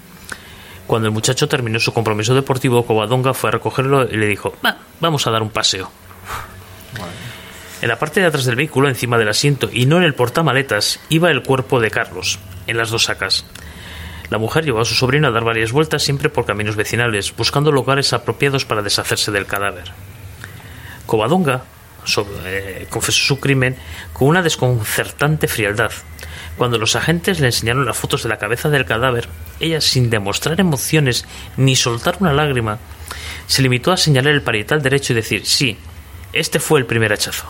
Cuando 0.87 1.09
el 1.09 1.13
muchacho 1.13 1.49
terminó 1.49 1.81
su 1.81 1.93
compromiso 1.93 2.33
deportivo, 2.33 2.87
Covadonga 2.87 3.35
fue 3.35 3.49
a 3.49 3.55
recogerlo 3.55 4.05
y 4.09 4.17
le 4.17 4.27
dijo, 4.29 4.55
"Va, 4.65 4.77
vamos 5.01 5.27
a 5.27 5.33
dar 5.33 5.43
un 5.43 5.51
paseo. 5.51 5.91
En 7.83 7.89
la 7.89 7.99
parte 7.99 8.21
de 8.21 8.27
atrás 8.27 8.45
del 8.45 8.55
vehículo, 8.55 8.89
encima 8.89 9.19
del 9.19 9.29
asiento 9.29 9.69
y 9.73 9.87
no 9.87 9.97
en 9.97 10.05
el 10.05 10.15
portamaletas, 10.15 11.01
iba 11.09 11.33
el 11.33 11.43
cuerpo 11.43 11.81
de 11.81 11.91
Carlos, 11.91 12.39
en 12.69 12.77
las 12.77 12.91
dos 12.91 13.03
sacas. 13.03 13.45
La 14.31 14.39
mujer 14.39 14.65
llevó 14.65 14.81
a 14.81 14.85
su 14.85 14.95
sobrino 14.95 15.29
a 15.29 15.31
dar 15.31 15.45
varias 15.45 15.73
vueltas 15.73 16.03
siempre 16.03 16.29
por 16.29 16.47
caminos 16.47 16.77
vecinales, 16.77 17.35
buscando 17.37 17.71
lugares 17.71 18.13
apropiados 18.13 18.65
para 18.65 18.83
deshacerse 18.83 19.31
del 19.31 19.47
cadáver. 19.47 19.93
Covadonga 21.07 21.63
eh, 22.45 22.87
confesó 22.91 23.19
su 23.19 23.41
crimen 23.41 23.77
con 24.13 24.29
una 24.29 24.43
desconcertante 24.43 25.49
frialdad. 25.49 25.93
Cuando 26.57 26.79
los 26.79 26.97
agentes 26.97 27.41
le 27.41 27.47
enseñaron 27.47 27.85
las 27.85 27.97
fotos 27.97 28.23
de 28.23 28.29
la 28.29 28.39
cabeza 28.39 28.69
del 28.69 28.87
cadáver, 28.87 29.29
ella, 29.61 29.81
sin 29.81 30.11
demostrar 30.11 30.59
emociones 30.59 31.27
ni 31.57 31.77
soltar 31.77 32.17
una 32.21 32.33
lágrima, 32.33 32.79
se 33.47 33.63
limitó 33.63 33.93
a 33.93 33.97
señalar 33.97 34.33
el 34.33 34.43
parietal 34.43 34.83
derecho 34.83 35.13
y 35.13 35.17
decir, 35.17 35.47
sí, 35.47 35.79
este 36.33 36.59
fue 36.59 36.81
el 36.81 36.87
primer 36.87 37.13
hachazo. 37.13 37.47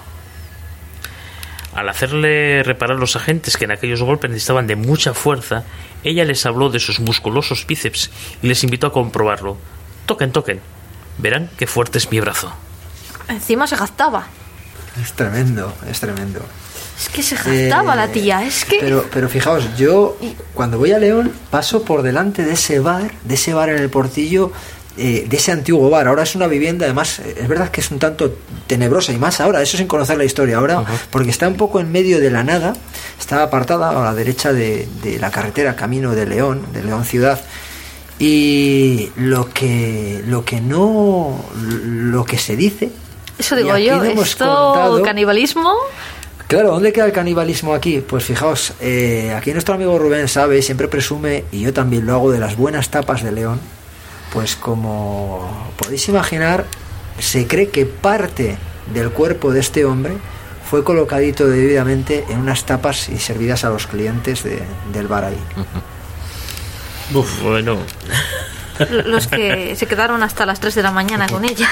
Al 1.76 1.88
hacerle 1.90 2.62
reparar 2.62 2.96
los 2.96 3.16
agentes 3.16 3.56
que 3.58 3.64
en 3.66 3.70
aquellos 3.70 4.02
golpes 4.02 4.30
necesitaban 4.30 4.66
de 4.66 4.76
mucha 4.76 5.12
fuerza, 5.12 5.64
ella 6.02 6.24
les 6.24 6.46
habló 6.46 6.70
de 6.70 6.80
sus 6.80 7.00
musculosos 7.00 7.66
bíceps 7.66 8.10
y 8.42 8.46
les 8.48 8.64
invitó 8.64 8.86
a 8.86 8.92
comprobarlo. 8.92 9.58
Toquen, 10.06 10.32
toquen. 10.32 10.60
Verán 11.18 11.50
qué 11.58 11.66
fuerte 11.66 11.98
es 11.98 12.10
mi 12.10 12.18
brazo. 12.20 12.50
Encima 13.28 13.66
se 13.66 13.76
gastaba. 13.76 14.26
Es 15.02 15.12
tremendo, 15.12 15.74
es 15.90 16.00
tremendo. 16.00 16.40
Es 16.98 17.10
que 17.10 17.22
se 17.22 17.34
gastaba 17.34 17.92
Eh, 17.92 17.96
la 17.96 18.08
tía. 18.08 18.42
Es 18.46 18.64
que. 18.64 18.78
Pero, 18.80 19.04
pero 19.12 19.28
fijaos, 19.28 19.76
yo 19.76 20.16
cuando 20.54 20.78
voy 20.78 20.92
a 20.92 20.98
León 20.98 21.30
paso 21.50 21.82
por 21.82 22.00
delante 22.02 22.42
de 22.42 22.54
ese 22.54 22.80
bar, 22.80 23.10
de 23.24 23.34
ese 23.34 23.52
bar 23.52 23.68
en 23.68 23.78
el 23.78 23.90
portillo, 23.90 24.50
eh, 24.98 25.26
de 25.28 25.36
ese 25.36 25.52
antiguo 25.52 25.88
bar. 25.90 26.08
Ahora 26.08 26.22
es 26.22 26.34
una 26.34 26.46
vivienda, 26.46 26.86
además, 26.86 27.18
es 27.20 27.46
verdad 27.48 27.70
que 27.70 27.80
es 27.80 27.90
un 27.90 27.98
tanto 27.98 28.34
tenebrosa 28.66 29.12
y 29.12 29.18
más 29.18 29.40
ahora, 29.40 29.62
eso 29.62 29.76
sin 29.76 29.86
conocer 29.86 30.16
la 30.18 30.24
historia 30.24 30.56
ahora, 30.58 30.84
porque 31.10 31.30
está 31.30 31.46
un 31.48 31.54
poco 31.56 31.80
en 31.80 31.90
medio 31.92 32.20
de 32.20 32.30
la 32.30 32.42
nada, 32.44 32.74
está 33.18 33.42
apartada 33.42 33.90
a 33.90 34.04
la 34.04 34.14
derecha 34.14 34.52
de, 34.52 34.88
de 35.02 35.18
la 35.18 35.30
carretera 35.30 35.76
camino 35.76 36.14
de 36.14 36.26
León, 36.26 36.62
de 36.72 36.82
León 36.82 37.04
ciudad. 37.04 37.40
Y 38.18 39.10
lo 39.16 39.50
que, 39.50 40.22
lo 40.26 40.44
que 40.44 40.60
no, 40.60 41.38
lo 41.84 42.24
que 42.24 42.38
se 42.38 42.56
dice 42.56 42.88
Eso 43.38 43.54
digo 43.56 43.76
yo. 43.76 43.96
no 43.98 44.04
hemos 44.04 44.28
Esto, 44.30 44.44
contado- 44.46 45.02
canibalismo. 45.02 45.74
Claro, 46.48 46.70
¿dónde 46.70 46.92
queda 46.92 47.06
el 47.06 47.12
canibalismo 47.12 47.74
aquí? 47.74 48.00
Pues 48.06 48.24
fijaos, 48.24 48.72
eh, 48.80 49.34
aquí 49.36 49.52
nuestro 49.52 49.74
amigo 49.74 49.98
Rubén 49.98 50.28
sabe, 50.28 50.62
siempre 50.62 50.86
presume, 50.88 51.44
y 51.50 51.60
yo 51.62 51.72
también 51.74 52.06
lo 52.06 52.14
hago, 52.14 52.30
de 52.30 52.38
las 52.38 52.56
buenas 52.56 52.88
tapas 52.88 53.22
de 53.24 53.32
León. 53.32 53.60
Pues 54.36 54.54
como 54.54 55.72
podéis 55.78 56.06
imaginar, 56.10 56.66
se 57.18 57.46
cree 57.46 57.70
que 57.70 57.86
parte 57.86 58.58
del 58.92 59.08
cuerpo 59.10 59.50
de 59.50 59.60
este 59.60 59.86
hombre 59.86 60.18
fue 60.68 60.84
colocadito 60.84 61.46
debidamente 61.46 62.22
en 62.28 62.40
unas 62.40 62.66
tapas 62.66 63.08
y 63.08 63.16
servidas 63.16 63.64
a 63.64 63.70
los 63.70 63.86
clientes 63.86 64.42
de- 64.42 64.62
del 64.92 65.06
bar 65.08 65.24
ahí. 65.24 65.38
Bueno, 67.42 67.78
Los 69.06 69.26
que 69.26 69.74
se 69.74 69.86
quedaron 69.86 70.22
hasta 70.22 70.44
las 70.44 70.60
3 70.60 70.74
de 70.74 70.82
la 70.82 70.90
mañana 70.90 71.26
con 71.28 71.46
ella. 71.46 71.70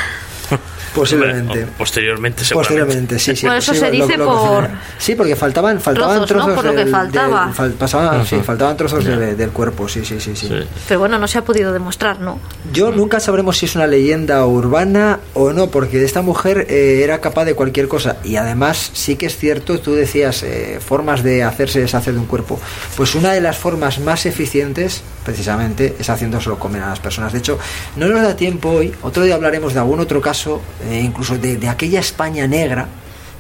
Posiblemente. 0.95 1.67
Posteriormente, 1.77 2.45
Posteriormente, 2.53 3.19
sí, 3.19 3.35
sí. 3.35 3.47
Bueno, 3.47 3.59
eso 3.59 3.75
sí, 3.75 3.81
se 3.81 3.91
dice 3.91 4.17
por- 4.19 4.69
Sí, 4.99 5.15
porque 5.15 5.35
faltaban, 5.37 5.81
faltaban 5.81 6.25
Trozos, 6.25 6.49
¿no? 6.49 6.55
Por 6.55 6.65
lo 6.65 6.71
que 6.73 6.77
del- 6.79 6.91
faltaba. 6.91 7.47
del- 7.47 7.55
fal- 7.55 7.73
pasaban- 7.73 8.27
sí, 8.27 8.37
faltaban 8.45 8.77
trozos 8.77 9.05
de- 9.05 9.35
del 9.35 9.51
cuerpo, 9.51 9.89
sí, 9.89 10.05
sí, 10.05 10.21
sí, 10.21 10.37
sí. 10.37 10.49
Sí. 10.49 10.61
Pero 10.89 11.01
bueno, 11.01 11.19
no 11.19 11.27
se 11.27 11.39
ha 11.39 11.43
podido 11.45 11.73
demostrar, 11.73 12.21
¿no? 12.21 12.39
Yo 12.73 12.93
nunca 12.93 13.19
sabremos 13.21 13.59
si 13.59 13.67
es 13.67 13.75
una 13.75 13.87
leyenda 13.87 14.45
urbana 14.47 15.19
o 15.35 15.53
no, 15.53 15.69
porque 15.69 16.03
esta 16.05 16.23
mujer 16.23 16.67
eh, 16.69 17.01
era 17.03 17.21
capaz 17.21 17.45
de 17.45 17.55
cualquier 17.55 17.89
cosa. 17.89 18.17
Y 18.25 18.37
además, 18.37 18.91
sí 18.95 19.17
que 19.17 19.27
es 19.27 19.37
cierto, 19.37 19.81
tú 19.81 19.95
decías 19.95 20.43
eh, 20.43 20.79
formas 20.85 21.23
de 21.23 21.43
hacerse 21.43 21.81
deshacer 21.81 22.15
de 22.15 22.21
un 22.21 22.27
cuerpo. 22.27 22.59
Pues 22.97 23.15
una 23.15 23.33
de 23.33 23.41
las 23.41 23.57
formas 23.59 23.99
más 23.99 24.27
eficientes, 24.27 25.03
precisamente, 25.25 25.97
es 25.99 26.09
haciéndoselo 26.09 26.59
comer 26.59 26.83
a 26.83 26.89
las 26.91 27.01
personas. 27.01 27.33
De 27.33 27.39
hecho, 27.41 27.59
no 27.97 28.07
nos 28.09 28.23
da 28.23 28.37
tiempo 28.37 28.71
hoy. 28.71 28.93
Otro 29.03 29.25
día 29.25 29.35
hablaremos 29.35 29.75
de 29.75 29.81
algún 29.81 30.01
otro 30.01 30.21
caso, 30.21 30.61
eh, 30.91 31.01
incluso 31.01 31.39
de, 31.39 31.57
de 31.57 31.69
aquella 31.69 32.01
España 32.01 32.47
negra. 32.47 32.87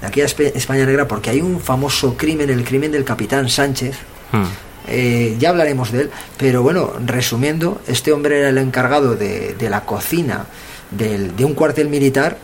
De 0.00 0.06
aquella 0.08 0.26
España 0.26 0.84
negra, 0.86 1.08
porque 1.08 1.30
hay 1.30 1.40
un 1.40 1.60
famoso 1.60 2.16
crimen, 2.16 2.50
el 2.50 2.64
crimen 2.64 2.92
del 2.92 3.04
capitán 3.04 3.48
Sánchez. 3.48 3.96
Hmm. 4.32 4.44
Eh, 4.86 5.36
ya 5.38 5.48
hablaremos 5.50 5.92
de 5.92 6.02
él, 6.02 6.10
pero 6.36 6.62
bueno, 6.62 6.92
resumiendo, 7.06 7.80
este 7.86 8.12
hombre 8.12 8.40
era 8.40 8.50
el 8.50 8.58
encargado 8.58 9.14
de, 9.16 9.54
de 9.54 9.70
la 9.70 9.80
cocina 9.86 10.44
del- 10.90 11.34
de 11.36 11.44
un 11.46 11.54
cuartel 11.54 11.88
militar 11.88 12.36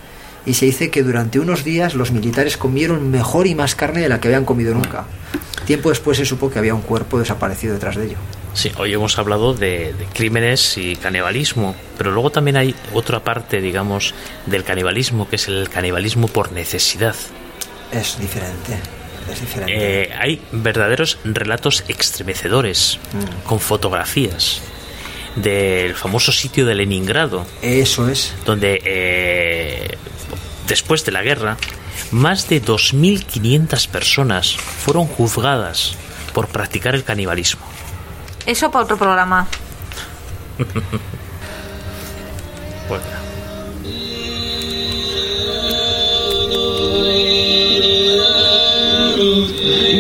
y 0.47 0.55
se 0.55 0.65
dice 0.65 0.89
que 0.91 1.03
durante 1.03 1.39
unos 1.39 1.65
días 1.65 1.95
los 1.95 2.13
militares 2.13 2.57
comieron 2.57 3.11
mejor 3.11 3.47
y 3.47 3.55
más 3.55 3.75
carne 3.75 4.01
de 4.01 4.09
la 4.09 4.21
que 4.21 4.29
habían 4.29 4.47
comido 4.47 4.73
nunca. 4.73 5.05
Tiempo 5.67 5.91
después 5.91 6.17
se 6.17 6.25
supo 6.25 6.51
que 6.51 6.59
había 6.59 6.75
un 6.75 6.81
cuerpo 6.81 7.19
desaparecido 7.19 7.75
detrás 7.75 7.97
de 7.97 8.07
ello. 8.07 8.17
Sí, 8.53 8.73
hoy 8.79 8.93
hemos 8.93 9.19
hablado 9.19 9.55
de, 9.55 9.93
de 9.93 10.05
crímenes 10.13 10.77
y 10.77 10.97
canibalismo, 10.97 11.75
pero 11.97 12.11
luego 12.11 12.31
también 12.31 12.57
hay 12.57 12.75
otra 12.93 13.21
parte, 13.21 13.61
digamos, 13.61 14.13
del 14.47 14.65
canibalismo, 14.65 15.29
que 15.29 15.37
es 15.37 15.49
el 15.49 15.69
canibalismo 15.69 16.27
por 16.29 16.53
necesidad. 16.53 17.15
Es 17.93 18.19
diferente, 18.19 18.79
es 19.33 19.41
diferente. 19.41 19.73
Eh, 20.03 20.13
hay 20.19 20.43
verdaderos 20.53 21.19
relatos 21.25 21.85
estremecedores, 21.89 22.99
con 23.45 23.61
fotografías, 23.61 24.61
del 25.37 25.95
famoso 25.95 26.33
sitio 26.33 26.67
de 26.67 26.75
Leningrado, 26.75 27.47
Eso 27.63 28.09
es. 28.09 28.35
donde 28.45 28.83
eh, 28.85 29.97
después 30.67 31.05
de 31.05 31.13
la 31.13 31.23
guerra, 31.23 31.57
más 32.11 32.49
de 32.49 32.61
2.500 32.63 33.89
personas 33.89 34.57
fueron 34.57 35.07
juzgadas 35.07 35.95
por 36.35 36.49
practicar 36.49 36.95
el 36.97 37.05
canibalismo. 37.05 37.63
Eso 38.47 38.71
para 38.71 38.85
otro 38.85 38.97
programa. 38.97 39.47
Bueno, 42.89 43.05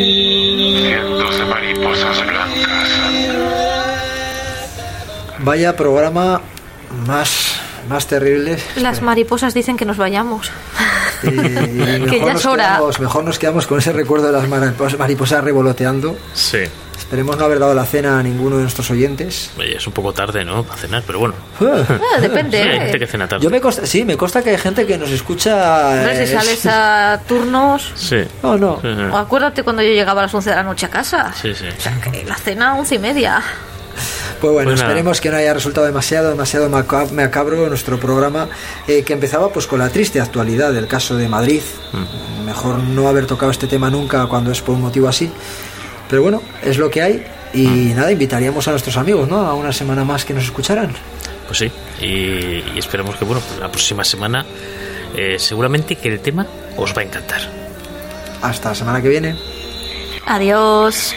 Cientos 0.00 1.38
de 1.38 1.44
mariposas 1.44 2.26
blancas. 2.26 2.88
Vaya 5.40 5.76
programa 5.76 6.40
más, 7.06 7.56
más 7.88 8.06
terrible. 8.06 8.58
Las 8.76 9.02
mariposas 9.02 9.52
dicen 9.54 9.76
que 9.76 9.84
nos 9.84 9.96
vayamos. 9.98 10.50
Y- 11.22 11.28
y 11.28 11.30
mejor 12.00 12.10
ya 12.10 12.26
es 12.28 12.34
nos 12.34 12.46
hora. 12.46 12.64
Quedamos, 12.76 13.00
mejor 13.00 13.24
nos 13.24 13.38
quedamos 13.38 13.66
con 13.66 13.78
ese 13.78 13.92
recuerdo 13.92 14.26
de 14.26 14.32
las 14.32 14.48
maripos- 14.48 14.96
mariposas 14.98 15.44
revoloteando. 15.44 16.16
sí. 16.34 16.58
Esperemos 17.10 17.36
no 17.36 17.44
haber 17.44 17.58
dado 17.58 17.74
la 17.74 17.84
cena 17.84 18.20
a 18.20 18.22
ninguno 18.22 18.54
de 18.54 18.62
nuestros 18.62 18.88
oyentes. 18.92 19.50
Oye, 19.58 19.76
es 19.78 19.84
un 19.84 19.92
poco 19.92 20.12
tarde, 20.12 20.44
¿no? 20.44 20.62
Para 20.62 20.80
cenar, 20.80 21.02
pero 21.04 21.18
bueno. 21.18 21.34
Ah, 21.60 22.20
depende. 22.20 22.62
Sí, 22.62 22.68
hay 22.68 22.76
¿eh? 22.76 22.80
gente 22.82 22.98
que 23.00 23.06
cena 23.08 23.26
tarde. 23.26 23.42
Yo 23.42 23.50
me 23.50 23.60
consta, 23.60 23.84
sí, 23.84 24.04
me 24.04 24.16
consta 24.16 24.44
que 24.44 24.50
hay 24.50 24.58
gente 24.58 24.86
que 24.86 24.96
nos 24.96 25.10
escucha. 25.10 25.88
Hombre, 25.88 26.22
eh, 26.22 26.26
si 26.28 26.32
sales 26.34 26.66
a 26.66 27.20
turnos... 27.26 27.92
Sí. 27.96 28.18
No, 28.44 28.56
no. 28.56 28.76
Sí, 28.80 28.86
sí. 28.94 29.02
o 29.10 29.16
Acuérdate 29.16 29.64
cuando 29.64 29.82
yo 29.82 29.90
llegaba 29.90 30.20
a 30.20 30.26
las 30.26 30.34
11 30.34 30.50
de 30.50 30.54
la 30.56 30.62
noche 30.62 30.86
a 30.86 30.88
casa. 30.90 31.32
Sí, 31.34 31.52
sí. 31.52 31.64
O 31.66 31.80
sea, 31.80 32.00
que 32.00 32.24
la 32.24 32.36
cena 32.36 32.70
a 32.70 32.74
11 32.76 32.94
y 32.94 32.98
media. 33.00 33.42
Pues 34.40 34.52
bueno, 34.52 34.70
Pues 34.70 34.80
esperemos 34.80 35.20
que 35.20 35.30
no 35.30 35.36
haya 35.36 35.52
resultado 35.52 35.86
demasiado, 35.88 36.30
demasiado 36.30 36.68
maca- 36.70 37.10
macabro 37.12 37.68
nuestro 37.68 37.98
programa, 37.98 38.48
eh, 38.86 39.02
que 39.02 39.12
empezaba 39.14 39.48
pues 39.52 39.66
con 39.66 39.80
la 39.80 39.88
triste 39.88 40.20
actualidad 40.20 40.72
del 40.72 40.86
caso 40.86 41.16
de 41.16 41.28
Madrid. 41.28 41.60
Mm. 41.92 42.44
Mejor 42.46 42.78
no 42.78 43.08
haber 43.08 43.26
tocado 43.26 43.50
este 43.50 43.66
tema 43.66 43.90
nunca 43.90 44.26
cuando 44.26 44.52
es 44.52 44.60
por 44.62 44.76
un 44.76 44.82
motivo 44.82 45.08
así. 45.08 45.30
Pero 46.10 46.22
bueno, 46.22 46.42
es 46.62 46.76
lo 46.76 46.90
que 46.90 47.00
hay. 47.02 47.24
Y 47.54 47.66
Mm. 47.66 47.96
nada, 47.96 48.12
invitaríamos 48.12 48.66
a 48.68 48.72
nuestros 48.72 48.96
amigos, 48.96 49.28
¿no? 49.28 49.38
A 49.38 49.54
una 49.54 49.72
semana 49.72 50.04
más 50.04 50.24
que 50.24 50.34
nos 50.34 50.44
escucharan. 50.44 50.92
Pues 51.46 51.58
sí. 51.58 51.70
Y, 52.00 52.06
y 52.06 52.78
esperemos 52.78 53.16
que, 53.16 53.24
bueno, 53.24 53.40
la 53.60 53.68
próxima 53.70 54.04
semana 54.04 54.44
eh, 55.16 55.36
seguramente 55.38 55.96
que 55.96 56.08
el 56.08 56.20
tema 56.20 56.46
os 56.76 56.94
va 56.96 57.02
a 57.02 57.04
encantar. 57.04 57.40
Hasta 58.42 58.68
la 58.70 58.74
semana 58.74 59.02
que 59.02 59.08
viene. 59.08 59.34
Adiós. 60.26 61.14